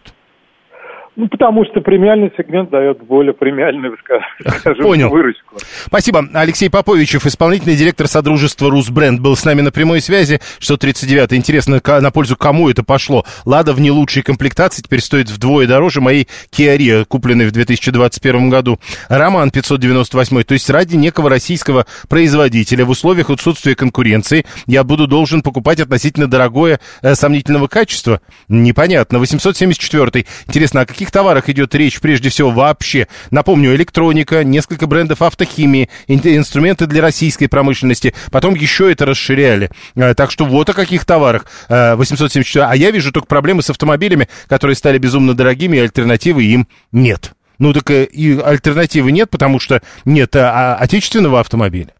Ну, 1.15 1.29
потому 1.29 1.63
что 1.65 1.79
премиальный 1.79 2.31
сегмент 2.37 2.69
дает 2.69 3.01
более 3.03 3.33
премиальную, 3.33 3.97
скажем, 4.59 4.83
Понял. 4.83 5.09
выручку. 5.09 5.57
Спасибо. 5.85 6.27
Алексей 6.33 6.69
Поповичев, 6.69 7.25
исполнительный 7.25 7.75
директор 7.75 8.07
Содружества 8.07 8.69
«Русбренд», 8.69 9.21
был 9.21 9.37
с 9.37 9.45
нами 9.45 9.61
на 9.61 9.71
прямой 9.71 10.01
связи. 10.01 10.41
639 10.59 11.33
Интересно, 11.33 11.81
на 11.85 12.11
пользу 12.11 12.35
кому 12.35 12.69
это 12.69 12.83
пошло? 12.83 13.25
«Лада» 13.45 13.73
в 13.73 13.79
не 13.79 13.91
лучшей 13.91 14.23
комплектации 14.23 14.81
теперь 14.81 14.99
стоит 14.99 15.29
вдвое 15.29 15.67
дороже 15.67 16.01
моей 16.01 16.27
«Киа 16.49 16.75
Рио», 16.75 17.05
купленной 17.05 17.45
в 17.45 17.51
2021 17.51 18.49
году. 18.49 18.79
«Роман» 19.07 19.51
598. 19.51 20.43
То 20.43 20.53
есть 20.53 20.69
ради 20.69 20.95
некого 20.95 21.29
российского 21.29 21.85
производителя 22.09 22.83
в 22.83 22.89
условиях 22.89 23.29
отсутствия 23.29 23.75
конкуренции 23.75 24.45
я 24.67 24.83
буду 24.83 25.07
должен 25.07 25.41
покупать 25.41 25.79
относительно 25.79 26.27
дорогое 26.27 26.79
э, 27.01 27.15
сомнительного 27.15 27.67
качества? 27.67 28.19
Непонятно. 28.49 29.19
874. 29.19 30.25
Интересно, 30.47 30.81
а 30.81 30.85
каких 30.85 31.04
каких 31.05 31.11
товарах 31.11 31.49
идет 31.49 31.75
речь 31.75 31.99
прежде 31.99 32.29
всего 32.29 32.49
вообще? 32.49 33.07
Напомню, 33.29 33.75
электроника, 33.75 34.43
несколько 34.43 34.87
брендов 34.87 35.21
автохимии, 35.21 35.89
инструменты 36.07 36.87
для 36.87 37.01
российской 37.01 37.45
промышленности. 37.47 38.15
Потом 38.31 38.55
еще 38.55 38.91
это 38.91 39.05
расширяли. 39.05 39.69
Э, 39.95 40.15
так 40.15 40.31
что 40.31 40.45
вот 40.45 40.69
о 40.69 40.73
каких 40.73 41.05
товарах 41.05 41.45
874. 41.69 42.65
Э, 42.65 42.69
а 42.69 42.75
я 42.75 42.89
вижу 42.89 43.11
только 43.11 43.27
проблемы 43.27 43.61
с 43.61 43.69
автомобилями, 43.69 44.27
которые 44.47 44.75
стали 44.75 44.97
безумно 44.97 45.35
дорогими, 45.35 45.77
и 45.77 45.81
альтернативы 45.81 46.43
им 46.43 46.67
нет. 46.91 47.33
Ну 47.59 47.71
так 47.71 47.91
э, 47.91 48.05
и 48.05 48.39
альтернативы 48.39 49.11
нет, 49.11 49.29
потому 49.29 49.59
что 49.59 49.81
нет 50.05 50.35
а, 50.35 50.75
отечественного 50.75 51.39
автомобиля. 51.39 51.93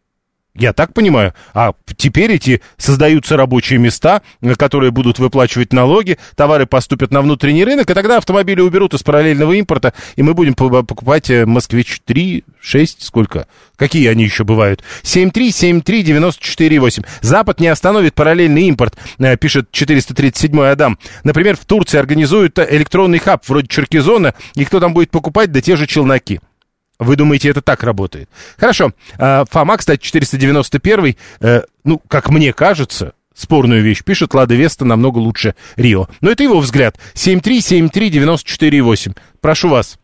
Я 0.56 0.72
так 0.72 0.94
понимаю. 0.94 1.34
А 1.54 1.74
теперь 1.98 2.32
эти 2.32 2.62
создаются 2.78 3.36
рабочие 3.36 3.78
места, 3.78 4.22
которые 4.58 4.92
будут 4.92 5.20
выплачивать 5.20 5.74
налоги, 5.74 6.18
товары 6.36 6.66
поступят 6.66 7.12
на 7.12 7.22
внутренний 7.22 7.66
рынок, 7.66 7.90
и 7.90 7.94
тогда 7.94 8.16
автомобили 8.18 8.62
уберут 8.62 8.94
из 8.94 9.04
параллельного 9.04 9.52
импорта, 9.52 9.94
и 10.16 10.24
мы 10.24 10.34
будем 10.34 10.54
покупать 10.54 11.30
э, 11.30 11.46
«Москвич» 11.46 12.00
3, 12.06 12.46
6, 12.62 13.04
сколько? 13.04 13.48
Какие 13.76 14.08
они 14.08 14.24
еще 14.24 14.46
бывают? 14.46 14.82
7373948. 15.04 17.06
Запад 17.20 17.60
не 17.60 17.68
остановит 17.68 18.14
параллельный 18.14 18.64
импорт, 18.64 18.96
э, 19.20 19.36
пишет 19.36 19.70
437 19.72 20.58
Адам. 20.62 20.98
Например, 21.26 21.58
в 21.58 21.66
Турции 21.66 21.98
организуют 21.98 22.60
электронный 22.60 23.20
хаб 23.20 23.44
вроде 23.46 23.68
Черкизона, 23.68 24.34
и 24.56 24.64
кто 24.64 24.80
там 24.80 24.94
будет 24.94 25.12
покупать? 25.12 25.52
Да 25.52 25.60
те 25.60 25.76
же 25.76 25.86
челноки. 25.86 26.40
Вы 27.00 27.16
думаете, 27.16 27.50
это 27.50 27.62
так 27.62 27.84
работает? 27.84 28.30
Хорошо. 28.58 28.92
А, 29.18 29.46
Фома, 29.50 29.78
кстати, 29.78 30.02
491, 30.02 31.16
э, 31.42 31.62
ну, 31.84 32.02
как 32.08 32.30
мне 32.30 32.54
кажется, 32.54 33.14
спорную 33.36 33.84
вещь 33.84 34.04
пишет, 34.04 34.34
Лада 34.34 34.56
Веста 34.56 34.86
намного 34.86 35.20
лучше 35.20 35.54
Рио. 35.76 36.08
Но 36.22 36.32
это 36.32 36.42
его 36.44 36.60
взгляд. 36.60 36.98
7373948. 37.14 39.16
Прошу 39.42 39.70
вас. 39.70 40.00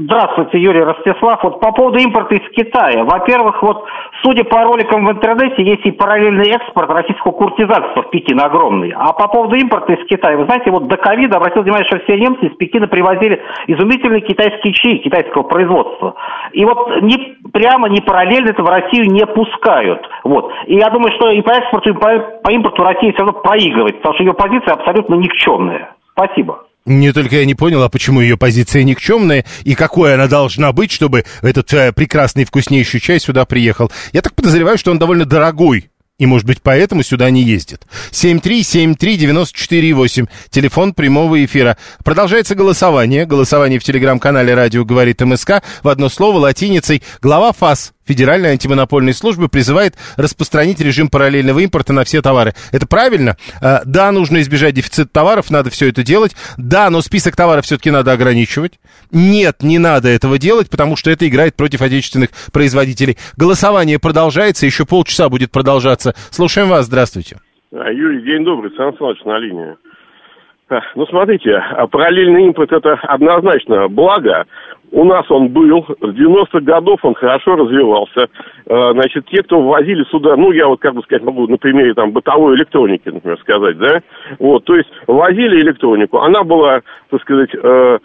Здравствуйте, 0.00 0.60
Юрий 0.60 0.84
Ростислав. 0.84 1.42
Вот 1.42 1.58
по 1.58 1.72
поводу 1.72 1.98
импорта 1.98 2.36
из 2.36 2.48
Китая. 2.50 3.02
Во-первых, 3.02 3.60
вот 3.64 3.84
судя 4.22 4.44
по 4.44 4.62
роликам 4.62 5.04
в 5.04 5.10
интернете, 5.10 5.64
есть 5.64 5.84
и 5.86 5.90
параллельный 5.90 6.50
экспорт 6.50 6.88
российского 6.88 7.32
куртизанства 7.32 8.02
в 8.02 8.10
Пекин 8.10 8.40
огромный. 8.40 8.92
А 8.94 9.12
по 9.12 9.26
поводу 9.26 9.56
импорта 9.56 9.94
из 9.94 10.06
Китая, 10.06 10.36
вы 10.36 10.44
знаете, 10.44 10.70
вот 10.70 10.86
до 10.86 10.96
ковида 10.98 11.38
обратил 11.38 11.62
внимание, 11.62 11.88
что 11.88 11.98
все 11.98 12.16
немцы 12.16 12.46
из 12.46 12.56
Пекина 12.56 12.86
привозили 12.86 13.42
изумительные 13.66 14.20
китайские 14.20 14.72
чаи 14.72 14.98
китайского 14.98 15.42
производства. 15.42 16.14
И 16.52 16.64
вот 16.64 17.02
ни 17.02 17.50
прямо, 17.50 17.88
ни 17.88 17.98
параллельно 17.98 18.50
это 18.50 18.62
в 18.62 18.68
Россию 18.68 19.06
не 19.10 19.26
пускают. 19.26 20.08
Вот. 20.22 20.52
И 20.66 20.76
я 20.76 20.90
думаю, 20.90 21.10
что 21.16 21.28
и 21.30 21.42
по 21.42 21.50
экспорту, 21.50 21.90
и 21.90 21.94
по, 21.94 22.18
по 22.44 22.52
импорту 22.52 22.84
Россия 22.84 23.12
все 23.12 23.24
равно 23.24 23.40
проигрывает, 23.40 23.96
потому 23.96 24.14
что 24.14 24.22
ее 24.22 24.34
позиция 24.34 24.74
абсолютно 24.74 25.16
никчемная. 25.16 25.96
Спасибо. 26.12 26.67
Не 26.88 27.12
только 27.12 27.36
я 27.36 27.44
не 27.44 27.54
понял, 27.54 27.82
а 27.82 27.90
почему 27.90 28.22
ее 28.22 28.38
позиция 28.38 28.82
никчемная 28.82 29.44
и 29.64 29.74
какой 29.74 30.14
она 30.14 30.26
должна 30.26 30.72
быть, 30.72 30.90
чтобы 30.90 31.26
этот 31.42 31.70
э, 31.74 31.92
прекрасный 31.92 32.46
вкуснейший 32.46 32.98
чай 32.98 33.20
сюда 33.20 33.44
приехал. 33.44 33.92
Я 34.14 34.22
так 34.22 34.34
подозреваю, 34.34 34.78
что 34.78 34.90
он 34.90 34.98
довольно 34.98 35.26
дорогой. 35.26 35.90
И, 36.18 36.24
может 36.24 36.46
быть, 36.46 36.62
поэтому 36.62 37.02
сюда 37.02 37.28
не 37.28 37.42
ездит. 37.42 37.82
7373948, 38.10 40.28
телефон 40.48 40.94
прямого 40.94 41.44
эфира. 41.44 41.76
Продолжается 42.02 42.54
голосование. 42.54 43.26
Голосование 43.26 43.78
в 43.78 43.84
телеграм-канале 43.84 44.54
«Радио 44.54 44.86
говорит 44.86 45.20
МСК». 45.20 45.62
В 45.82 45.88
одно 45.88 46.08
слово 46.08 46.38
латиницей. 46.38 47.02
Глава 47.20 47.52
ФАС 47.52 47.92
Федеральной 48.08 48.52
антимонопольной 48.52 49.12
службы 49.12 49.48
призывает 49.48 49.94
распространить 50.16 50.80
режим 50.80 51.08
параллельного 51.08 51.58
импорта 51.60 51.92
на 51.92 52.04
все 52.04 52.22
товары. 52.22 52.54
Это 52.72 52.86
правильно? 52.86 53.36
А, 53.60 53.82
да, 53.84 54.10
нужно 54.12 54.40
избежать 54.40 54.74
дефицита 54.74 55.10
товаров, 55.12 55.50
надо 55.50 55.68
все 55.68 55.88
это 55.90 56.02
делать. 56.02 56.34
Да, 56.56 56.88
но 56.88 57.02
список 57.02 57.36
товаров 57.36 57.66
все-таки 57.66 57.90
надо 57.90 58.12
ограничивать. 58.12 58.80
Нет, 59.12 59.62
не 59.62 59.78
надо 59.78 60.08
этого 60.08 60.38
делать, 60.38 60.70
потому 60.70 60.96
что 60.96 61.10
это 61.10 61.28
играет 61.28 61.54
против 61.54 61.82
отечественных 61.82 62.30
производителей. 62.50 63.18
Голосование 63.36 63.98
продолжается, 63.98 64.64
еще 64.64 64.86
полчаса 64.86 65.28
будет 65.28 65.50
продолжаться. 65.50 66.14
Слушаем 66.30 66.70
вас, 66.70 66.86
здравствуйте. 66.86 67.38
А, 67.72 67.92
Юрий, 67.92 68.22
день 68.22 68.42
добрый, 68.42 68.70
Сан 68.74 68.96
Саныч 68.96 69.22
на 69.26 69.38
линии. 69.38 69.76
Ну, 70.94 71.06
смотрите, 71.06 71.54
а 71.54 71.86
параллельный 71.86 72.44
импорт– 72.44 72.72
это 72.72 72.94
однозначно 73.02 73.88
благо, 73.88 74.44
у 74.90 75.04
нас 75.04 75.30
он 75.30 75.48
был, 75.48 75.84
с 75.84 76.02
90-х 76.02 76.60
годов 76.60 77.00
он 77.02 77.14
хорошо 77.14 77.56
развивался. 77.56 78.28
Э, 78.66 78.92
значит, 78.92 79.26
те, 79.26 79.42
кто 79.42 79.60
ввозили 79.60 80.04
сюда, 80.04 80.36
ну, 80.36 80.52
я 80.52 80.66
вот, 80.66 80.80
как 80.80 80.94
бы 80.94 81.02
сказать, 81.02 81.22
могу 81.22 81.46
на 81.46 81.56
примере 81.56 81.94
там 81.94 82.12
бытовой 82.12 82.56
электроники, 82.56 83.08
например, 83.08 83.38
сказать, 83.40 83.78
да, 83.78 84.00
вот, 84.38 84.64
то 84.64 84.74
есть 84.74 84.88
возили 85.06 85.60
электронику, 85.60 86.18
она 86.18 86.42
была, 86.42 86.80
так 87.10 87.20
сказать, 87.20 87.50
э, 87.54 87.98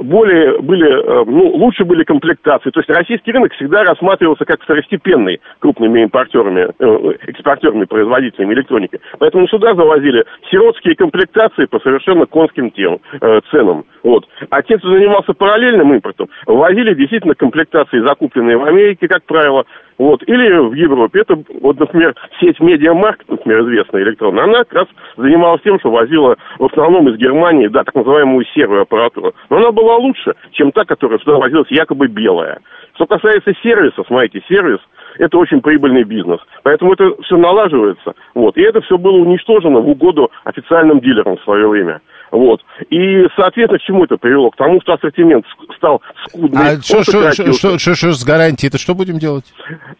более 0.00 0.58
были, 0.60 0.90
э, 0.90 1.24
ну, 1.26 1.48
лучше 1.56 1.84
были 1.84 2.04
комплектации. 2.04 2.70
То 2.70 2.80
есть 2.80 2.90
российский 2.90 3.32
рынок 3.32 3.52
всегда 3.52 3.84
рассматривался 3.84 4.44
как 4.44 4.62
второстепенный 4.62 5.40
крупными 5.58 6.02
импортерами, 6.02 6.68
э, 6.78 7.14
экспортерами, 7.28 7.84
производителями 7.84 8.54
электроники. 8.54 9.00
Поэтому 9.18 9.46
сюда 9.48 9.74
завозили 9.74 10.24
сиротские 10.50 10.96
комплектации 10.96 11.66
по 11.66 11.78
совершенно 11.80 12.26
конским 12.26 12.70
тем, 12.70 13.00
э, 13.20 13.40
ценам. 13.50 13.84
Вот. 14.02 14.26
А 14.48 14.62
те, 14.62 14.78
кто 14.78 14.90
занимался 14.90 15.34
параллельным 15.34 15.92
импортом, 15.92 16.28
возили 16.46 16.94
действительно 16.94 17.34
комплектации, 17.34 18.00
закупленные 18.00 18.56
в 18.56 18.64
Америке, 18.64 19.08
как 19.08 19.24
правило, 19.24 19.64
вот. 20.00 20.22
Или 20.26 20.50
в 20.56 20.72
Европе. 20.72 21.20
Это, 21.20 21.38
вот, 21.60 21.78
например, 21.78 22.14
сеть 22.40 22.58
Media 22.58 22.87
Markt, 22.87 23.22
например, 23.28 23.60
известная 23.64 24.02
электронная, 24.02 24.44
она 24.44 24.58
как 24.60 24.72
раз 24.72 24.86
занималась 25.18 25.60
тем, 25.60 25.78
что 25.78 25.90
возила 25.90 26.38
в 26.58 26.64
основном 26.64 27.06
из 27.10 27.18
Германии, 27.18 27.68
да, 27.68 27.84
так 27.84 27.94
называемую 27.94 28.46
серую 28.54 28.80
аппаратуру. 28.80 29.34
Но 29.50 29.58
она 29.58 29.72
была 29.72 29.96
лучше, 29.96 30.32
чем 30.52 30.72
та, 30.72 30.86
которая 30.86 31.18
сюда 31.18 31.36
возилась 31.36 31.70
якобы 31.70 32.06
белая. 32.08 32.60
Что 32.94 33.04
касается 33.04 33.52
сервиса, 33.62 34.02
смотрите, 34.06 34.42
сервис– 34.48 34.80
это 35.20 35.38
очень 35.38 35.60
прибыльный 35.60 36.04
бизнес. 36.04 36.40
Поэтому 36.62 36.94
это 36.94 37.10
все 37.22 37.36
налаживается. 37.36 38.14
Вот. 38.34 38.56
И 38.56 38.62
это 38.62 38.80
все 38.80 38.96
было 38.96 39.16
уничтожено 39.16 39.80
в 39.80 39.88
угоду 39.88 40.30
официальным 40.44 41.00
дилерам 41.00 41.36
в 41.36 41.42
свое 41.42 41.68
время. 41.68 42.00
Вот. 42.30 42.62
И, 42.88 43.26
соответственно, 43.36 43.78
к 43.78 43.82
чему 43.82 44.04
это 44.04 44.16
привело? 44.16 44.50
К 44.50 44.56
тому, 44.56 44.80
что 44.80 44.94
ассортимент 44.94 45.44
стал 45.76 46.00
скудный. 46.26 46.60
А 46.60 46.80
что, 46.80 47.02
что, 47.02 47.32
что, 47.32 47.78
что, 47.78 47.94
что 47.94 48.12
с 48.12 48.24
гарантией? 48.24 48.68
Это 48.68 48.78
что 48.78 48.94
будем 48.94 49.18
делать? 49.18 49.44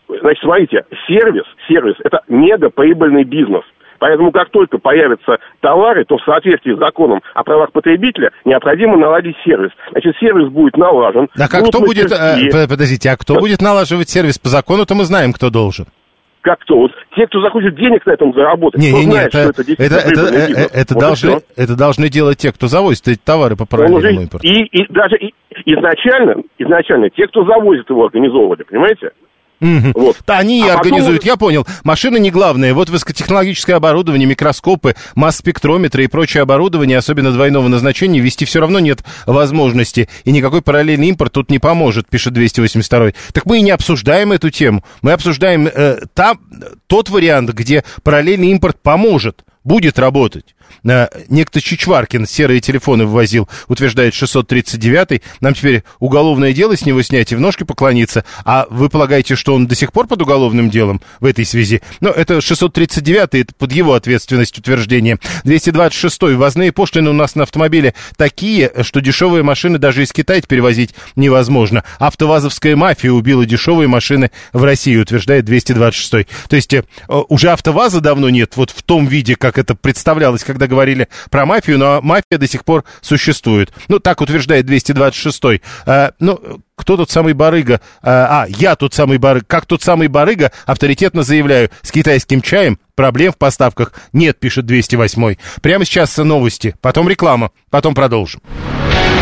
Значит, 0.09 0.43
смотрите, 0.43 0.85
сервис, 1.07 1.45
сервис– 1.69 1.97
это 2.05 2.21
мега 2.29 2.71
прибыльный 2.71 3.25
бизнес. 3.25 3.65
Поэтому 4.01 4.33
как 4.33 4.51
только 4.51 4.79
появятся 4.79 5.39
товары, 5.61 6.05
то 6.05 6.17
в 6.17 6.25
соответствии 6.25 6.75
с 6.75 6.79
законом 6.79 7.21
о 7.35 7.45
правах 7.45 7.71
потребителя 7.71 8.31
необходимо 8.45 8.97
наладить 8.97 9.37
сервис. 9.45 9.71
Значит, 9.93 10.17
сервис 10.19 10.51
будет 10.51 10.77
налажен. 10.77 11.29
А 11.39 11.49
как 11.49 11.69
кто 11.69 11.81
будет, 11.81 12.11
э, 12.11 12.67
подождите, 12.69 13.11
а 13.11 13.17
кто 13.17 13.35
будет 13.35 13.61
налаживать 13.61 14.09
сервис 14.09 14.39
по 14.39 14.49
закону-то 14.49 14.95
мы 14.95 15.05
знаем, 15.05 15.33
кто 15.33 15.51
должен 15.51 15.87
как 16.43 16.59
кто? 16.61 16.75
Вот 16.75 16.93
те, 17.15 17.27
кто 17.27 17.43
захочет 17.43 17.77
денег 17.77 18.07
на 18.07 18.13
этом 18.13 18.33
заработать, 18.33 18.81
не, 18.81 18.89
кто 18.89 18.99
не, 18.99 19.05
знает, 19.05 19.35
это, 19.35 19.53
что 19.53 19.63
это 19.63 19.83
это, 19.83 19.95
это, 19.97 20.21
это, 20.23 20.75
это, 20.75 20.95
вот 20.95 21.01
должны, 21.01 21.41
это 21.55 21.77
должны 21.77 22.09
делать 22.09 22.39
те, 22.39 22.51
кто 22.51 22.67
завозит 22.67 23.07
эти 23.09 23.19
товары 23.19 23.57
по 23.57 23.67
параллельному 23.67 24.23
импорту. 24.23 24.47
И, 24.47 24.65
и 24.65 24.87
даже 24.91 25.17
и, 25.17 25.35
изначально, 25.67 26.43
изначально 26.59 27.11
те, 27.11 27.27
кто 27.27 27.45
завозит 27.45 27.91
его, 27.91 28.07
организовывали, 28.07 28.63
понимаете? 28.63 29.11
Угу. 29.61 29.93
Вот. 29.95 30.17
Да, 30.27 30.39
они 30.39 30.63
а 30.63 30.75
организуют, 30.75 31.21
потом... 31.21 31.33
я 31.33 31.37
понял. 31.37 31.67
Машины 31.85 32.19
не 32.19 32.31
главное. 32.31 32.73
Вот 32.73 32.89
высокотехнологическое 32.89 33.77
оборудование, 33.77 34.27
микроскопы, 34.27 34.95
масс-спектрометры 35.15 36.05
и 36.05 36.07
прочее 36.07 36.43
оборудование, 36.43 36.99
особенно 36.99 37.33
двойного 37.33 37.69
назначения, 37.69 38.21
вести 38.21 38.45
все 38.45 38.61
равно 38.61 38.81
нет 38.81 39.01
возможности. 39.27 40.09
И 40.25 40.33
никакой 40.33 40.63
параллельный 40.63 41.09
импорт 41.09 41.33
тут 41.33 41.51
не 41.51 41.59
поможет, 41.59 42.09
пишет 42.09 42.33
282. 42.33 43.13
Так 43.33 43.47
мы 43.47 43.59
и 43.59 43.63
не 43.63 43.71
обсуждаем 43.71 44.33
эту 44.33 44.51
тему. 44.51 44.85
Мы 45.03 45.13
обсуждаем 45.13 45.67
э, 45.67 46.01
там, 46.15 46.41
тот 46.87 47.11
вариант, 47.11 47.51
где 47.51 47.85
параллельный 48.03 48.49
импорт 48.49 48.81
поможет, 48.81 49.45
будет 49.63 49.99
работать. 49.99 50.55
Некто 50.83 51.61
Чичваркин 51.61 52.27
серые 52.27 52.61
телефоны 52.61 53.07
ввозил, 53.07 53.49
утверждает 53.69 54.15
639-й. 54.15 55.23
Нам 55.41 55.55
теперь 55.55 55.85
уголовное 55.99 56.53
дело 56.53 56.77
с 56.77 56.85
него 56.85 57.03
снять 57.03 57.33
и 57.33 57.37
в 57.37 57.41
ножки 57.41 57.65
поклониться. 57.65 58.25
А 58.45 58.67
вы 58.71 58.89
полагаете, 58.89 59.37
что 59.37 59.55
он 59.55 59.67
до 59.67 59.75
сих 59.75 59.93
пор 59.93 60.07
под 60.07 60.23
уголовным 60.23 60.71
делом 60.71 61.01
в 61.21 61.27
этой 61.27 61.45
связи? 61.45 61.83
Ну, 62.01 62.11
это 62.11 62.39
639-й, 62.39 63.41
это 63.41 63.55
под 63.55 63.73
его 63.73 63.95
ответственность 63.95 64.59
утверждение. 64.59 65.19
226-й. 65.45 66.35
Ввозные 66.35 66.73
пошлины 66.73 67.11
у 67.11 67.15
нас 67.15 67.35
на 67.35 67.45
автомобиле 67.45 67.95
такие, 68.17 68.73
что 68.83 69.01
дешевые 69.01 69.43
машины 69.43 69.79
даже 69.79 70.03
из 70.03 70.13
Китая 70.13 70.41
перевозить 70.47 70.95
невозможно. 71.17 71.85
Автовазовская 71.99 72.77
мафия 72.77 73.13
убила 73.13 73.47
дешевые 73.47 73.89
машины 73.89 74.31
в 74.53 74.65
России, 74.65 74.97
утверждает 74.97 75.49
226-й. 75.49 76.27
То 76.49 76.57
есть 76.57 76.75
э, 76.75 76.83
уже 77.09 77.51
автоваза 77.51 78.01
давно 78.01 78.31
нет, 78.31 78.57
вот 78.57 78.71
в 78.71 78.83
том 78.83 79.07
виде, 79.07 79.37
как 79.37 79.59
это 79.59 79.75
представлялось, 79.75 80.45
когда 80.45 80.60
говорили 80.67 81.09
про 81.31 81.47
мафию, 81.47 81.79
но 81.79 82.01
мафия 82.03 82.39
до 82.39 82.47
сих 82.47 82.65
пор 82.65 82.85
существует. 83.01 83.73
Ну, 83.89 83.99
так 83.99 84.21
утверждает 84.21 84.67
226-й. 84.67 85.63
А, 85.87 86.13
ну, 86.19 86.61
кто 86.77 86.97
тот 86.97 87.11
самый 87.11 87.35
барыга? 87.35 87.81
А, 88.03 88.45
а, 88.45 88.47
я 88.49 88.75
тот 88.77 88.95
самый 88.95 89.19
барыга. 89.19 89.45
Как 89.47 89.67
тот 89.67 89.83
самый 89.83 90.09
барыга, 90.09 90.51
авторитетно 90.67 91.23
заявляю, 91.23 91.71
с 91.83 91.93
китайским 91.93 92.41
чаем 92.41 92.79
проблем 92.95 93.33
в 93.33 93.39
поставках 93.39 93.93
нет, 94.13 94.39
пишет 94.39 94.65
208-й. 94.65 95.39
Прямо 95.63 95.85
сейчас 95.85 96.17
новости, 96.17 96.75
потом 96.81 97.09
реклама, 97.09 97.51
потом 97.71 97.95
продолжим. 97.95 98.41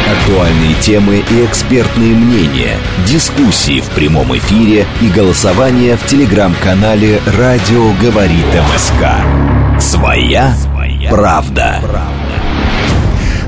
Актуальные 0.09 0.74
темы 0.81 1.16
и 1.16 1.44
экспертные 1.44 2.14
мнения, 2.14 2.79
дискуссии 3.07 3.81
в 3.81 3.90
прямом 3.90 4.35
эфире 4.38 4.87
и 5.03 5.09
голосование 5.09 5.96
в 5.96 6.07
телеграм-канале 6.07 7.20
«Радио 7.27 7.92
говорит 8.01 8.46
МСК». 8.55 9.81
Своя, 9.81 10.55
Своя 10.55 10.88
правда. 11.11 11.78
правда. 11.82 12.28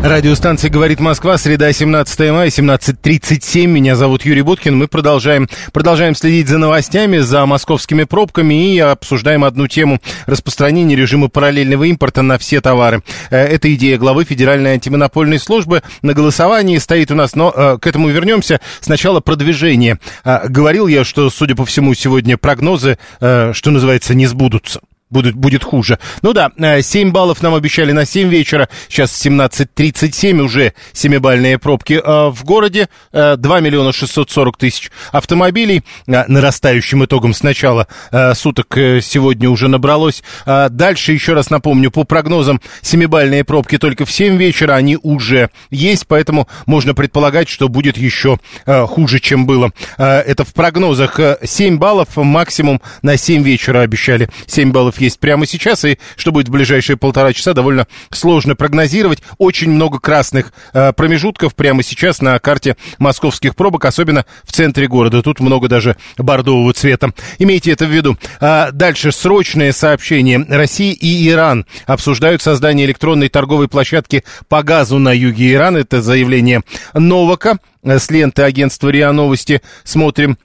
Радиостанция 0.02 0.70
«Говорит 0.70 0.98
Москва», 0.98 1.36
среда, 1.36 1.70
17 1.70 2.30
мая, 2.30 2.48
17.37. 2.48 3.66
Меня 3.66 3.96
зовут 3.96 4.24
Юрий 4.24 4.40
Буткин. 4.40 4.74
Мы 4.74 4.88
продолжаем, 4.88 5.46
продолжаем 5.74 6.14
следить 6.14 6.48
за 6.48 6.56
новостями, 6.56 7.18
за 7.18 7.44
московскими 7.44 8.04
пробками 8.04 8.74
и 8.74 8.78
обсуждаем 8.78 9.44
одну 9.44 9.68
тему 9.68 10.00
распространения 10.24 10.96
режима 10.96 11.28
параллельного 11.28 11.84
импорта 11.84 12.22
на 12.22 12.38
все 12.38 12.62
товары. 12.62 13.02
Э, 13.30 13.44
это 13.44 13.72
идея 13.74 13.98
главы 13.98 14.24
Федеральной 14.24 14.72
антимонопольной 14.72 15.38
службы. 15.38 15.82
На 16.00 16.14
голосовании 16.14 16.78
стоит 16.78 17.10
у 17.10 17.14
нас, 17.14 17.34
но 17.34 17.52
э, 17.54 17.78
к 17.78 17.86
этому 17.86 18.08
вернемся. 18.08 18.58
Сначала 18.80 19.20
продвижение. 19.20 19.98
Э, 20.24 20.48
говорил 20.48 20.86
я, 20.86 21.04
что, 21.04 21.28
судя 21.28 21.54
по 21.54 21.66
всему, 21.66 21.92
сегодня 21.92 22.38
прогнозы, 22.38 22.96
что 23.18 23.70
называется, 23.70 24.14
не 24.14 24.26
сбудутся 24.26 24.80
будет, 25.10 25.34
будет 25.34 25.64
хуже. 25.64 25.98
Ну 26.22 26.32
да, 26.32 26.50
7 26.80 27.08
э, 27.08 27.10
баллов 27.10 27.42
нам 27.42 27.54
обещали 27.54 27.92
на 27.92 28.06
7 28.06 28.28
вечера, 28.28 28.68
сейчас 28.88 29.10
17.37, 29.24 30.40
уже 30.40 30.72
7-бальные 30.92 31.58
пробки 31.58 32.00
э, 32.02 32.30
в 32.30 32.44
городе, 32.44 32.88
2 33.12 33.36
э, 33.36 33.60
миллиона 33.60 33.92
640 33.92 34.56
тысяч 34.56 34.90
автомобилей, 35.12 35.82
нарастающим 36.06 37.04
итогом 37.04 37.34
с 37.34 37.42
начала 37.42 37.88
суток 38.34 38.74
сегодня 38.74 39.48
уже 39.48 39.68
набралось. 39.68 40.22
Дальше, 40.46 41.12
еще 41.12 41.32
раз 41.32 41.50
напомню, 41.50 41.90
по 41.90 42.04
прогнозам, 42.04 42.60
7-бальные 42.82 43.44
пробки 43.44 43.78
только 43.78 44.04
в 44.04 44.12
7 44.12 44.36
вечера, 44.36 44.74
они 44.74 44.98
уже 45.02 45.50
есть, 45.70 46.06
поэтому 46.06 46.48
можно 46.66 46.94
предполагать, 46.94 47.48
что 47.48 47.68
будет 47.68 47.96
еще 47.96 48.38
хуже, 48.66 49.18
чем 49.18 49.46
было. 49.46 49.70
Это 49.96 50.44
в 50.44 50.52
прогнозах 50.52 51.18
7 51.42 51.78
баллов, 51.78 52.16
максимум 52.16 52.80
на 53.02 53.16
7 53.16 53.42
вечера 53.42 53.80
обещали, 53.80 54.28
7 54.46 54.70
баллов 54.72 54.99
есть 55.00 55.18
прямо 55.18 55.46
сейчас, 55.46 55.84
и 55.84 55.98
что 56.16 56.32
будет 56.32 56.48
в 56.48 56.52
ближайшие 56.52 56.96
полтора 56.96 57.32
часа, 57.32 57.54
довольно 57.54 57.86
сложно 58.10 58.56
прогнозировать. 58.56 59.22
Очень 59.38 59.70
много 59.70 59.98
красных 59.98 60.52
э, 60.72 60.92
промежутков 60.92 61.54
прямо 61.54 61.82
сейчас 61.82 62.20
на 62.20 62.38
карте 62.38 62.76
московских 62.98 63.56
пробок, 63.56 63.84
особенно 63.84 64.24
в 64.44 64.52
центре 64.52 64.88
города. 64.88 65.22
Тут 65.22 65.40
много 65.40 65.68
даже 65.68 65.96
бордового 66.18 66.72
цвета. 66.72 67.12
Имейте 67.38 67.72
это 67.72 67.86
в 67.86 67.90
виду. 67.90 68.16
А 68.40 68.70
дальше 68.72 69.12
срочное 69.12 69.72
сообщение. 69.72 70.44
Россия 70.48 70.92
и 70.92 71.28
Иран 71.28 71.66
обсуждают 71.86 72.42
создание 72.42 72.86
электронной 72.86 73.28
торговой 73.28 73.68
площадки 73.68 74.24
по 74.48 74.62
газу 74.62 74.98
на 74.98 75.12
юге 75.12 75.52
Ирана. 75.52 75.78
Это 75.78 76.02
заявление 76.02 76.62
Новака 76.94 77.58
с 77.82 78.10
ленты 78.10 78.42
агентства 78.42 78.88
РИА 78.88 79.12
Новости. 79.12 79.62
Смотрим 79.84 80.38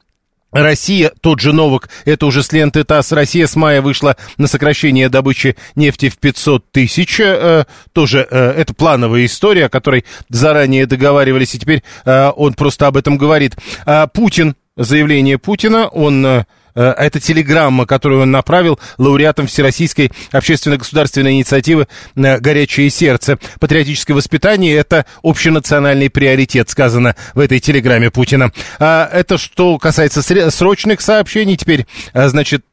Россия, 0.56 1.12
тот 1.20 1.42
же 1.42 1.52
Новок, 1.52 1.90
это 2.06 2.26
уже 2.26 2.42
с 2.42 2.52
ленты 2.54 2.86
ТАСС, 2.86 3.12
Россия 3.12 3.46
с 3.46 3.58
мая 3.58 3.82
вышла 3.82 4.16
на 4.38 4.48
сокращение 4.48 5.10
добычи 5.10 5.58
нефти 5.76 6.08
в 6.08 6.18
500 6.18 6.72
тысяч, 6.72 7.20
э, 7.20 7.66
тоже 7.92 8.26
э, 8.30 8.52
это 8.52 8.74
плановая 8.74 9.26
история, 9.26 9.66
о 9.66 9.70
которой 9.70 10.06
заранее 10.30 10.86
договаривались, 10.86 11.56
и 11.56 11.60
теперь 11.60 11.84
э, 12.06 12.32
он 12.38 12.54
просто 12.54 12.88
об 12.88 12.96
этом 12.96 13.18
говорит. 13.18 13.58
Э, 13.86 14.08
Путин, 14.12 14.56
заявление 14.78 15.38
Путина, 15.38 15.88
он... 15.88 16.46
Э, 16.76 16.94
это 16.98 17.20
телеграмма, 17.20 17.86
которую 17.86 18.22
он 18.22 18.32
направил 18.32 18.80
лауреатам 18.98 19.48
Всероссийской 19.48 20.12
общественно-государственной 20.32 21.34
инициативы 21.34 21.88
э, 22.16 22.40
«Горячее 22.40 22.90
сердце». 22.90 23.40
Патриотическое 23.60 24.16
воспитание– 24.16 24.76
это 24.78 25.06
общенациональный 25.24 26.10
приоритет, 26.10 26.70
сказано 26.70 27.16
в 27.34 27.40
этой 27.40 27.60
телеграмме 27.60 28.12
Путина. 28.12 28.52
А 28.80 29.10
это 29.12 29.38
что 29.38 29.78
касается 29.78 30.22
срочных 30.52 31.02
сообщений. 31.02 31.56
Теперь, 31.56 31.88
э, 32.14 32.28
значит, 32.28 32.66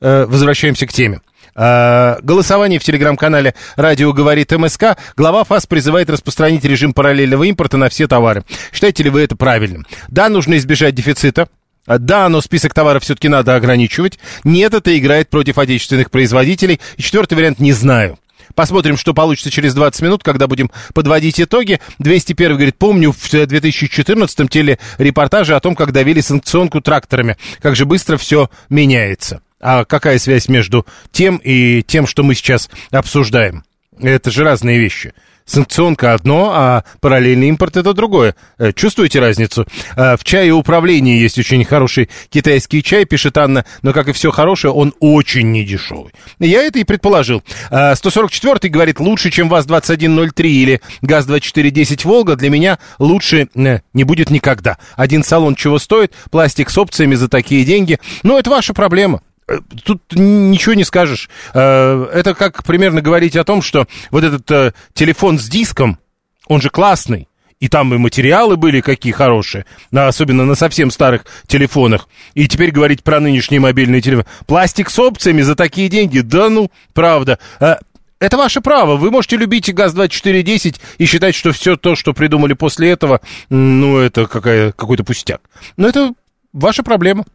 возвращаемся 0.00 0.86
к 0.86 0.92
теме. 0.92 1.20
Голосование 1.54 2.78
в 2.78 2.84
телеграм-канале 2.84 3.54
«Радио 3.76 4.12
говорит 4.12 4.52
МСК». 4.52 4.96
Глава 5.16 5.44
ФАС 5.44 5.66
призывает 5.66 6.08
распространить 6.10 6.64
режим 6.64 6.92
параллельного 6.92 7.44
импорта 7.44 7.76
на 7.76 7.88
все 7.88 8.06
товары. 8.06 8.44
Считаете 8.72 9.02
ли 9.04 9.10
вы 9.10 9.22
это 9.22 9.36
правильным? 9.36 9.86
Да, 10.08 10.28
нужно 10.28 10.56
избежать 10.56 10.94
дефицита. 10.94 11.48
А, 11.86 11.98
да, 11.98 12.28
но 12.28 12.40
список 12.40 12.74
товаров 12.74 13.02
все-таки 13.02 13.28
надо 13.28 13.54
ограничивать. 13.54 14.18
Нет, 14.44 14.74
это 14.74 14.96
играет 14.98 15.30
против 15.30 15.58
отечественных 15.58 16.10
производителей. 16.10 16.80
И 16.96 17.02
четвертый 17.02 17.34
вариант 17.34 17.58
не 17.58 17.72
знаю. 17.72 18.18
Посмотрим, 18.54 18.96
что 18.96 19.14
получится 19.14 19.50
через 19.50 19.74
20 19.74 20.02
минут, 20.02 20.22
когда 20.22 20.46
будем 20.46 20.70
подводить 20.92 21.40
итоги. 21.40 21.80
201 21.98 22.56
говорит, 22.56 22.76
помню 22.76 23.12
в 23.12 23.32
2014-м 23.32 24.48
телерепортаже 24.48 25.54
о 25.54 25.60
том, 25.60 25.74
как 25.74 25.92
давили 25.92 26.20
санкционку 26.20 26.80
тракторами. 26.80 27.36
Как 27.60 27.76
же 27.76 27.86
быстро 27.86 28.16
все 28.16 28.50
меняется. 28.68 29.40
А 29.60 29.84
какая 29.84 30.18
связь 30.18 30.48
между 30.48 30.86
тем 31.12 31.36
и 31.36 31.82
тем, 31.82 32.06
что 32.06 32.22
мы 32.22 32.34
сейчас 32.34 32.70
обсуждаем? 32.90 33.64
Это 34.00 34.30
же 34.30 34.42
разные 34.42 34.78
вещи. 34.78 35.12
Санкционка 35.50 36.14
одно, 36.14 36.52
а 36.54 36.84
параллельный 37.00 37.48
импорт 37.48 37.76
это 37.76 37.92
другое. 37.92 38.36
Э, 38.56 38.72
чувствуете 38.72 39.18
разницу? 39.18 39.66
Э, 39.96 40.16
в 40.16 40.22
чае 40.22 40.52
управления 40.52 41.18
есть 41.20 41.38
очень 41.40 41.64
хороший 41.64 42.08
китайский 42.28 42.84
чай, 42.84 43.04
пишет 43.04 43.36
Анна, 43.36 43.64
но, 43.82 43.92
как 43.92 44.06
и 44.06 44.12
все 44.12 44.30
хорошее, 44.30 44.72
он 44.72 44.94
очень 45.00 45.50
недешевый. 45.50 46.12
Я 46.38 46.62
это 46.62 46.78
и 46.78 46.84
предположил. 46.84 47.42
144 47.68 48.58
э, 48.62 48.68
говорит, 48.68 49.00
лучше, 49.00 49.32
чем 49.32 49.48
ВАЗ-2103 49.48 50.42
или 50.46 50.80
ГАЗ-2410 51.02 52.06
Волга, 52.06 52.36
для 52.36 52.48
меня 52.48 52.78
лучше 53.00 53.48
не 53.54 54.04
будет 54.04 54.30
никогда. 54.30 54.78
Один 54.94 55.24
салон 55.24 55.56
чего 55.56 55.80
стоит, 55.80 56.12
пластик 56.30 56.70
с 56.70 56.78
опциями 56.78 57.16
за 57.16 57.28
такие 57.28 57.64
деньги. 57.64 57.98
Но 58.22 58.38
это 58.38 58.50
ваша 58.50 58.72
проблема. 58.72 59.20
Э, 59.50 59.58
тут 59.84 60.02
ничего 60.12 60.74
не 60.74 60.84
скажешь. 60.84 61.28
Э, 61.54 62.08
это 62.12 62.34
как 62.34 62.62
примерно 62.64 63.00
говорить 63.00 63.36
о 63.36 63.44
том, 63.44 63.62
что 63.62 63.86
вот 64.10 64.22
этот 64.24 64.50
э, 64.50 64.72
телефон 64.94 65.38
с 65.38 65.48
диском, 65.48 65.98
он 66.46 66.60
же 66.60 66.70
классный. 66.70 67.26
И 67.58 67.68
там 67.68 67.92
и 67.92 67.98
материалы 67.98 68.56
были 68.56 68.80
какие 68.80 69.12
хорошие, 69.12 69.66
особенно 69.92 70.46
на 70.46 70.54
совсем 70.54 70.90
старых 70.90 71.26
телефонах. 71.46 72.08
И 72.32 72.48
теперь 72.48 72.70
говорить 72.70 73.02
про 73.02 73.20
нынешний 73.20 73.58
мобильный 73.58 74.00
телефон. 74.00 74.24
Пластик 74.46 74.88
с 74.88 74.98
опциями 74.98 75.42
за 75.42 75.54
такие 75.54 75.90
деньги? 75.90 76.20
Да 76.20 76.48
ну, 76.48 76.70
правда. 76.94 77.38
Это 77.58 78.38
ваше 78.38 78.62
право. 78.62 78.96
Вы 78.96 79.10
можете 79.10 79.36
любить 79.36 79.74
ГАЗ-2410 79.74 80.80
и 80.96 81.04
считать, 81.04 81.34
что 81.34 81.52
все 81.52 81.76
то, 81.76 81.96
что 81.96 82.14
придумали 82.14 82.54
после 82.54 82.88
этого, 82.92 83.20
ну, 83.50 83.98
это 83.98 84.26
какая, 84.26 84.72
какой-то 84.72 85.04
пустяк. 85.04 85.42
Но 85.76 85.86
это 85.86 86.14
ваша 86.54 86.82
проблема. 86.82 87.26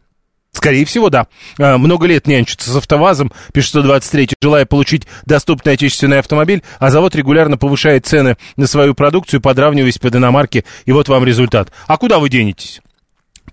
Скорее 0.56 0.86
всего, 0.86 1.10
да. 1.10 1.26
А, 1.58 1.76
много 1.76 2.06
лет 2.06 2.26
нянчится 2.26 2.70
с 2.70 2.76
АвтоВАЗом, 2.76 3.30
пишет 3.52 3.68
123, 3.70 4.30
желая 4.40 4.64
получить 4.64 5.06
доступный 5.26 5.74
отечественный 5.74 6.18
автомобиль, 6.18 6.62
а 6.78 6.90
завод 6.90 7.14
регулярно 7.14 7.58
повышает 7.58 8.06
цены 8.06 8.38
на 8.56 8.66
свою 8.66 8.94
продукцию, 8.94 9.42
подравниваясь 9.42 9.98
под 9.98 10.16
иномарки, 10.16 10.64
и 10.86 10.92
вот 10.92 11.10
вам 11.10 11.24
результат. 11.24 11.70
А 11.86 11.98
куда 11.98 12.18
вы 12.18 12.30
денетесь? 12.30 12.80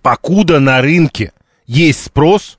Покуда 0.02 0.62
на 0.62 0.82
рынке 0.82 1.34
есть 1.68 2.06
спрос, 2.06 2.58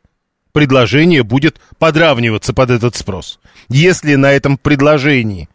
предложение 0.52 1.22
будет 1.22 1.59
подравниваться 1.78 2.52
под 2.52 2.70
этот 2.70 2.96
спрос. 2.96 3.40
Если 3.70 4.14
на 4.16 4.30
этом 4.30 4.59
предложении 4.59 5.48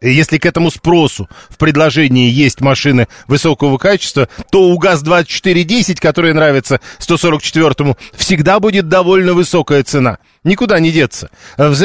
если 0.00 0.38
к 0.38 0.46
этому 0.46 0.70
спросу 0.70 1.28
в 1.48 1.58
предложении 1.58 2.30
есть 2.30 2.60
машины 2.60 3.08
высокого 3.26 3.78
качества, 3.78 4.28
то 4.50 4.70
у 4.70 4.78
ГАЗ-2410, 4.78 6.00
который 6.00 6.32
нравится 6.32 6.80
144-му, 7.00 7.96
всегда 8.14 8.60
будет 8.60 8.88
довольно 8.88 9.34
высокая 9.34 9.82
цена. 9.82 10.18
Никуда 10.44 10.78
не 10.78 10.92
деться. 10.92 11.30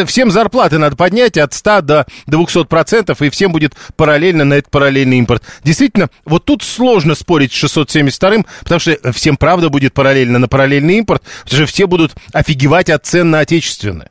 Всем 0.06 0.32
зарплаты 0.32 0.78
надо 0.78 0.96
поднять 0.96 1.38
от 1.38 1.54
100 1.54 1.82
до 1.82 2.06
200%, 2.28 3.26
и 3.26 3.30
всем 3.30 3.52
будет 3.52 3.74
параллельно 3.96 4.46
на 4.46 4.54
этот 4.54 4.72
параллельный 4.72 5.18
импорт. 5.18 5.44
Действительно, 5.64 6.10
вот 6.24 6.46
тут 6.46 6.64
сложно 6.64 7.16
спорить 7.16 7.52
с 7.52 7.64
672-м, 7.64 8.46
потому 8.62 8.80
что 8.80 9.12
всем 9.12 9.38
правда 9.38 9.70
будет 9.70 9.94
параллельно 9.94 10.40
на 10.40 10.48
параллельный 10.48 11.00
импорт, 11.00 11.24
потому 11.44 11.64
что 11.64 11.74
все 11.74 11.88
будут 11.88 12.14
офигевать 12.32 12.90
от 12.90 13.06
цен 13.06 13.32
на 13.32 13.40
отечественные. 13.40 14.10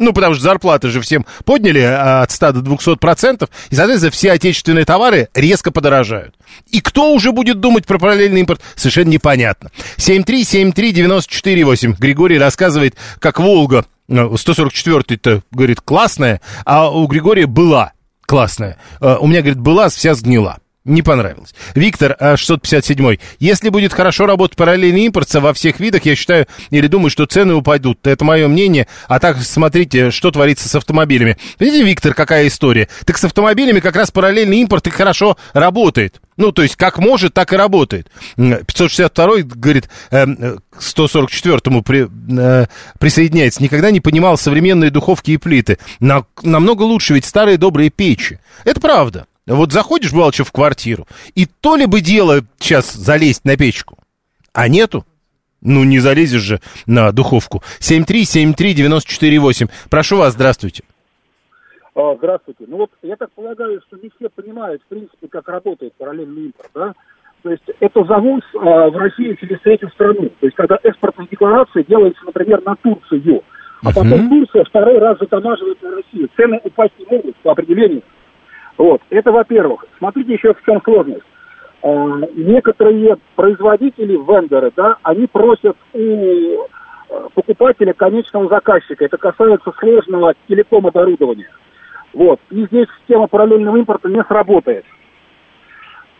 Ну, 0.00 0.12
потому 0.14 0.34
что 0.34 0.42
зарплаты 0.42 0.88
же 0.88 1.00
всем 1.02 1.26
подняли 1.44 1.80
а, 1.80 2.22
от 2.22 2.30
100 2.30 2.52
до 2.52 2.62
200 2.62 2.96
процентов, 2.96 3.50
и, 3.68 3.74
соответственно, 3.74 4.10
все 4.10 4.32
отечественные 4.32 4.86
товары 4.86 5.28
резко 5.34 5.70
подорожают. 5.70 6.34
И 6.70 6.80
кто 6.80 7.12
уже 7.12 7.32
будет 7.32 7.60
думать 7.60 7.84
про 7.84 7.98
параллельный 7.98 8.40
импорт, 8.40 8.62
совершенно 8.76 9.10
непонятно. 9.10 9.70
7373948. 9.98 11.96
Григорий 11.98 12.38
рассказывает, 12.38 12.96
как 13.18 13.40
Волга, 13.40 13.84
144-й-то, 14.08 15.34
ну, 15.34 15.42
говорит, 15.52 15.82
классная, 15.82 16.40
а 16.64 16.90
у 16.90 17.06
Григория 17.06 17.44
была 17.46 17.92
классная. 18.22 18.78
А, 19.00 19.18
у 19.18 19.26
меня, 19.26 19.40
говорит, 19.40 19.60
была, 19.60 19.90
вся 19.90 20.14
сгнила. 20.14 20.60
Не 20.86 21.02
понравилось. 21.02 21.54
Виктор, 21.74 22.16
657 22.36 23.06
а, 23.06 23.16
Если 23.38 23.68
будет 23.68 23.92
хорошо 23.92 24.24
работать 24.24 24.56
параллельный 24.56 25.02
импорт 25.02 25.32
во 25.34 25.52
всех 25.52 25.78
видах, 25.78 26.06
я 26.06 26.16
считаю 26.16 26.46
или 26.70 26.86
думаю, 26.86 27.10
что 27.10 27.26
цены 27.26 27.52
упадут. 27.52 28.06
Это 28.06 28.24
мое 28.24 28.48
мнение. 28.48 28.86
А 29.06 29.20
так, 29.20 29.36
смотрите, 29.42 30.10
что 30.10 30.30
творится 30.30 30.70
с 30.70 30.74
автомобилями. 30.74 31.36
Видите, 31.58 31.84
Виктор, 31.84 32.14
какая 32.14 32.46
история? 32.46 32.88
Так 33.04 33.18
с 33.18 33.24
автомобилями 33.24 33.80
как 33.80 33.94
раз 33.94 34.10
параллельный 34.10 34.56
импорт 34.56 34.86
и 34.86 34.90
хорошо 34.90 35.36
работает. 35.52 36.22
Ну, 36.38 36.50
то 36.50 36.62
есть, 36.62 36.76
как 36.76 36.98
может, 36.98 37.34
так 37.34 37.52
и 37.52 37.56
работает. 37.56 38.10
562 38.36 39.42
говорит, 39.42 39.90
144-му 40.10 41.82
при, 41.82 42.08
э, 42.38 42.66
присоединяется. 42.98 43.62
Никогда 43.62 43.90
не 43.90 44.00
понимал 44.00 44.38
современные 44.38 44.90
духовки 44.90 45.32
и 45.32 45.36
плиты. 45.36 45.76
На, 45.98 46.24
намного 46.40 46.84
лучше 46.84 47.12
ведь 47.12 47.26
старые 47.26 47.58
добрые 47.58 47.90
печи. 47.90 48.38
Это 48.64 48.80
правда. 48.80 49.26
Вот 49.50 49.72
заходишь, 49.72 50.12
бывало, 50.12 50.30
в 50.30 50.52
квартиру, 50.52 51.08
и 51.34 51.46
то 51.46 51.74
ли 51.74 51.86
бы 51.86 52.00
дело 52.00 52.42
сейчас 52.60 52.92
залезть 52.92 53.44
на 53.44 53.56
печку, 53.56 53.98
а 54.52 54.68
нету. 54.68 55.04
Ну, 55.60 55.84
не 55.84 55.98
залезешь 55.98 56.40
же 56.40 56.60
на 56.86 57.12
духовку. 57.12 57.62
7373948. 57.80 59.68
Прошу 59.90 60.16
вас, 60.16 60.32
здравствуйте. 60.32 60.84
А, 61.94 62.14
здравствуйте. 62.16 62.64
Ну 62.66 62.78
вот 62.78 62.90
я 63.02 63.16
так 63.16 63.30
полагаю, 63.32 63.82
что 63.86 63.98
не 63.98 64.10
все 64.16 64.30
понимают, 64.30 64.80
в 64.82 64.86
принципе, 64.86 65.28
как 65.28 65.48
работает 65.48 65.92
параллельный 65.98 66.46
импорт, 66.46 66.70
да? 66.74 66.94
То 67.42 67.50
есть 67.50 67.64
это 67.80 68.04
завоз 68.04 68.42
а, 68.54 68.88
в 68.88 68.96
Россию 68.96 69.36
через 69.36 69.60
третью 69.60 69.90
страну. 69.90 70.30
То 70.40 70.46
есть 70.46 70.56
когда 70.56 70.78
экспортная 70.82 71.26
декларация 71.26 71.84
делается, 71.84 72.24
например, 72.24 72.62
на 72.64 72.76
Турцию, 72.76 73.42
а 73.82 73.88
потом 73.88 74.12
uh-huh. 74.12 74.28
Турция 74.28 74.64
второй 74.64 74.98
раз 74.98 75.18
затамаживает 75.18 75.82
на 75.82 75.90
Россию. 75.96 76.28
Цены 76.36 76.60
упасть 76.62 76.92
не 76.98 77.06
могут 77.06 77.36
по 77.36 77.52
определению. 77.52 78.02
Вот, 78.80 79.02
это 79.10 79.30
во-первых. 79.30 79.84
Смотрите 79.98 80.32
еще 80.32 80.54
в 80.54 80.64
чем 80.64 80.80
сложность. 80.82 81.20
А, 81.82 81.88
некоторые 82.34 83.18
производители, 83.36 84.14
вендоры, 84.14 84.72
да, 84.74 84.96
они 85.02 85.26
просят 85.26 85.76
у 85.92 85.98
э, 86.00 86.56
покупателя 87.34 87.92
конечного 87.92 88.48
заказчика. 88.48 89.04
Это 89.04 89.18
касается 89.18 89.70
сложного 89.78 90.32
телеком-оборудования. 90.48 91.50
Вот. 92.14 92.40
И 92.48 92.64
здесь 92.68 92.86
система 93.00 93.26
параллельного 93.26 93.76
импорта 93.76 94.08
не 94.08 94.24
сработает. 94.24 94.86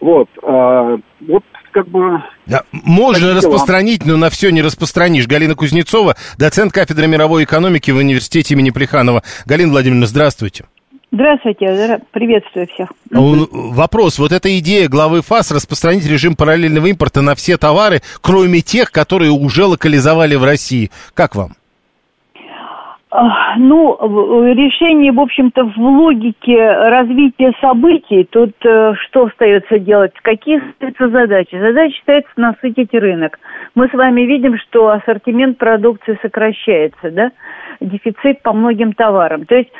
Вот. 0.01 0.29
А, 0.43 0.99
вот 1.27 1.45
как 1.73 1.89
бы... 1.89 2.23
Да, 2.45 2.65
можно 2.73 3.33
распространить, 3.33 4.05
но 4.05 4.19
на 4.19 4.29
все 4.29 4.51
не 4.51 4.61
распространишь. 4.61 5.27
Галина 5.27 5.55
Кузнецова, 5.55 6.15
доцент 6.37 6.75
кафедры 6.75 7.07
мировой 7.07 7.45
экономики 7.45 7.91
в 7.91 7.97
университете 7.97 8.53
имени 8.53 8.69
Плеханова. 8.69 9.23
Галина 9.47 9.73
Владимировна, 9.73 10.05
здравствуйте. 10.05 10.67
Здравствуйте, 11.13 12.01
приветствую 12.13 12.69
всех. 12.69 12.89
Вопрос. 13.11 14.19
Вот 14.19 14.31
эта 14.31 14.57
идея 14.59 14.89
главы 14.89 15.23
ФАС 15.23 15.51
распространить 15.51 16.09
режим 16.09 16.37
параллельного 16.37 16.87
импорта 16.87 17.21
на 17.21 17.35
все 17.35 17.57
товары, 17.57 18.01
кроме 18.23 18.61
тех, 18.61 18.93
которые 18.93 19.33
уже 19.33 19.65
локализовали 19.65 20.37
в 20.37 20.45
России. 20.45 20.91
Как 21.15 21.35
вам? 21.35 21.51
Ну, 23.59 23.97
решение, 24.55 25.11
в 25.11 25.19
общем-то, 25.19 25.65
в 25.65 25.77
логике 25.79 26.65
развития 26.65 27.53
событий, 27.61 28.23
тут 28.23 28.55
э, 28.65 28.95
что 28.95 29.25
остается 29.25 29.81
делать? 29.81 30.13
Какие 30.23 30.63
остаются 30.71 31.09
задачи? 31.09 31.59
Задача 31.59 31.99
остается 31.99 32.31
насытить 32.37 32.95
рынок. 32.95 33.41
Мы 33.75 33.89
с 33.89 33.93
вами 33.93 34.21
видим, 34.21 34.57
что 34.59 34.91
ассортимент 34.91 35.59
продукции 35.59 36.21
сокращается, 36.23 37.11
да? 37.11 37.33
Дефицит 37.81 38.43
по 38.43 38.53
многим 38.53 38.93
товарам. 38.93 39.45
То 39.45 39.57
есть 39.57 39.71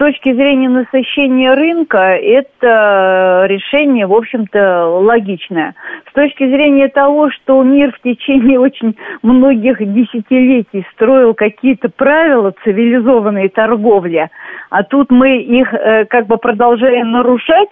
точки 0.00 0.32
зрения 0.32 0.70
насыщения 0.70 1.54
рынка 1.54 1.98
это 1.98 3.44
решение, 3.46 4.06
в 4.06 4.14
общем-то, 4.14 4.86
логичное. 4.86 5.74
С 6.08 6.14
точки 6.14 6.48
зрения 6.48 6.88
того, 6.88 7.30
что 7.30 7.62
мир 7.62 7.92
в 7.92 8.00
течение 8.00 8.58
очень 8.58 8.96
многих 9.22 9.76
десятилетий 9.78 10.86
строил 10.94 11.34
какие-то 11.34 11.90
правила 11.90 12.54
цивилизованной 12.64 13.50
торговли, 13.50 14.30
а 14.70 14.84
тут 14.84 15.10
мы 15.10 15.36
их 15.36 15.74
э, 15.74 16.06
как 16.06 16.26
бы 16.26 16.38
продолжаем 16.38 17.10
нарушать, 17.10 17.68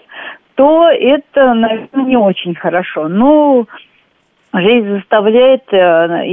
то 0.55 0.87
это, 0.91 1.55
наверное, 1.55 2.05
не 2.05 2.17
очень 2.19 2.55
хорошо. 2.55 3.09
Ну, 3.09 3.67
жизнь 4.53 4.97
заставляет 4.97 5.63
э, 5.73 5.77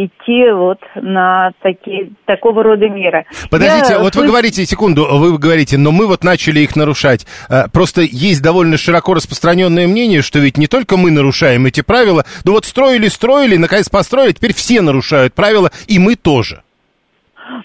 идти 0.05 0.51
вот 0.51 0.79
на 0.95 1.51
такие, 1.61 2.11
такого 2.25 2.63
рода 2.63 2.87
меры. 2.89 3.25
Подождите, 3.49 3.93
Я, 3.93 3.99
вот 3.99 4.15
вы 4.15 4.27
говорите, 4.27 4.65
секунду, 4.65 5.07
вы 5.09 5.37
говорите, 5.37 5.77
но 5.77 5.91
мы 5.91 6.07
вот 6.07 6.23
начали 6.23 6.61
их 6.61 6.75
нарушать. 6.75 7.25
Э, 7.49 7.65
просто 7.71 8.01
есть 8.01 8.41
довольно 8.41 8.77
широко 8.77 9.13
распространенное 9.13 9.87
мнение, 9.87 10.21
что 10.21 10.39
ведь 10.39 10.57
не 10.57 10.67
только 10.67 10.97
мы 10.97 11.11
нарушаем 11.11 11.65
эти 11.65 11.81
правила, 11.81 12.25
но 12.43 12.53
вот 12.53 12.65
строили, 12.65 13.07
строили, 13.07 13.57
наконец 13.57 13.89
построили, 13.89 14.33
теперь 14.33 14.53
все 14.53 14.81
нарушают 14.81 15.33
правила, 15.33 15.71
и 15.87 15.99
мы 15.99 16.15
тоже. 16.15 16.64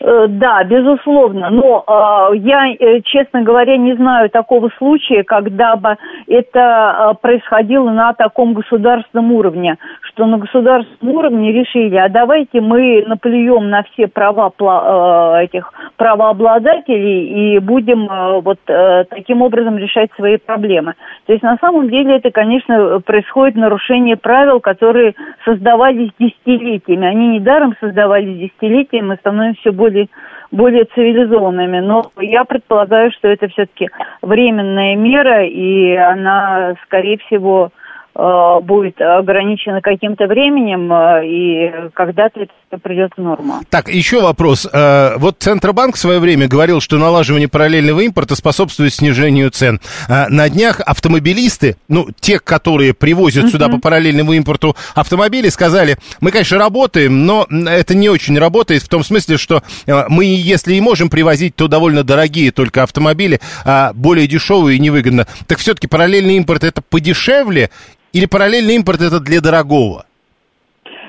Э, 0.00 0.26
да, 0.28 0.62
безусловно. 0.64 1.50
Но 1.50 1.84
э, 1.86 2.36
я, 2.36 2.74
честно 3.04 3.42
говоря, 3.42 3.76
не 3.76 3.94
знаю 3.94 4.30
такого 4.30 4.70
случая, 4.78 5.24
когда 5.24 5.76
бы 5.76 5.96
это 6.26 6.60
э, 6.60 7.14
происходило 7.20 7.90
на 7.90 8.12
таком 8.12 8.54
государственном 8.54 9.32
уровне, 9.32 9.76
что 10.02 10.26
на 10.26 10.38
государственном 10.38 11.16
уровне 11.16 11.52
решили, 11.52 11.96
а 11.96 12.08
давайте 12.08 12.60
мы 12.60 13.04
наплюем 13.06 13.70
на 13.70 13.82
все 13.84 14.06
права 14.06 14.52
э, 14.58 15.44
этих 15.44 15.72
правообладателей 15.96 17.54
и 17.54 17.58
будем 17.58 18.06
э, 18.10 18.40
вот 18.40 18.58
э, 18.66 19.04
таким 19.08 19.42
образом 19.42 19.78
решать 19.78 20.10
свои 20.16 20.36
проблемы. 20.36 20.94
То 21.26 21.32
есть 21.32 21.42
на 21.42 21.56
самом 21.58 21.88
деле 21.88 22.16
это, 22.16 22.30
конечно, 22.30 23.00
происходит 23.00 23.56
нарушение 23.56 24.16
правил, 24.16 24.60
которые 24.60 25.14
создавались 25.44 26.10
десятилетиями. 26.18 27.06
Они 27.06 27.28
недаром 27.28 27.74
создавались 27.80 28.38
десятилетиями, 28.38 29.06
мы 29.08 29.16
становимся 29.16 29.69
все 29.70 29.72
более, 29.72 30.08
более 30.50 30.84
цивилизованными. 30.84 31.80
Но 31.80 32.10
я 32.18 32.44
предполагаю, 32.44 33.12
что 33.12 33.28
это 33.28 33.48
все-таки 33.48 33.88
временная 34.22 34.96
мера, 34.96 35.44
и 35.46 35.94
она, 35.94 36.74
скорее 36.84 37.18
всего, 37.18 37.70
будет 38.14 39.00
ограничено 39.00 39.80
каким-то 39.80 40.26
временем, 40.26 40.92
э, 40.92 41.26
и 41.26 41.90
когда-то 41.94 42.40
это 42.40 42.82
придет 42.82 43.12
в 43.16 43.22
норму. 43.22 43.60
Так, 43.70 43.88
еще 43.88 44.20
вопрос. 44.20 44.68
Э, 44.70 45.16
вот 45.16 45.36
Центробанк 45.38 45.94
в 45.94 45.98
свое 45.98 46.18
время 46.18 46.48
говорил, 46.48 46.80
что 46.80 46.98
налаживание 46.98 47.48
параллельного 47.48 48.00
импорта 48.00 48.34
способствует 48.34 48.92
снижению 48.92 49.50
цен. 49.50 49.80
На 50.08 50.48
днях 50.48 50.80
автомобилисты, 50.80 51.76
ну, 51.88 52.08
те, 52.18 52.40
которые 52.40 52.94
привозят 52.94 53.44
uh-huh. 53.44 53.50
сюда 53.50 53.68
по 53.68 53.78
параллельному 53.78 54.32
импорту 54.32 54.76
автомобили, 54.94 55.48
сказали, 55.48 55.96
мы, 56.20 56.30
конечно, 56.32 56.58
работаем, 56.58 57.26
но 57.26 57.46
это 57.48 57.94
не 57.94 58.08
очень 58.08 58.38
работает 58.38 58.82
в 58.82 58.88
том 58.88 59.04
смысле, 59.04 59.36
что 59.36 59.62
мы, 59.86 60.24
если 60.24 60.74
и 60.74 60.80
можем 60.80 61.10
привозить, 61.10 61.54
то 61.56 61.68
довольно 61.68 62.02
дорогие 62.02 62.50
только 62.50 62.82
автомобили, 62.82 63.40
а 63.64 63.92
более 63.94 64.26
дешевые 64.26 64.76
и 64.76 64.80
невыгодно. 64.80 65.26
Так 65.46 65.58
все-таки 65.58 65.86
параллельный 65.86 66.36
импорт 66.36 66.64
это 66.64 66.82
подешевле 66.82 67.70
или 68.12 68.26
параллельный 68.26 68.76
импорт 68.76 69.00
это 69.00 69.20
для 69.20 69.40
дорогого? 69.40 70.04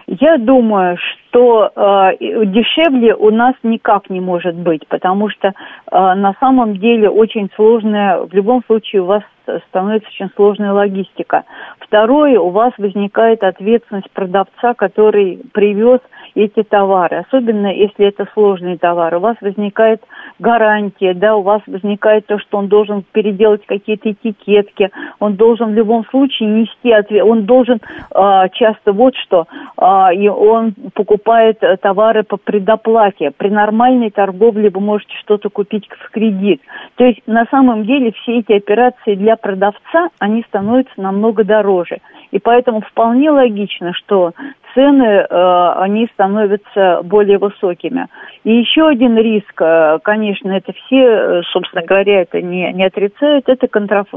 Я 0.07 0.37
думаю, 0.37 0.97
что 0.97 1.71
э, 1.73 2.45
дешевле 2.45 3.15
у 3.15 3.29
нас 3.29 3.55
никак 3.63 4.09
не 4.09 4.19
может 4.19 4.55
быть, 4.55 4.85
потому 4.89 5.29
что 5.29 5.47
э, 5.47 5.53
на 5.91 6.33
самом 6.39 6.77
деле 6.77 7.09
очень 7.09 7.49
сложная, 7.55 8.19
в 8.19 8.33
любом 8.33 8.61
случае 8.67 9.03
у 9.03 9.05
вас 9.05 9.23
становится 9.69 10.09
очень 10.09 10.29
сложная 10.35 10.73
логистика. 10.73 11.43
Второе, 11.79 12.39
у 12.39 12.49
вас 12.49 12.73
возникает 12.77 13.43
ответственность 13.43 14.11
продавца, 14.11 14.73
который 14.73 15.39
привез 15.53 15.99
эти 16.35 16.63
товары, 16.63 17.25
особенно 17.27 17.67
если 17.67 18.07
это 18.07 18.27
сложные 18.33 18.77
товары. 18.77 19.17
У 19.17 19.21
вас 19.21 19.37
возникает 19.41 20.01
гарантия, 20.41 21.13
да, 21.13 21.35
у 21.35 21.43
вас 21.43 21.61
возникает 21.67 22.25
то, 22.25 22.39
что 22.39 22.57
он 22.57 22.67
должен 22.67 23.05
переделать 23.11 23.65
какие-то 23.65 24.11
этикетки, 24.11 24.89
он 25.19 25.35
должен 25.35 25.71
в 25.71 25.75
любом 25.75 26.03
случае 26.07 26.49
нести 26.49 26.91
ответ, 26.91 27.23
он 27.23 27.45
должен 27.45 27.77
э, 27.77 28.49
часто 28.53 28.91
вот 28.91 29.15
что, 29.15 29.45
э, 29.77 30.15
и 30.15 30.27
он 30.27 30.73
покупает 30.93 31.61
товары 31.81 32.23
по 32.23 32.37
предоплате. 32.37 33.31
При 33.37 33.49
нормальной 33.49 34.09
торговле 34.09 34.69
вы 34.69 34.81
можете 34.81 35.13
что-то 35.21 35.49
купить 35.49 35.87
в 35.87 36.09
кредит. 36.09 36.61
То 36.95 37.05
есть 37.05 37.21
на 37.27 37.45
самом 37.51 37.85
деле 37.85 38.11
все 38.11 38.39
эти 38.39 38.53
операции 38.53 39.15
для 39.15 39.35
продавца, 39.35 40.09
они 40.19 40.43
становятся 40.47 40.99
намного 40.99 41.43
дороже. 41.43 41.99
И 42.31 42.39
поэтому 42.39 42.81
вполне 42.81 43.29
логично, 43.29 43.93
что 43.93 44.31
цены, 44.73 45.03
э, 45.03 45.73
они 45.77 46.07
становятся 46.13 47.01
более 47.03 47.37
высокими. 47.37 48.07
И 48.43 48.55
еще 48.55 48.87
один 48.87 49.17
риск, 49.17 49.61
э, 49.61 49.99
конечно, 50.01 50.51
это 50.51 50.71
все, 50.73 51.03
э, 51.03 51.41
собственно 51.51 51.83
говоря, 51.83 52.21
это 52.21 52.41
не, 52.41 52.71
не 52.73 52.85
отрицают, 52.85 53.49
это 53.49 53.67
контраф, 53.67 54.07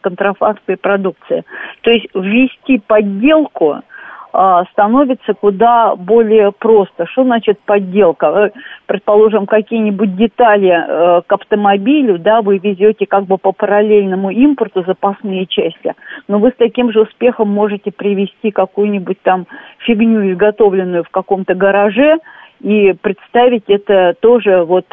контрафактной 0.00 0.78
продукции. 0.78 1.44
То 1.82 1.90
есть 1.90 2.06
ввести 2.14 2.78
подделку 2.78 3.82
становится 4.72 5.34
куда 5.34 5.96
более 5.96 6.52
просто. 6.52 7.06
Что 7.06 7.24
значит 7.24 7.58
подделка? 7.60 8.52
Предположим, 8.86 9.46
какие-нибудь 9.46 10.16
детали 10.16 10.70
э, 10.70 11.22
к 11.26 11.32
автомобилю, 11.32 12.18
да, 12.18 12.40
вы 12.42 12.58
везете 12.58 13.06
как 13.06 13.24
бы 13.24 13.38
по 13.38 13.52
параллельному 13.52 14.30
импорту 14.30 14.84
запасные 14.86 15.46
части, 15.46 15.94
но 16.28 16.38
вы 16.38 16.50
с 16.50 16.54
таким 16.56 16.92
же 16.92 17.02
успехом 17.02 17.48
можете 17.48 17.90
привезти 17.90 18.50
какую-нибудь 18.50 19.20
там 19.22 19.46
фигню, 19.78 20.32
изготовленную 20.32 21.04
в 21.04 21.10
каком-то 21.10 21.54
гараже, 21.54 22.18
и 22.60 22.92
представить 22.92 23.64
это 23.68 24.14
тоже 24.20 24.64
вот 24.64 24.86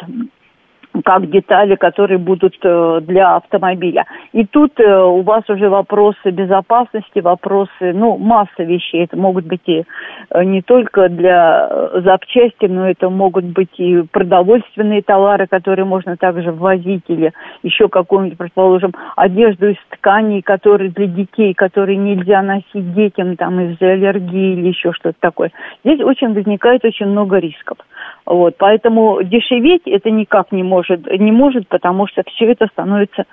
как 1.04 1.30
детали, 1.30 1.76
которые 1.76 2.18
будут 2.18 2.56
э, 2.62 3.00
для 3.02 3.36
автомобиля. 3.36 4.04
И 4.32 4.44
тут 4.44 4.78
э, 4.80 5.02
у 5.02 5.22
вас 5.22 5.42
уже 5.48 5.68
вопросы 5.68 6.30
безопасности, 6.30 7.20
вопросы, 7.20 7.92
ну, 7.94 8.16
масса 8.18 8.62
вещей. 8.62 9.04
Это 9.04 9.16
могут 9.16 9.46
быть 9.46 9.62
и 9.66 9.84
э, 10.30 10.44
не 10.44 10.62
только 10.62 11.08
для 11.08 11.90
запчасти, 11.94 12.66
но 12.66 12.88
это 12.88 13.10
могут 13.10 13.44
быть 13.44 13.78
и 13.78 14.02
продовольственные 14.02 15.02
товары, 15.02 15.46
которые 15.46 15.84
можно 15.84 16.16
также 16.16 16.52
ввозить, 16.52 17.04
или 17.08 17.32
еще 17.62 17.88
какую-нибудь, 17.88 18.38
предположим, 18.38 18.92
одежду 19.16 19.68
из 19.68 19.76
тканей, 19.90 20.42
которые 20.42 20.90
для 20.90 21.06
детей, 21.06 21.54
которые 21.54 21.96
нельзя 21.96 22.42
носить 22.42 22.94
детям 22.94 23.36
там 23.36 23.60
из-за 23.60 23.92
аллергии 23.92 24.54
или 24.54 24.68
еще 24.68 24.92
что-то 24.92 25.16
такое. 25.20 25.52
Здесь 25.84 26.00
очень 26.00 26.34
возникает 26.34 26.84
очень 26.84 27.06
много 27.06 27.38
рисков. 27.38 27.78
Вот, 28.26 28.56
поэтому 28.58 29.22
дешеветь 29.22 29.82
это 29.86 30.10
никак 30.10 30.52
не 30.52 30.62
может, 30.62 30.77
не 31.18 31.32
может, 31.32 31.68
потому 31.68 32.06
что 32.06 32.22
все 32.34 32.52
это 32.52 32.66
становится, 32.72 33.22
э, 33.22 33.24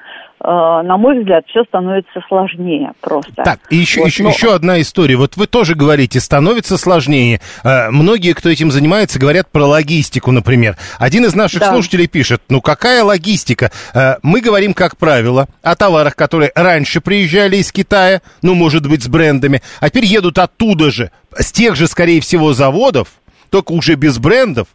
на 0.44 0.98
мой 0.98 1.20
взгляд, 1.20 1.46
все 1.48 1.64
становится 1.64 2.22
сложнее 2.28 2.92
просто. 3.02 3.44
Так, 3.44 3.60
и 3.70 3.78
еще, 3.78 4.02
вот, 4.02 4.08
еще, 4.08 4.24
но... 4.24 4.30
еще 4.30 4.54
одна 4.54 4.82
история. 4.82 5.16
Вот 5.16 5.38
вы 5.38 5.48
тоже 5.48 5.76
говорите, 5.76 6.20
становится 6.20 6.78
сложнее. 6.78 7.42
Э, 7.64 7.90
многие, 7.90 8.34
кто 8.34 8.50
этим 8.50 8.72
занимается, 8.72 9.20
говорят 9.20 9.50
про 9.52 9.66
логистику, 9.66 10.32
например. 10.32 10.78
Один 11.00 11.26
из 11.26 11.36
наших 11.36 11.60
да. 11.60 11.72
слушателей 11.72 12.08
пишет, 12.08 12.42
ну 12.50 12.62
какая 12.62 13.04
логистика? 13.04 13.72
Э, 13.94 14.16
мы 14.24 14.42
говорим, 14.42 14.74
как 14.74 14.98
правило, 14.98 15.48
о 15.62 15.76
товарах, 15.76 16.16
которые 16.16 16.52
раньше 16.56 17.02
приезжали 17.02 17.58
из 17.58 17.72
Китая, 17.72 18.22
ну, 18.42 18.56
может 18.56 18.88
быть, 18.90 19.04
с 19.04 19.08
брендами, 19.08 19.62
а 19.80 19.90
теперь 19.90 20.06
едут 20.06 20.40
оттуда 20.40 20.92
же, 20.92 21.12
с 21.38 21.52
тех 21.52 21.76
же, 21.76 21.88
скорее 21.88 22.22
всего, 22.22 22.54
заводов, 22.54 23.10
только 23.50 23.72
уже 23.72 23.96
без 23.96 24.18
брендов. 24.18 24.68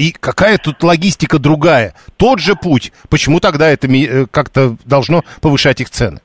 И 0.00 0.12
какая 0.18 0.56
тут 0.56 0.82
логистика 0.82 1.38
другая? 1.38 1.92
Тот 2.16 2.38
же 2.38 2.54
путь. 2.54 2.90
Почему 3.10 3.38
тогда 3.38 3.68
это 3.68 3.86
э, 3.86 4.24
как-то 4.30 4.76
должно 4.86 5.20
повышать 5.42 5.82
их 5.82 5.90
цены? 5.90 6.20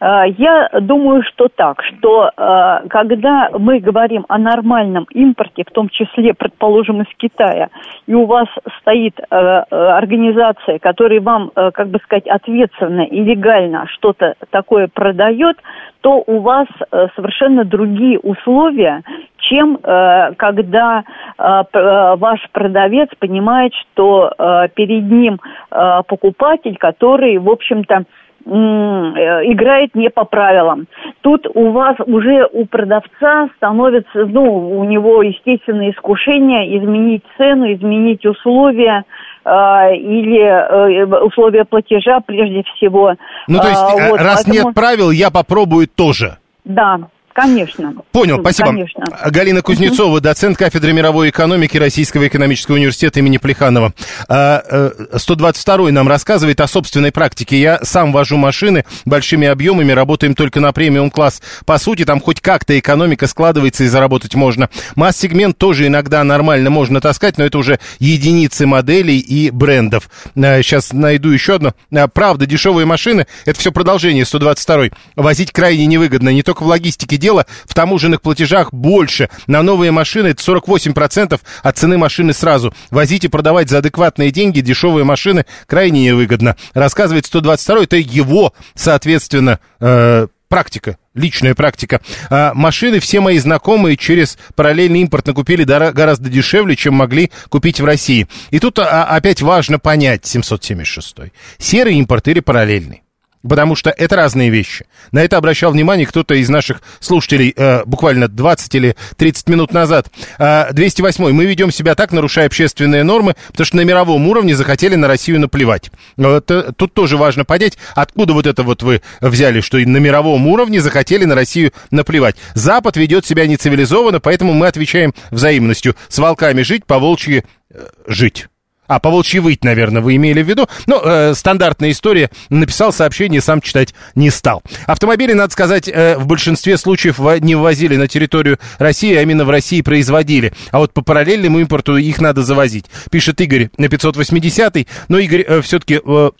А, 0.00 0.26
я 0.26 0.68
думаю, 0.80 1.22
что 1.22 1.46
так, 1.46 1.80
что 1.84 2.28
э, 2.28 2.88
когда 2.88 3.50
мы 3.56 3.78
говорим 3.78 4.26
о 4.28 4.38
нормальном 4.38 5.06
импорте, 5.12 5.62
в 5.64 5.72
том 5.72 5.88
числе, 5.90 6.34
предположим, 6.34 7.02
из 7.02 7.16
Китая, 7.16 7.68
и 8.08 8.14
у 8.14 8.26
вас 8.26 8.48
стоит 8.80 9.16
э, 9.20 9.24
организация, 9.30 10.80
которая 10.80 11.20
вам, 11.20 11.52
как 11.54 11.88
бы 11.90 12.00
сказать, 12.02 12.26
ответственно 12.26 13.02
и 13.02 13.22
легально 13.22 13.86
что-то 13.94 14.34
такое 14.50 14.88
продает, 14.92 15.56
то 16.00 16.22
у 16.26 16.40
вас 16.40 16.66
совершенно 17.14 17.64
другие 17.64 18.18
условия, 18.18 19.02
чем 19.48 19.78
э, 19.82 20.34
когда 20.36 21.04
э, 21.38 21.42
э, 21.72 22.16
ваш 22.16 22.40
продавец 22.52 23.08
понимает, 23.18 23.72
что 23.74 24.32
э, 24.36 24.68
перед 24.74 25.10
ним 25.10 25.40
э, 25.70 26.02
покупатель, 26.06 26.76
который, 26.76 27.38
в 27.38 27.48
общем-то, 27.48 28.04
играет 28.48 29.96
не 29.96 30.08
по 30.08 30.24
правилам. 30.24 30.86
Тут 31.20 31.48
у 31.52 31.72
вас 31.72 31.96
уже 32.06 32.46
у 32.52 32.64
продавца 32.64 33.48
становится, 33.56 34.24
ну, 34.24 34.78
у 34.78 34.84
него 34.84 35.20
естественное 35.22 35.90
искушение 35.90 36.78
изменить 36.78 37.24
цену, 37.36 37.72
изменить 37.72 38.24
условия 38.24 39.02
э, 39.44 39.50
или 39.96 40.44
э, 40.44 41.24
условия 41.24 41.64
платежа 41.64 42.20
прежде 42.20 42.62
всего. 42.76 43.14
Ну, 43.48 43.58
то 43.58 43.66
есть, 43.66 44.10
вот, 44.10 44.20
раз 44.20 44.44
поэтому... 44.44 44.66
нет 44.66 44.74
правил, 44.76 45.10
я 45.10 45.32
попробую 45.32 45.88
тоже. 45.88 46.38
Да, 46.64 47.00
Конечно. 47.36 47.94
Понял, 48.12 48.40
спасибо. 48.40 48.68
Конечно. 48.68 49.04
Галина 49.26 49.60
Кузнецова, 49.60 50.22
доцент 50.22 50.56
кафедры 50.56 50.94
мировой 50.94 51.28
экономики 51.28 51.76
Российского 51.76 52.26
экономического 52.26 52.76
университета 52.76 53.18
имени 53.18 53.36
Плеханова. 53.36 53.92
122 54.26 54.26
а, 54.28 55.88
э, 55.88 55.92
нам 55.92 56.08
рассказывает 56.08 56.62
о 56.62 56.66
собственной 56.66 57.12
практике. 57.12 57.60
Я 57.60 57.80
сам 57.82 58.10
вожу 58.10 58.38
машины 58.38 58.86
большими 59.04 59.46
объемами, 59.46 59.92
работаем 59.92 60.34
только 60.34 60.60
на 60.60 60.72
премиум-класс. 60.72 61.42
По 61.66 61.76
сути, 61.76 62.06
там 62.06 62.22
хоть 62.22 62.40
как-то 62.40 62.78
экономика 62.78 63.26
складывается 63.26 63.84
и 63.84 63.88
заработать 63.88 64.34
можно. 64.34 64.70
Масс-сегмент 64.94 65.58
тоже 65.58 65.88
иногда 65.88 66.24
нормально 66.24 66.70
можно 66.70 67.02
таскать, 67.02 67.36
но 67.36 67.44
это 67.44 67.58
уже 67.58 67.78
единицы 67.98 68.66
моделей 68.66 69.18
и 69.18 69.50
брендов. 69.50 70.08
Сейчас 70.34 70.90
а, 70.90 70.96
найду 70.96 71.28
еще 71.28 71.56
одно. 71.56 71.74
А, 71.94 72.08
правда, 72.08 72.46
дешевые 72.46 72.86
машины, 72.86 73.26
это 73.44 73.60
все 73.60 73.72
продолжение 73.72 74.24
122 74.24 74.84
возить 75.16 75.52
крайне 75.52 75.84
невыгодно, 75.84 76.30
не 76.30 76.42
только 76.42 76.62
в 76.62 76.66
логистике 76.66 77.18
дело 77.26 77.44
в 77.64 77.74
таможенных 77.74 78.22
платежах 78.22 78.72
больше. 78.72 79.28
На 79.48 79.64
новые 79.64 79.90
машины 79.90 80.28
это 80.28 80.40
48% 80.40 81.40
от 81.60 81.76
цены 81.76 81.98
машины 81.98 82.32
сразу. 82.32 82.72
Возить 82.90 83.24
и 83.24 83.28
продавать 83.28 83.68
за 83.68 83.78
адекватные 83.78 84.30
деньги 84.30 84.60
дешевые 84.60 85.04
машины 85.04 85.44
крайне 85.66 86.04
невыгодно. 86.04 86.54
Рассказывает 86.72 87.26
122 87.26 87.82
это 87.82 87.96
его, 87.96 88.52
соответственно, 88.76 89.58
э, 89.80 90.28
практика, 90.48 90.98
личная 91.14 91.56
практика. 91.56 92.00
А 92.30 92.54
машины 92.54 93.00
все 93.00 93.18
мои 93.18 93.38
знакомые 93.38 93.96
через 93.96 94.38
параллельный 94.54 95.00
импорт 95.00 95.26
накупили 95.26 95.64
гораздо 95.64 96.30
дешевле, 96.30 96.76
чем 96.76 96.94
могли 96.94 97.32
купить 97.48 97.80
в 97.80 97.84
России. 97.84 98.28
И 98.50 98.60
тут 98.60 98.78
а, 98.78 99.02
опять 99.02 99.42
важно 99.42 99.80
понять 99.80 100.24
776. 100.26 101.32
Серый 101.58 101.96
импорт 101.96 102.28
или 102.28 102.38
параллельный? 102.38 103.02
Потому 103.48 103.74
что 103.74 103.90
это 103.90 104.16
разные 104.16 104.50
вещи. 104.50 104.86
На 105.12 105.22
это 105.22 105.36
обращал 105.36 105.72
внимание 105.72 106.06
кто-то 106.06 106.34
из 106.34 106.48
наших 106.48 106.82
слушателей 107.00 107.52
э, 107.56 107.84
буквально 107.84 108.28
20 108.28 108.74
или 108.74 108.96
30 109.16 109.48
минут 109.48 109.72
назад. 109.72 110.08
Э, 110.38 110.72
208. 110.72 111.32
Мы 111.32 111.46
ведем 111.46 111.70
себя 111.70 111.94
так, 111.94 112.12
нарушая 112.12 112.46
общественные 112.46 113.04
нормы, 113.04 113.34
потому 113.48 113.66
что 113.66 113.76
на 113.76 113.82
мировом 113.82 114.26
уровне 114.28 114.54
захотели 114.54 114.94
на 114.94 115.08
Россию 115.08 115.40
наплевать. 115.40 115.90
Это, 116.16 116.72
тут 116.72 116.94
тоже 116.94 117.16
важно 117.16 117.44
понять, 117.44 117.78
откуда 117.94 118.32
вот 118.32 118.46
это 118.46 118.62
вот 118.62 118.82
вы 118.82 119.02
взяли, 119.20 119.60
что 119.60 119.78
на 119.78 119.98
мировом 119.98 120.46
уровне 120.46 120.80
захотели 120.80 121.24
на 121.24 121.34
Россию 121.34 121.72
наплевать. 121.90 122.36
Запад 122.54 122.96
ведет 122.96 123.26
себя 123.26 123.46
нецивилизованно, 123.46 124.20
поэтому 124.20 124.52
мы 124.52 124.66
отвечаем 124.66 125.14
взаимностью. 125.30 125.94
С 126.08 126.18
волками 126.18 126.62
жить, 126.62 126.86
по 126.86 126.98
волчьи 126.98 127.44
э, 127.70 127.86
жить. 128.06 128.46
А, 128.88 128.98
по 128.98 129.10
волчьи 129.10 129.40
выть, 129.40 129.64
наверное, 129.64 130.02
вы 130.02 130.16
имели 130.16 130.42
в 130.42 130.48
виду. 130.48 130.68
Ну, 130.86 131.00
э, 131.02 131.34
стандартная 131.34 131.90
история. 131.90 132.30
Написал 132.50 132.92
сообщение, 132.92 133.40
сам 133.40 133.60
читать 133.60 133.94
не 134.14 134.30
стал. 134.30 134.62
Автомобили, 134.86 135.32
надо 135.32 135.52
сказать, 135.52 135.88
э, 135.88 136.16
в 136.16 136.26
большинстве 136.26 136.76
случаев 136.76 137.18
не 137.40 137.54
ввозили 137.54 137.96
на 137.96 138.08
территорию 138.08 138.58
России, 138.78 139.14
а 139.14 139.22
именно 139.22 139.44
в 139.44 139.50
России 139.50 139.80
производили. 139.80 140.52
А 140.70 140.78
вот 140.78 140.92
по 140.92 141.02
параллельному 141.02 141.58
импорту 141.60 141.96
их 141.96 142.20
надо 142.20 142.42
завозить. 142.42 142.86
Пишет 143.10 143.40
Игорь 143.40 143.70
на 143.78 143.86
580-й. 143.86 144.86
Но 145.08 145.18
Игорь 145.18 145.44
э, 145.46 145.60
все-таки 145.62 146.00
э, 146.04 146.30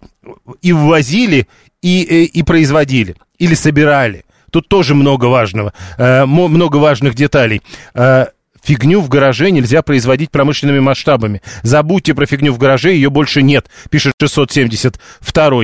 и 0.62 0.72
ввозили, 0.72 1.48
и, 1.82 2.04
э, 2.04 2.22
и 2.24 2.42
производили. 2.42 3.16
Или 3.38 3.54
собирали. 3.54 4.24
Тут 4.50 4.68
тоже 4.68 4.94
много 4.94 5.26
важного, 5.26 5.72
э, 5.98 6.24
много 6.24 6.76
важных 6.76 7.14
деталей. 7.14 7.62
Э, 7.94 8.26
Фигню 8.66 9.00
в 9.00 9.08
гараже 9.08 9.50
нельзя 9.52 9.80
производить 9.82 10.32
промышленными 10.32 10.80
масштабами. 10.80 11.40
Забудьте 11.62 12.14
про 12.14 12.26
фигню 12.26 12.52
в 12.52 12.58
гараже, 12.58 12.92
ее 12.92 13.10
больше 13.10 13.40
нет, 13.42 13.70
пишет 13.90 14.14
672 14.20 15.62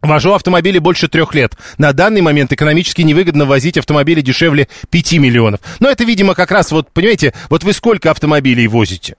Вожу 0.00 0.32
автомобили 0.32 0.78
больше 0.78 1.08
трех 1.08 1.34
лет. 1.34 1.56
На 1.76 1.92
данный 1.92 2.20
момент 2.20 2.52
экономически 2.52 3.02
невыгодно 3.02 3.46
возить 3.46 3.76
автомобили 3.76 4.20
дешевле 4.20 4.68
5 4.90 5.14
миллионов. 5.14 5.60
Но 5.80 5.90
это, 5.90 6.04
видимо, 6.04 6.36
как 6.36 6.52
раз 6.52 6.70
вот, 6.70 6.92
понимаете, 6.92 7.34
вот 7.48 7.64
вы 7.64 7.72
сколько 7.72 8.12
автомобилей 8.12 8.68
возите? 8.68 9.16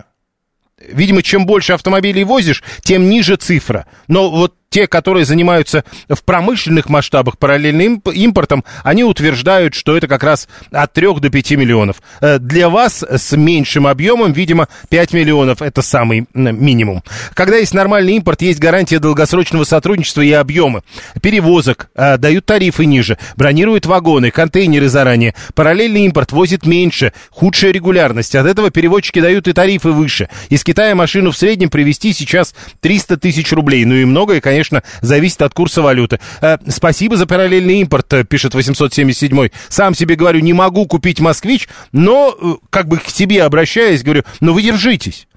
Видимо, 0.80 1.22
чем 1.22 1.46
больше 1.46 1.74
автомобилей 1.74 2.24
возишь, 2.24 2.64
тем 2.82 3.10
ниже 3.10 3.36
цифра. 3.36 3.88
Но 4.08 4.32
вот 4.32 4.56
те, 4.72 4.88
которые 4.88 5.26
занимаются 5.26 5.84
в 6.08 6.24
промышленных 6.24 6.90
масштабах 6.90 7.38
параллельным 7.38 8.02
импортом, 8.14 8.64
они 8.84 9.04
утверждают, 9.04 9.74
что 9.76 9.98
это 9.98 10.08
как 10.08 10.24
раз 10.24 10.48
от 10.72 10.94
3 10.94 11.20
до 11.20 11.30
5 11.30 11.52
миллионов. 11.52 12.02
Э, 12.22 12.40
для 12.40 12.70
вас 12.70 13.04
с 13.04 13.36
меньшим 13.36 13.86
объемом, 13.86 14.32
видимо, 14.32 14.70
5 14.90 15.14
миллионов– 15.14 15.62
это 15.62 15.82
самый 15.82 16.26
минимум. 16.34 17.04
Когда 17.34 17.58
есть 17.58 17.74
нормальный 17.74 18.16
импорт, 18.16 18.42
есть 18.42 18.60
гарантия 18.60 19.00
долгосрочного 19.00 19.66
сотрудничества 19.66 20.22
и 20.22 20.32
объемы. 20.32 20.84
Перевозок, 21.22 21.90
э, 21.94 22.18
дают 22.18 22.46
тарифы 22.46 22.86
ниже, 22.86 23.18
бронируют 23.36 23.86
вагоны, 23.86 24.32
контейнеры 24.32 24.88
заранее. 24.88 25.36
Параллельный 25.54 26.06
импорт 26.06 26.32
возит 26.32 26.66
меньше, 26.66 27.12
худшая 27.30 27.72
регулярность. 27.72 28.36
От 28.36 28.48
этого 28.48 28.72
перевозчики 28.72 29.20
дают 29.20 29.50
и 29.50 29.54
тарифы 29.54 29.90
выше. 29.90 30.30
Из 30.48 30.64
Китая 30.64 30.96
машину 30.96 31.32
в 31.32 31.38
среднем 31.38 31.70
привезти 31.70 32.14
сейчас 32.14 32.56
300 32.80 33.18
тысяч 33.18 33.52
рублей. 33.52 33.84
Ну 33.84 33.96
и 33.96 34.06
многое, 34.06 34.40
конечно, 34.40 34.61
конечно, 34.62 34.84
зависит 35.02 35.42
от 35.42 35.54
курса 35.54 35.82
валюты. 35.82 36.20
Э, 36.42 36.58
спасибо 36.68 37.18
за 37.18 37.26
параллельный 37.26 37.80
импорт, 37.82 38.14
э, 38.14 38.24
пишет 38.24 38.54
877 38.54 39.50
Сам 39.70 39.96
себе 39.96 40.16
говорю, 40.16 40.40
не 40.40 40.54
могу 40.54 40.86
купить 40.86 41.20
«Москвич», 41.20 41.68
но 41.92 42.36
э, 42.40 42.54
как 42.70 42.88
бы 42.88 42.98
к 42.98 43.08
себе 43.08 43.44
обращаясь, 43.44 44.04
говорю, 44.04 44.24
ну 44.40 44.54
вы 44.54 44.62
держитесь. 44.62 45.28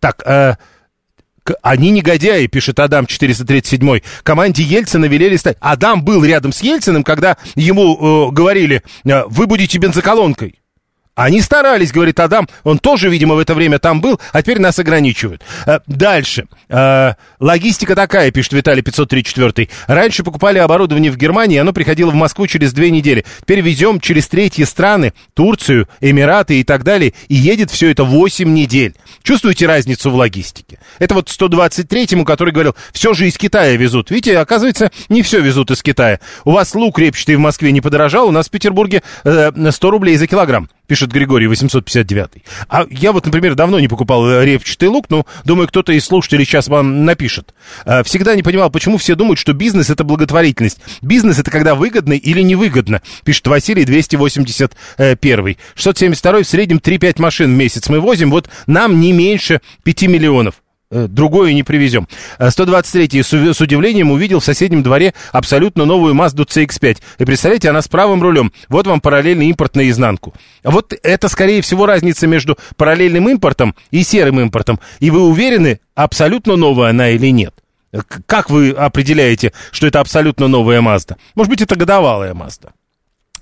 Так, 0.00 0.58
они 1.62 1.90
негодяи, 1.90 2.46
пишет 2.46 2.78
Адам 2.78 3.06
437 3.06 4.00
Команде 4.22 4.62
Ельцина 4.62 5.06
велели 5.06 5.36
стать. 5.36 5.56
Адам 5.60 6.02
был 6.02 6.24
рядом 6.24 6.52
с 6.52 6.62
Ельциным, 6.62 7.04
когда 7.04 7.36
ему 7.54 8.28
э, 8.28 8.32
говорили, 8.32 8.82
вы 9.04 9.46
будете 9.46 9.78
бензоколонкой. 9.78 10.60
Они 11.14 11.40
старались, 11.40 11.92
говорит 11.92 12.18
Адам. 12.18 12.48
Он 12.64 12.78
тоже, 12.78 13.08
видимо, 13.08 13.36
в 13.36 13.38
это 13.38 13.54
время 13.54 13.78
там 13.78 14.00
был, 14.00 14.20
а 14.32 14.42
теперь 14.42 14.58
нас 14.58 14.78
ограничивают. 14.80 15.42
Э, 15.64 15.78
дальше. 15.86 16.46
Э, 16.68 17.12
логистика 17.38 17.94
такая, 17.94 18.32
пишет 18.32 18.52
Виталий 18.52 18.82
534. 18.82 19.68
Раньше 19.86 20.24
покупали 20.24 20.58
оборудование 20.58 21.12
в 21.12 21.16
Германии, 21.16 21.58
оно 21.58 21.72
приходило 21.72 22.10
в 22.10 22.14
Москву 22.14 22.48
через 22.48 22.72
две 22.72 22.90
недели. 22.90 23.24
Теперь 23.42 23.60
везем 23.60 24.00
через 24.00 24.26
третьи 24.26 24.64
страны, 24.64 25.12
Турцию, 25.34 25.88
Эмираты 26.00 26.58
и 26.58 26.64
так 26.64 26.82
далее, 26.82 27.14
и 27.28 27.34
едет 27.36 27.70
все 27.70 27.90
это 27.92 28.02
8 28.02 28.52
недель. 28.52 28.96
Чувствуете 29.22 29.66
разницу 29.66 30.10
в 30.10 30.16
логистике? 30.16 30.80
Это 30.98 31.14
вот 31.14 31.28
123-му, 31.28 32.24
который 32.24 32.52
говорил, 32.52 32.74
все 32.92 33.14
же 33.14 33.28
из 33.28 33.38
Китая 33.38 33.76
везут. 33.76 34.10
Видите, 34.10 34.36
оказывается, 34.36 34.90
не 35.08 35.22
все 35.22 35.40
везут 35.40 35.70
из 35.70 35.80
Китая. 35.80 36.18
У 36.44 36.50
вас 36.50 36.74
лук 36.74 36.98
репчатый 36.98 37.36
в 37.36 37.40
Москве 37.40 37.70
не 37.70 37.80
подорожал, 37.80 38.26
у 38.26 38.32
нас 38.32 38.48
в 38.48 38.50
Петербурге 38.50 39.04
э, 39.22 39.52
100 39.70 39.90
рублей 39.90 40.16
за 40.16 40.26
килограмм 40.26 40.68
пишет 40.86 41.12
Григорий 41.12 41.46
859. 41.46 42.44
А 42.68 42.86
я 42.90 43.12
вот, 43.12 43.24
например, 43.24 43.54
давно 43.54 43.80
не 43.80 43.88
покупал 43.88 44.42
репчатый 44.42 44.88
лук, 44.88 45.06
но 45.08 45.26
думаю, 45.44 45.68
кто-то 45.68 45.92
из 45.92 46.04
слушателей 46.04 46.44
сейчас 46.44 46.68
вам 46.68 47.04
напишет. 47.04 47.54
А, 47.84 48.02
всегда 48.02 48.34
не 48.34 48.42
понимал, 48.42 48.70
почему 48.70 48.98
все 48.98 49.14
думают, 49.14 49.38
что 49.38 49.52
бизнес 49.52 49.90
это 49.90 50.04
благотворительность. 50.04 50.80
Бизнес 51.02 51.38
это 51.38 51.50
когда 51.50 51.74
выгодно 51.74 52.14
или 52.14 52.40
невыгодно, 52.40 53.02
пишет 53.24 53.46
Василий 53.46 53.84
281. 53.84 55.56
672 55.74 56.42
в 56.42 56.46
среднем 56.46 56.78
3-5 56.78 57.20
машин 57.20 57.54
в 57.54 57.56
месяц 57.56 57.88
мы 57.88 58.00
возим, 58.00 58.30
вот 58.30 58.48
нам 58.66 59.00
не 59.00 59.12
меньше 59.12 59.60
5 59.84 60.02
миллионов. 60.02 60.63
Э, 60.94 61.08
другое 61.08 61.52
не 61.54 61.64
привезем. 61.64 62.06
123-й 62.38 63.18
э, 63.18 63.52
с, 63.52 63.60
удивлением 63.60 64.12
увидел 64.12 64.38
в 64.38 64.44
соседнем 64.44 64.84
дворе 64.84 65.12
абсолютно 65.32 65.84
новую 65.84 66.14
Mazda 66.14 66.46
CX-5. 66.46 66.98
И 67.18 67.24
представляете, 67.24 67.68
она 67.68 67.82
с 67.82 67.88
правым 67.88 68.22
рулем. 68.22 68.52
Вот 68.68 68.86
вам 68.86 69.00
параллельный 69.00 69.48
импорт 69.48 69.74
наизнанку. 69.74 70.34
Вот 70.62 70.94
это, 71.02 71.28
скорее 71.28 71.62
всего, 71.62 71.86
разница 71.86 72.28
между 72.28 72.56
параллельным 72.76 73.28
импортом 73.28 73.74
и 73.90 74.04
серым 74.04 74.38
импортом. 74.40 74.78
И 75.00 75.10
вы 75.10 75.22
уверены, 75.22 75.80
абсолютно 75.96 76.54
новая 76.54 76.90
она 76.90 77.10
или 77.10 77.32
нет? 77.32 77.54
Как 78.26 78.48
вы 78.48 78.70
определяете, 78.70 79.52
что 79.72 79.88
это 79.88 79.98
абсолютно 79.98 80.46
новая 80.46 80.80
Mazda? 80.80 81.16
Может 81.34 81.50
быть, 81.50 81.60
это 81.60 81.74
годовалая 81.74 82.34
Mazda? 82.34 82.70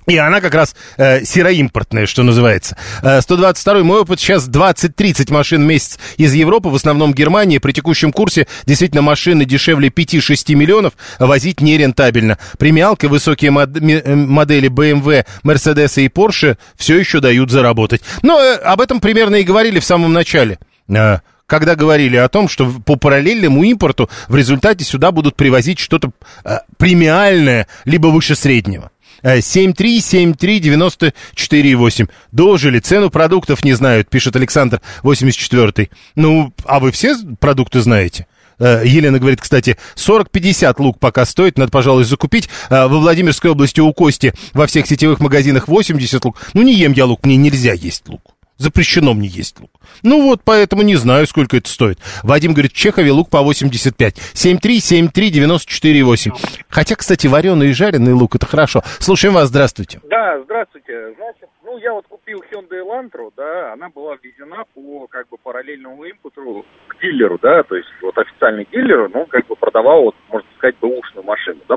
И 0.07 0.16
она 0.16 0.40
как 0.40 0.55
раз 0.55 0.74
э, 0.96 1.24
сероимпортная, 1.24 2.07
что 2.07 2.22
называется. 2.22 2.76
Э, 3.03 3.18
122-й 3.20 3.82
мой 3.84 4.00
опыт 4.00 4.18
сейчас 4.18 4.48
20-30 4.48 5.32
машин 5.32 5.62
в 5.62 5.66
месяц 5.66 5.98
из 6.16 6.34
Европы, 6.34 6.70
в 6.70 6.74
основном 6.74 7.14
Германия. 7.14 7.61
При 7.61 7.72
текущем 7.72 8.12
курсе 8.12 8.48
действительно 8.66 9.03
машины 9.03 9.44
дешевле 9.44 9.90
5-6 9.90 10.55
миллионов 10.55 10.94
возить 11.18 11.61
нерентабельно. 11.61 12.38
Премиалка, 12.59 13.09
высокие 13.09 13.53
мод- 13.53 13.78
э, 13.78 14.14
модели 14.14 14.68
BMW, 14.68 15.24
Mercedes 15.44 16.03
и 16.03 16.09
Porsche 16.09 16.57
все 16.76 16.98
еще 16.98 17.20
дают 17.20 17.50
заработать. 17.50 18.03
Но 18.22 18.40
э, 18.40 18.57
об 18.57 18.80
этом 18.80 19.00
примерно 19.00 19.36
и 19.36 19.44
говорили 19.44 19.78
в 19.78 19.84
самом 19.84 20.12
начале. 20.12 20.59
Э, 20.88 21.18
когда 21.46 21.74
говорили 21.74 22.16
о 22.16 22.28
том, 22.28 22.48
что 22.48 22.66
по 22.66 22.96
параллельному 22.96 23.62
импорту 23.64 24.09
в 24.28 24.34
результате 24.36 24.84
сюда 24.84 25.12
будут 25.12 25.36
привозить 25.36 25.78
что-то 25.78 26.11
э, 26.44 26.59
премиальное, 26.78 27.66
либо 27.84 28.07
выше 28.09 28.34
среднего. 28.34 28.90
7373948. 29.23 32.09
Дожили, 32.33 32.79
цену 32.79 33.11
продуктов 33.11 33.64
не 33.64 33.75
знают, 33.75 34.11
пишет 34.11 34.37
Александр 34.37 34.81
84. 35.03 35.91
Ну, 36.16 36.53
а 36.64 36.81
вы 36.81 36.93
все 36.93 37.16
продукты 37.39 37.81
знаете? 37.81 38.27
Э, 38.59 38.83
Елена 38.85 39.18
говорит, 39.18 39.41
кстати, 39.41 39.79
40-50 39.97 40.75
лук 40.79 40.99
пока 40.99 41.25
стоит, 41.25 41.59
надо, 41.59 41.73
пожалуй, 41.73 42.05
закупить. 42.05 42.49
Э, 42.70 42.87
во 42.87 42.99
Владимирской 42.99 43.51
области 43.51 43.81
у 43.81 43.93
Кости 43.93 44.33
во 44.53 44.66
всех 44.66 44.87
сетевых 44.87 45.20
магазинах 45.20 45.68
80 45.68 46.25
лук. 46.25 46.41
Ну, 46.55 46.62
не 46.62 46.75
ем 46.75 46.93
я 46.93 47.07
лук, 47.07 47.25
мне 47.25 47.37
нельзя 47.37 47.73
есть 47.73 48.09
лук. 48.09 48.32
Запрещено 48.62 49.12
мне 49.12 49.26
есть 49.26 49.60
лук. 49.60 49.70
Ну 50.04 50.22
вот, 50.22 50.42
поэтому 50.44 50.82
не 50.82 50.94
знаю, 50.94 51.26
сколько 51.26 51.56
это 51.56 51.68
стоит. 51.68 51.98
Вадим 52.22 52.52
говорит, 52.52 52.72
в 52.72 52.76
Чехове 52.76 53.10
лук 53.10 53.28
по 53.28 53.42
85. 53.42 54.14
7373948. 54.34 56.32
Хотя, 56.68 56.94
кстати, 56.94 57.26
вареный 57.26 57.70
и 57.70 57.72
жареный 57.72 58.12
лук, 58.12 58.36
это 58.36 58.46
хорошо. 58.46 58.82
Слушаем 59.00 59.34
вас, 59.34 59.48
здравствуйте. 59.48 60.00
Да, 60.08 60.40
здравствуйте. 60.44 61.14
Значит, 61.16 61.48
ну, 61.64 61.76
я 61.78 61.92
вот 61.92 62.06
купил 62.06 62.44
Hyundai 62.52 62.84
Elantra, 62.86 63.32
да, 63.36 63.72
она 63.72 63.88
была 63.88 64.16
введена 64.22 64.64
по, 64.74 65.06
как 65.08 65.28
бы, 65.28 65.38
параллельному 65.42 66.04
импорту 66.04 66.64
к 66.86 67.00
дилеру, 67.00 67.38
да, 67.42 67.62
то 67.62 67.74
есть 67.74 67.88
вот 68.00 68.16
официальный 68.16 68.68
дилер, 68.70 69.08
ну, 69.12 69.26
как 69.26 69.46
бы 69.46 69.56
продавал, 69.56 70.02
вот, 70.04 70.14
можно 70.28 70.48
сказать, 70.58 70.76
бэушную 70.80 71.24
машину, 71.24 71.60
да, 71.68 71.76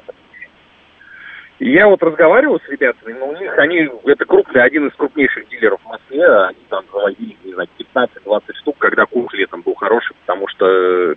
я 1.59 1.87
вот 1.87 2.03
разговаривал 2.03 2.59
с 2.59 2.69
ребятами, 2.69 3.13
но 3.13 3.27
у 3.27 3.37
них 3.37 3.57
они, 3.57 3.89
это 4.05 4.25
крупный, 4.25 4.61
один 4.61 4.87
из 4.87 4.95
крупнейших 4.95 5.47
дилеров 5.47 5.79
в 5.81 5.87
Москве, 5.87 6.25
они 6.25 6.59
там 6.69 6.83
завозили, 6.91 7.37
не 7.43 7.53
знаю, 7.53 7.69
15-20 7.95 8.41
штук, 8.61 8.77
когда 8.77 9.05
курс 9.05 9.33
летом 9.33 9.61
был 9.61 9.73
хороший, 9.75 10.15
потому 10.25 10.47
что, 10.49 10.65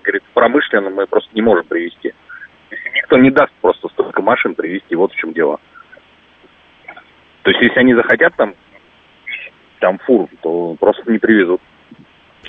говорит, 0.02 0.22
промышленно 0.34 0.90
мы 0.90 1.06
просто 1.06 1.30
не 1.34 1.42
можем 1.42 1.66
привезти. 1.66 2.12
Никто 2.94 3.18
не 3.18 3.30
даст 3.30 3.52
просто 3.60 3.88
столько 3.88 4.22
машин 4.22 4.54
привезти, 4.54 4.94
вот 4.94 5.12
в 5.12 5.16
чем 5.16 5.32
дело. 5.32 5.58
То 7.42 7.50
есть, 7.50 7.62
если 7.62 7.80
они 7.80 7.94
захотят 7.94 8.34
там, 8.36 8.54
там 9.80 9.98
фур, 9.98 10.28
то 10.42 10.76
просто 10.78 11.10
не 11.10 11.18
привезут. 11.18 11.60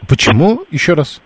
Почему? 0.08 0.66
Еще 0.70 0.94
раз. 0.94 1.22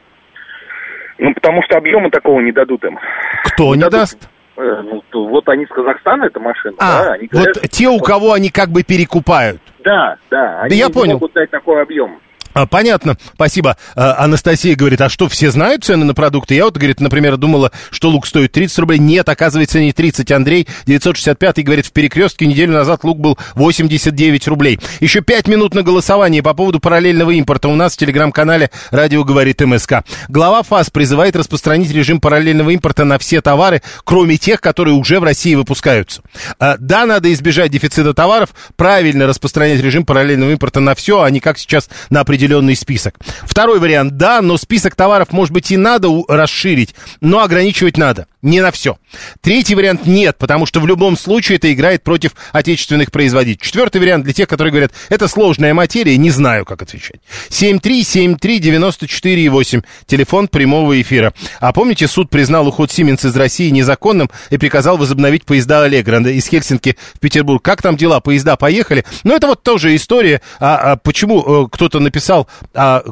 Ну, 1.18 1.34
потому 1.34 1.62
что 1.64 1.78
объема 1.78 2.10
такого 2.10 2.40
не 2.42 2.52
дадут 2.52 2.84
им. 2.86 3.00
Кто 3.44 3.76
не, 3.76 3.82
не 3.82 3.90
даст? 3.90 4.30
Э, 4.56 4.82
ну, 4.84 5.04
вот 5.30 5.50
они 5.50 5.64
из 5.64 5.70
Казахстана, 5.70 6.26
эта 6.26 6.40
машина, 6.40 6.76
а, 6.80 7.06
да, 7.06 7.14
они 7.14 7.28
говорят, 7.28 7.56
вот 7.56 7.72
те, 7.72 7.88
у 7.88 8.00
кого 8.00 8.34
они 8.34 8.50
как 8.50 8.70
бы 8.70 8.84
перекупают. 8.84 9.60
Да, 9.84 10.16
да, 10.30 10.62
они 10.62 10.70
да 10.70 10.76
я 10.76 10.90
понял. 10.90 11.14
могут 11.14 11.34
дать 11.34 11.50
такой 11.50 11.82
объем. 11.82 12.20
А, 12.54 12.66
понятно, 12.66 13.18
спасибо. 13.34 13.78
А, 13.96 14.24
Анастасия 14.24 14.76
говорит, 14.76 15.02
а 15.02 15.10
что, 15.10 15.28
все 15.28 15.52
знают 15.52 15.84
цены 15.84 16.06
на 16.06 16.14
продукты? 16.14 16.56
Я 16.56 16.66
вот, 16.66 16.78
говорит, 16.78 17.00
например, 17.00 17.38
думала, 17.38 17.72
что 17.92 18.10
лук 18.10 18.28
стоит 18.28 18.52
30 18.52 18.80
рублей. 18.80 19.00
Нет, 19.00 19.28
оказывается, 19.30 19.80
не 19.80 19.92
30. 19.92 20.32
Андрей, 20.32 20.68
965 20.86 21.64
говорит, 21.64 21.86
в 21.88 21.92
перекрестке 21.92 22.46
неделю 22.46 22.74
назад 22.74 23.04
лук 23.04 23.20
был 23.20 23.38
89 23.56 24.48
рублей. 24.48 24.80
Еще 25.00 25.22
5 25.22 25.48
минут 25.48 25.74
на 25.74 25.84
голосование 25.84 26.44
по 26.44 26.54
поводу 26.54 26.80
параллельного 26.80 27.32
импорта 27.32 27.68
у 27.68 27.76
нас 27.76 27.94
в 27.94 27.98
телеграм-канале 27.98 28.70
«Радио 28.92 29.24
говорит 29.24 29.62
МСК». 29.62 30.04
Глава 30.30 30.64
ФАС 30.64 30.90
призывает 30.90 31.36
распространить 31.36 31.92
режим 31.92 32.20
параллельного 32.20 32.70
импорта 32.70 33.04
на 33.04 33.18
все 33.18 33.42
товары, 33.42 33.82
кроме 34.04 34.38
тех, 34.38 34.62
которые 34.62 34.96
уже 34.96 35.20
в 35.20 35.24
России 35.24 35.56
выпускаются. 35.56 36.22
А, 36.60 36.78
да, 36.80 37.06
надо 37.06 37.32
избежать 37.34 37.72
дефицита 37.72 38.14
товаров, 38.14 38.50
правильно 38.76 39.28
распространять 39.28 39.82
режим 39.82 40.06
параллельного 40.06 40.52
импорта 40.52 40.80
на 40.80 40.96
все, 40.96 41.22
а 41.22 41.30
не 41.30 41.40
как 41.40 41.58
сейчас 41.58 41.90
на 42.10 42.22
определенные 42.22 42.43
определенный 42.44 42.76
список. 42.76 43.16
Второй 43.44 43.80
вариант, 43.80 44.18
да, 44.18 44.42
но 44.42 44.58
список 44.58 44.96
товаров, 44.96 45.32
может 45.32 45.54
быть, 45.54 45.72
и 45.72 45.78
надо 45.78 46.10
расширить, 46.28 46.94
но 47.22 47.42
ограничивать 47.42 47.98
надо. 47.98 48.28
Не 48.44 48.62
на 48.62 48.72
все. 48.72 48.98
Третий 49.40 49.74
вариант 49.74 50.06
нет, 50.06 50.38
потому 50.38 50.66
что 50.66 50.82
в 50.82 50.88
любом 50.88 51.18
случае 51.18 51.56
это 51.56 51.72
играет 51.72 52.04
против 52.04 52.34
отечественных 52.52 53.10
производителей. 53.10 53.66
Четвертый 53.66 54.02
вариант 54.02 54.26
для 54.26 54.34
тех, 54.34 54.50
которые 54.50 54.72
говорят, 54.72 54.92
это 55.08 55.30
сложная 55.30 55.74
материя, 55.74 56.18
не 56.18 56.30
знаю, 56.30 56.66
как 56.66 56.82
отвечать. 56.82 57.22
7373948, 57.50 59.86
телефон 60.08 60.50
прямого 60.50 61.02
эфира. 61.02 61.34
А 61.62 61.72
помните, 61.72 62.10
суд 62.10 62.30
признал 62.30 62.68
уход 62.68 62.92
Сименс 62.92 63.24
из 63.24 63.38
России 63.38 63.70
незаконным 63.70 64.30
и 64.50 64.58
приказал 64.58 64.98
возобновить 64.98 65.46
поезда 65.46 65.84
Аллегра 65.84 66.20
из 66.20 66.46
Хельсинки 66.48 66.98
в 67.14 67.22
Петербург. 67.22 67.64
Как 67.64 67.82
там 67.82 67.96
дела? 67.96 68.20
Поезда 68.20 68.58
поехали? 68.58 69.06
Ну, 69.24 69.34
это 69.34 69.48
вот 69.48 69.64
тоже 69.64 69.96
история. 69.96 70.42
А, 70.60 70.92
а 70.92 70.98
почему 70.98 71.66
э, 71.66 71.70
кто-то 71.72 72.02
написал, 72.02 72.50
а, 72.74 73.06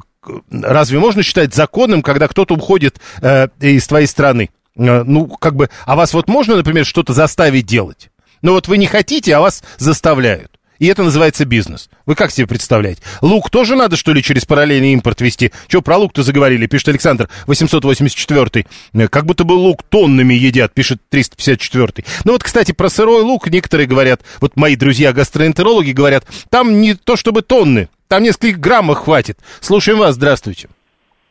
разве 0.51 0.99
можно 0.99 1.23
считать 1.23 1.55
законным, 1.55 2.01
когда 2.01 2.27
кто-то 2.27 2.55
уходит 2.55 2.99
э, 3.21 3.47
из 3.61 3.87
твоей 3.87 4.07
страны? 4.07 4.49
Э, 4.75 5.03
ну, 5.03 5.27
как 5.27 5.55
бы, 5.55 5.69
а 5.85 5.95
вас 5.95 6.13
вот 6.13 6.27
можно, 6.27 6.55
например, 6.55 6.85
что-то 6.85 7.13
заставить 7.13 7.65
делать? 7.65 8.09
Ну 8.41 8.53
вот 8.53 8.67
вы 8.67 8.77
не 8.77 8.87
хотите, 8.87 9.35
а 9.35 9.41
вас 9.41 9.63
заставляют. 9.77 10.51
И 10.79 10.87
это 10.87 11.03
называется 11.03 11.45
бизнес. 11.45 11.91
Вы 12.07 12.15
как 12.15 12.31
себе 12.31 12.47
представляете? 12.47 13.03
Лук 13.21 13.51
тоже 13.51 13.75
надо, 13.75 13.95
что 13.95 14.13
ли, 14.13 14.23
через 14.23 14.45
параллельный 14.45 14.93
импорт 14.93 15.21
вести? 15.21 15.51
Че 15.67 15.83
про 15.83 15.97
лук-то 15.97 16.23
заговорили, 16.23 16.65
пишет 16.65 16.87
Александр 16.87 17.29
884. 17.45 18.65
Э, 18.93 19.07
как 19.07 19.25
будто 19.27 19.43
бы 19.43 19.53
лук 19.53 19.83
тоннами 19.83 20.33
едят, 20.33 20.73
пишет 20.73 20.99
354. 21.09 22.03
Ну 22.23 22.31
вот, 22.31 22.43
кстати, 22.43 22.71
про 22.71 22.89
сырой 22.89 23.21
лук 23.21 23.47
некоторые 23.47 23.85
говорят, 23.85 24.21
вот 24.39 24.55
мои 24.55 24.75
друзья-гастроэнтерологи 24.75 25.91
говорят, 25.91 26.25
там 26.49 26.81
не 26.81 26.95
то 26.95 27.15
чтобы 27.15 27.43
тонны, 27.43 27.89
там 28.07 28.23
несколько 28.23 28.57
граммов 28.57 28.99
хватит. 28.99 29.37
Слушаем 29.59 29.99
вас, 29.99 30.15
здравствуйте. 30.15 30.67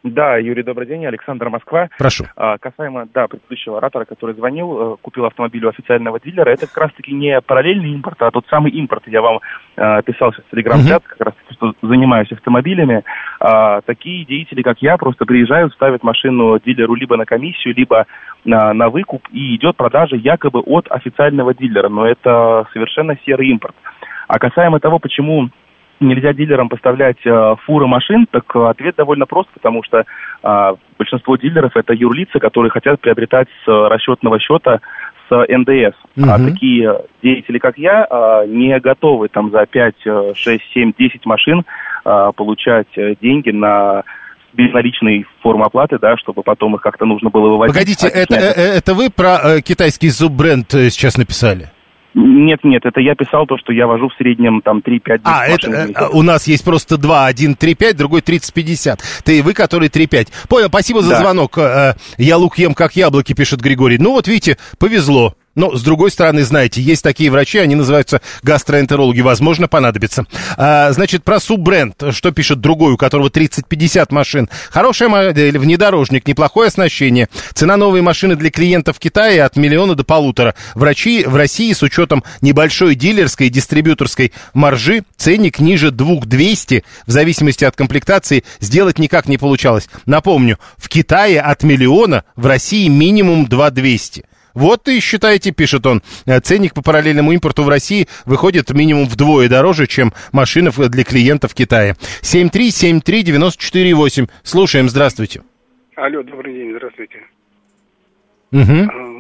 Да, 0.02 0.38
Юрий, 0.38 0.62
добрый 0.62 0.86
день. 0.86 1.04
Александр 1.04 1.50
Москва. 1.50 1.88
Прошу. 1.98 2.24
А, 2.34 2.56
касаемо, 2.56 3.06
да, 3.12 3.28
предыдущего 3.28 3.76
оратора, 3.76 4.06
который 4.06 4.34
звонил, 4.34 4.94
э, 4.94 4.96
купил 5.02 5.26
автомобиль 5.26 5.66
у 5.66 5.68
официального 5.68 6.18
дилера, 6.18 6.48
это 6.48 6.66
как 6.66 6.78
раз-таки 6.78 7.12
не 7.12 7.38
параллельный 7.42 7.92
импорт, 7.92 8.22
а 8.22 8.30
тот 8.30 8.46
самый 8.48 8.72
импорт. 8.72 9.02
Я 9.06 9.20
вам 9.20 9.40
э, 9.76 10.02
писал 10.06 10.32
сейчас 10.32 10.46
в 10.46 10.50
телеграм-чат, 10.52 11.02
как 11.04 11.20
раз 11.20 11.34
что 11.50 11.74
занимаюсь 11.82 12.32
автомобилями. 12.32 13.04
А, 13.40 13.82
такие 13.82 14.24
деятели, 14.24 14.62
как 14.62 14.80
я, 14.80 14.96
просто 14.96 15.26
приезжают, 15.26 15.74
ставят 15.74 16.02
машину 16.02 16.58
дилеру 16.58 16.94
либо 16.94 17.18
на 17.18 17.26
комиссию, 17.26 17.74
либо 17.74 18.06
на, 18.46 18.72
на 18.72 18.88
выкуп, 18.88 19.28
и 19.30 19.56
идет 19.56 19.76
продажа 19.76 20.16
якобы 20.16 20.60
от 20.60 20.90
официального 20.90 21.52
дилера. 21.52 21.90
Но 21.90 22.06
это 22.06 22.66
совершенно 22.72 23.18
серый 23.26 23.48
импорт. 23.48 23.74
А 24.28 24.38
касаемо 24.38 24.80
того, 24.80 24.98
почему 24.98 25.50
нельзя 26.00 26.32
дилерам 26.32 26.68
поставлять 26.68 27.18
э, 27.24 27.54
фуры 27.66 27.86
машин, 27.86 28.26
так 28.30 28.44
э, 28.54 28.68
ответ 28.68 28.96
довольно 28.96 29.26
прост, 29.26 29.48
потому 29.52 29.82
что 29.82 30.04
э, 30.42 30.74
большинство 30.98 31.36
дилеров 31.36 31.76
это 31.76 31.92
юрлица, 31.92 32.38
которые 32.38 32.70
хотят 32.70 33.00
приобретать 33.00 33.48
с 33.64 33.68
расчетного 33.68 34.38
счета 34.40 34.80
с 35.28 35.46
НДС. 35.48 35.96
Мгм. 36.16 36.30
А 36.30 36.38
такие 36.38 37.00
деятели, 37.22 37.58
как 37.58 37.78
я, 37.78 38.06
э, 38.10 38.46
не 38.48 38.78
готовы 38.80 39.28
там 39.28 39.50
за 39.50 39.66
5, 39.66 39.94
э, 40.06 40.32
6, 40.34 40.64
7, 40.74 40.92
10 40.98 41.26
машин 41.26 41.64
э, 42.04 42.30
получать 42.34 42.88
э, 42.96 43.14
деньги 43.20 43.50
на 43.50 44.02
безналичной 44.52 45.26
формы 45.42 45.64
оплаты, 45.66 45.98
да, 46.00 46.16
чтобы 46.16 46.42
потом 46.42 46.74
их 46.74 46.80
как-то 46.82 47.04
нужно 47.04 47.30
было 47.30 47.50
выводить. 47.50 47.74
Погодите, 47.74 48.08
А 48.08 48.10
это, 48.10 48.34
сейчас- 48.34 48.56
э, 48.56 48.60
э, 48.60 48.78
это 48.78 48.94
вы 48.94 49.10
про 49.10 49.38
э, 49.58 49.60
китайский 49.60 50.10
суббренд 50.10 50.74
э, 50.74 50.90
сейчас 50.90 51.16
написали? 51.16 51.68
Нет, 52.14 52.60
нет, 52.64 52.84
это 52.84 53.00
я 53.00 53.14
писал 53.14 53.46
то, 53.46 53.56
что 53.58 53.72
я 53.72 53.86
вожу 53.86 54.08
в 54.08 54.14
среднем 54.14 54.62
там 54.62 54.78
3-5 54.78 55.20
А, 55.24 55.46
это 55.46 55.70
э, 55.70 56.08
у 56.12 56.22
нас 56.22 56.46
есть 56.48 56.64
просто 56.64 56.96
два. 56.96 57.26
Один 57.26 57.52
3,5, 57.52 57.94
другой 57.94 58.20
30,50. 58.20 58.98
Ты 59.24 59.38
и 59.38 59.42
вы, 59.42 59.52
который 59.54 59.88
3,5. 59.88 60.28
Понял, 60.48 60.68
спасибо 60.68 61.02
за 61.02 61.10
Да. 61.10 61.20
звонок. 61.20 61.56
Э, 61.58 61.94
Я 62.18 62.36
лук 62.36 62.58
ем, 62.58 62.74
как 62.74 62.96
яблоки, 62.96 63.32
пишет 63.32 63.60
Григорий. 63.60 63.98
Ну 63.98 64.12
вот 64.12 64.26
видите, 64.26 64.56
повезло. 64.78 65.34
Но, 65.56 65.76
с 65.76 65.82
другой 65.82 66.12
стороны, 66.12 66.44
знаете, 66.44 66.80
есть 66.80 67.02
такие 67.02 67.30
врачи, 67.30 67.58
они 67.58 67.74
называются 67.74 68.20
гастроэнтерологи, 68.42 69.20
возможно, 69.20 69.66
понадобится. 69.66 70.26
А, 70.56 70.92
значит, 70.92 71.24
про 71.24 71.40
суббренд, 71.40 72.00
что 72.10 72.30
пишет 72.30 72.60
другой, 72.60 72.92
у 72.92 72.96
которого 72.96 73.28
30-50 73.28 74.06
машин. 74.10 74.48
Хорошая 74.70 75.08
модель, 75.08 75.58
внедорожник, 75.58 76.28
неплохое 76.28 76.68
оснащение. 76.68 77.28
Цена 77.52 77.76
новой 77.76 78.00
машины 78.00 78.36
для 78.36 78.50
клиентов 78.50 79.00
Китае 79.00 79.42
от 79.42 79.56
миллиона 79.56 79.96
до 79.96 80.04
полутора. 80.04 80.54
Врачи 80.74 81.24
в 81.24 81.34
России 81.34 81.72
с 81.72 81.82
учетом 81.82 82.22
небольшой 82.40 82.94
дилерской 82.94 83.48
и 83.48 83.50
дистрибьюторской 83.50 84.32
маржи 84.54 85.02
ценник 85.16 85.58
ниже 85.58 85.90
2200 85.90 86.84
в 87.06 87.10
зависимости 87.10 87.64
от 87.64 87.74
комплектации 87.74 88.44
сделать 88.60 89.00
никак 89.00 89.26
не 89.26 89.36
получалось. 89.36 89.88
Напомню, 90.06 90.58
в 90.76 90.88
Китае 90.88 91.40
от 91.40 91.64
миллиона, 91.64 92.24
в 92.36 92.46
России 92.46 92.86
минимум 92.86 93.46
2200. 93.46 94.24
Вот 94.54 94.88
и 94.88 95.00
считайте, 95.00 95.52
пишет 95.52 95.86
он, 95.86 96.02
э, 96.26 96.40
ценник 96.40 96.74
по 96.74 96.82
параллельному 96.82 97.32
импорту 97.32 97.62
в 97.62 97.68
России 97.68 98.06
выходит 98.26 98.70
минимум 98.72 99.06
вдвое 99.06 99.48
дороже, 99.48 99.86
чем 99.86 100.12
машина 100.32 100.70
в- 100.70 100.88
для 100.88 101.04
клиентов 101.04 101.52
в 101.52 101.54
Китае. 101.54 101.94
7373948. 102.22 104.26
Слушаем, 104.42 104.88
здравствуйте. 104.88 105.42
Алло, 105.96 106.22
добрый 106.22 106.54
день, 106.54 106.72
здравствуйте. 106.76 107.20
Э, 108.52 108.56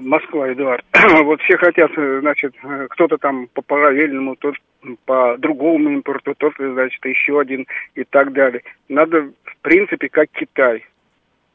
Москва, 0.02 0.52
Эдуард. 0.52 0.84
вот 1.24 1.40
все 1.42 1.56
хотят, 1.56 1.90
э, 1.96 2.18
значит, 2.20 2.52
кто-то 2.90 3.16
там 3.18 3.46
по 3.54 3.62
параллельному, 3.62 4.34
тот 4.36 4.56
по 5.04 5.36
другому 5.38 5.90
импорту, 5.92 6.34
тот, 6.36 6.54
значит, 6.58 7.04
еще 7.04 7.38
один 7.38 7.66
и 7.94 8.02
так 8.04 8.32
далее. 8.32 8.62
Надо, 8.88 9.30
в 9.44 9.56
принципе, 9.62 10.08
как 10.08 10.28
Китай. 10.32 10.84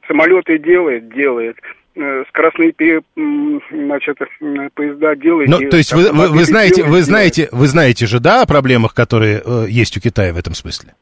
Самолеты 0.08 0.58
делает, 0.60 1.10
делает. 1.14 1.58
Э, 1.98 2.24
Скоростные 2.28 2.74
пере- 2.74 3.02
значит, 3.16 4.18
м, 4.42 4.70
поезда 4.74 5.16
делает. 5.16 5.48
Ну, 5.50 5.60
то 5.70 5.78
есть 5.78 5.94
вы, 5.94 6.12
вы, 6.12 6.28
вы 6.30 6.44
знаете, 6.44 6.84
вы 6.84 7.02
знаете, 7.02 7.48
вы 7.54 7.68
знаете 7.68 8.06
же, 8.06 8.20
да, 8.20 8.42
о 8.42 8.46
проблемах, 8.46 8.94
которые 8.94 9.42
э, 9.46 9.66
есть 9.70 9.96
у 9.96 10.02
Китая 10.02 10.34
в 10.34 10.38
этом 10.38 10.54
смысле? 10.54 10.94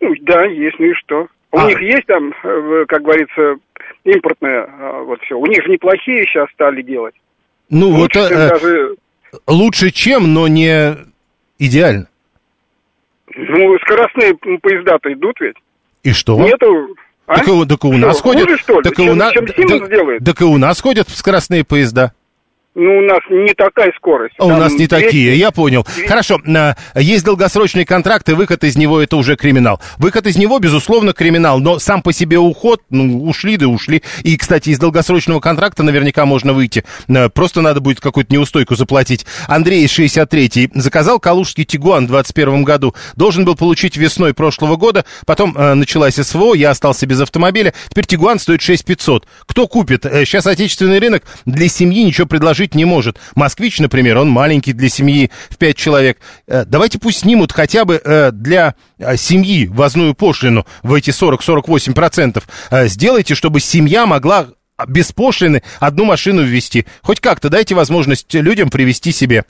Ну, 0.00 0.14
да, 0.22 0.44
есть, 0.46 0.78
ну 0.78 0.86
и 0.86 0.94
что? 0.94 1.28
У 1.52 1.58
А. 1.58 1.66
них 1.68 1.78
есть 1.82 2.06
там, 2.06 2.32
э, 2.42 2.84
как 2.88 3.02
говорится, 3.02 3.56
импортное, 4.04 4.64
э, 4.66 5.02
вот 5.04 5.20
все. 5.22 5.38
У 5.38 5.44
них 5.46 5.66
неплохие 5.66 6.24
сейчас 6.24 6.48
стали 6.52 6.80
делать. 6.80 7.14
Ну, 7.68 7.90
вот 7.90 8.14
Лучше, 8.16 8.28
чем 8.28 8.38
э, 8.38 8.48
даже, 8.48 8.96
лучше 9.46 9.90
чем, 9.90 10.32
но 10.32 10.48
не 10.48 10.96
идеально. 11.58 12.06
ну, 13.36 13.78
скоростные 13.80 14.34
поезда-то 14.34 15.12
идут 15.12 15.38
ведь. 15.40 15.56
И 16.02 16.12
что? 16.12 16.38
Нету... 16.42 16.96
а? 17.26 17.36
Так, 17.36 17.44
так 17.66 17.84
у 17.84 17.92
Что, 17.92 18.06
нас 18.06 18.20
ходят. 18.20 18.44
хуже, 18.44 18.58
что 18.58 18.80
ли? 18.80 18.82
Так 18.82 18.96
чем, 18.96 19.08
у 19.08 19.14
нас, 19.14 19.32
чем 19.32 19.46
так- 19.46 20.24
так 20.24 20.40
и 20.40 20.44
у 20.44 20.58
нас 20.58 20.80
ходят 20.80 21.08
скоростные 21.08 21.64
поезда. 21.64 22.12
Ну, 22.74 22.98
у 22.98 23.02
нас 23.02 23.20
не 23.30 23.54
такая 23.54 23.92
скорость. 23.96 24.34
А 24.38 24.46
у 24.46 24.48
Там 24.48 24.58
нас 24.58 24.72
не 24.72 24.86
200. 24.86 24.90
такие, 24.90 25.38
я 25.38 25.52
понял. 25.52 25.86
Хорошо, 26.08 26.40
а, 26.46 26.74
есть 26.96 27.24
долгосрочный 27.24 27.84
контракт, 27.84 28.28
и 28.28 28.32
выход 28.32 28.64
из 28.64 28.76
него 28.76 29.00
это 29.00 29.16
уже 29.16 29.36
криминал. 29.36 29.80
Выход 29.98 30.26
из 30.26 30.36
него, 30.36 30.58
безусловно, 30.58 31.12
криминал, 31.12 31.60
но 31.60 31.78
сам 31.78 32.02
по 32.02 32.12
себе 32.12 32.38
уход, 32.38 32.82
ну, 32.90 33.22
ушли 33.24 33.56
да 33.56 33.68
ушли. 33.68 34.02
И, 34.24 34.36
кстати, 34.36 34.70
из 34.70 34.78
долгосрочного 34.80 35.38
контракта 35.38 35.84
наверняка 35.84 36.26
можно 36.26 36.52
выйти. 36.52 36.84
А, 37.08 37.28
Просто 37.28 37.60
надо 37.60 37.80
будет 37.80 38.00
какую-то 38.00 38.32
неустойку 38.32 38.74
заплатить. 38.74 39.24
Андрей 39.46 39.84
из 39.84 39.96
63-й 39.96 40.70
заказал 40.74 41.20
калужский 41.20 41.64
Тигуан 41.64 42.06
в 42.06 42.08
21 42.08 42.64
году. 42.64 42.94
Должен 43.14 43.44
был 43.44 43.54
получить 43.54 43.96
весной 43.96 44.34
прошлого 44.34 44.74
года, 44.76 45.04
потом 45.26 45.56
э, 45.56 45.74
началась 45.74 46.14
СВО, 46.16 46.54
я 46.54 46.70
остался 46.70 47.06
без 47.06 47.20
автомобиля. 47.20 47.72
Теперь 47.88 48.06
Тигуан 48.06 48.38
стоит 48.40 48.62
6500. 48.62 49.28
Кто 49.46 49.68
купит? 49.68 50.04
Э, 50.06 50.24
Сейчас 50.24 50.46
отечественный 50.46 50.98
рынок 50.98 51.22
для 51.44 51.68
семьи 51.68 52.02
ничего 52.02 52.26
предложить 52.26 52.63
не 52.74 52.84
может. 52.84 53.18
Москвич, 53.34 53.78
например, 53.80 54.18
он 54.18 54.30
маленький 54.30 54.72
для 54.72 54.88
семьи 54.88 55.30
в 55.50 55.56
5 55.56 55.76
человек. 55.76 56.18
Э, 56.46 56.64
Давайте 56.64 56.98
пусть 56.98 57.20
снимут 57.20 57.52
хотя 57.52 57.84
бы 57.84 58.00
э, 58.02 58.30
для 58.32 58.74
э, 58.98 59.16
семьи 59.16 59.66
ввозную 59.66 60.14
пошлину 60.14 60.66
в 60.82 60.94
эти 60.94 61.10
40-48%. 61.10 62.42
Э, 62.70 62.88
Сделайте, 62.88 63.34
чтобы 63.34 63.60
семья 63.60 64.06
могла 64.06 64.48
без 64.88 65.12
пошлины 65.12 65.62
одну 65.80 66.04
машину 66.04 66.42
ввести. 66.42 66.86
Хоть 67.02 67.20
как-то 67.20 67.48
дайте 67.48 67.74
возможность 67.74 68.32
людям 68.34 68.70
привести 68.70 69.12
себе. 69.12 69.44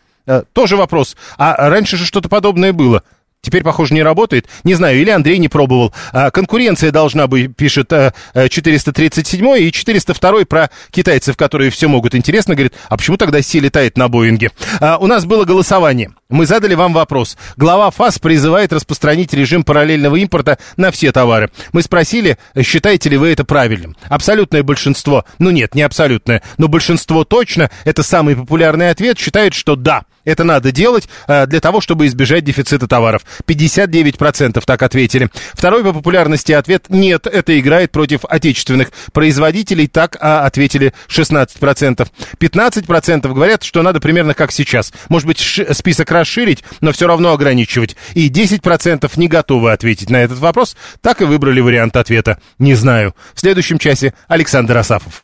Тоже 0.53 0.77
вопрос. 0.77 1.17
А 1.39 1.69
раньше 1.69 1.97
же 1.97 2.07
что-то 2.07 2.29
подобное 2.29 2.73
было. 2.73 3.03
Теперь, 3.45 3.63
похоже, 3.63 3.93
не 3.93 4.03
работает. 4.03 4.47
Не 4.65 4.75
знаю, 4.75 4.99
или 4.99 5.11
Андрей 5.11 5.39
не 5.39 5.49
пробовал. 5.49 5.93
А, 6.13 6.31
конкуренция 6.31 6.91
должна 6.91 7.27
быть, 7.27 7.55
пишет 7.55 7.93
а, 7.93 8.15
а, 8.33 8.49
437 8.49 9.59
и 9.59 9.71
402 9.71 10.45
про 10.47 10.71
китайцев, 10.91 11.37
которые 11.37 11.71
все 11.71 11.87
могут. 11.89 12.15
Интересно, 12.15 12.55
говорит, 12.55 12.73
а 12.89 12.97
почему 12.97 13.19
тогда 13.19 13.43
Си 13.43 13.61
летает 13.61 13.99
на 13.99 14.09
Боинге? 14.09 14.51
А, 14.81 14.97
у 14.97 15.07
нас 15.07 15.27
было 15.27 15.45
голосование. 15.45 16.11
Мы 16.31 16.47
задали 16.47 16.75
вам 16.75 16.95
вопрос. 16.95 17.37
Глава 17.59 17.91
ФАС 17.91 18.19
призывает 18.19 18.73
распространить 18.73 19.35
режим 19.35 19.63
параллельного 19.63 20.17
импорта 20.17 20.59
на 20.79 20.91
все 20.91 21.13
товары. 21.13 21.51
Мы 21.73 21.83
спросили, 21.83 22.39
считаете 22.63 23.11
ли 23.11 23.19
вы 23.19 23.29
это 23.29 23.45
правильным. 23.45 23.95
Абсолютное 24.09 24.63
большинство, 24.63 25.27
ну 25.39 25.51
нет, 25.51 25.75
не 25.75 25.83
абсолютное, 25.83 26.43
но 26.57 26.69
большинство 26.69 27.25
точно, 27.25 27.71
это 27.85 28.03
самый 28.03 28.37
популярный 28.37 28.91
ответ, 28.91 29.19
считает, 29.19 29.53
что 29.53 29.77
да, 29.77 30.05
это 30.25 30.45
надо 30.45 30.73
делать 30.73 31.09
э, 31.29 31.47
для 31.47 31.61
того, 31.61 31.81
чтобы 31.81 32.07
избежать 32.07 32.45
дефицита 32.45 32.87
товаров. 32.87 33.23
59% 33.47 34.63
так 34.65 34.83
ответили. 34.83 35.31
Второй 35.53 35.85
по 35.85 35.93
популярности 35.93 36.53
ответ 36.53 36.87
«нет, 36.89 37.27
это 37.27 37.59
играет 37.59 37.93
против 37.93 38.25
отечественных 38.25 38.91
производителей», 39.13 39.87
так 39.87 40.17
а, 40.21 40.47
ответили 40.47 40.93
16%. 41.09 42.09
15% 42.39 43.33
говорят, 43.33 43.63
что 43.63 43.83
надо 43.83 44.01
примерно 44.01 44.35
как 44.35 44.53
сейчас. 44.53 44.93
Может 45.09 45.27
быть, 45.29 45.39
список 45.73 46.11
расширить, 46.11 46.65
но 46.81 46.93
все 46.93 47.07
равно 47.07 47.33
ограничивать. 47.33 47.97
И 48.15 48.29
10% 48.31 49.11
не 49.17 49.29
готовы 49.29 49.73
ответить 49.73 50.11
на 50.11 50.17
этот 50.17 50.39
вопрос, 50.39 50.77
так 51.01 51.21
и 51.21 51.25
выбрали 51.25 51.61
вариант 51.61 51.97
ответа 51.97 52.41
«не 52.59 52.75
знаю». 52.75 53.15
В 53.35 53.41
следующем 53.41 53.79
часе 53.79 54.15
Александр 54.29 54.79
Асафов. 54.79 55.23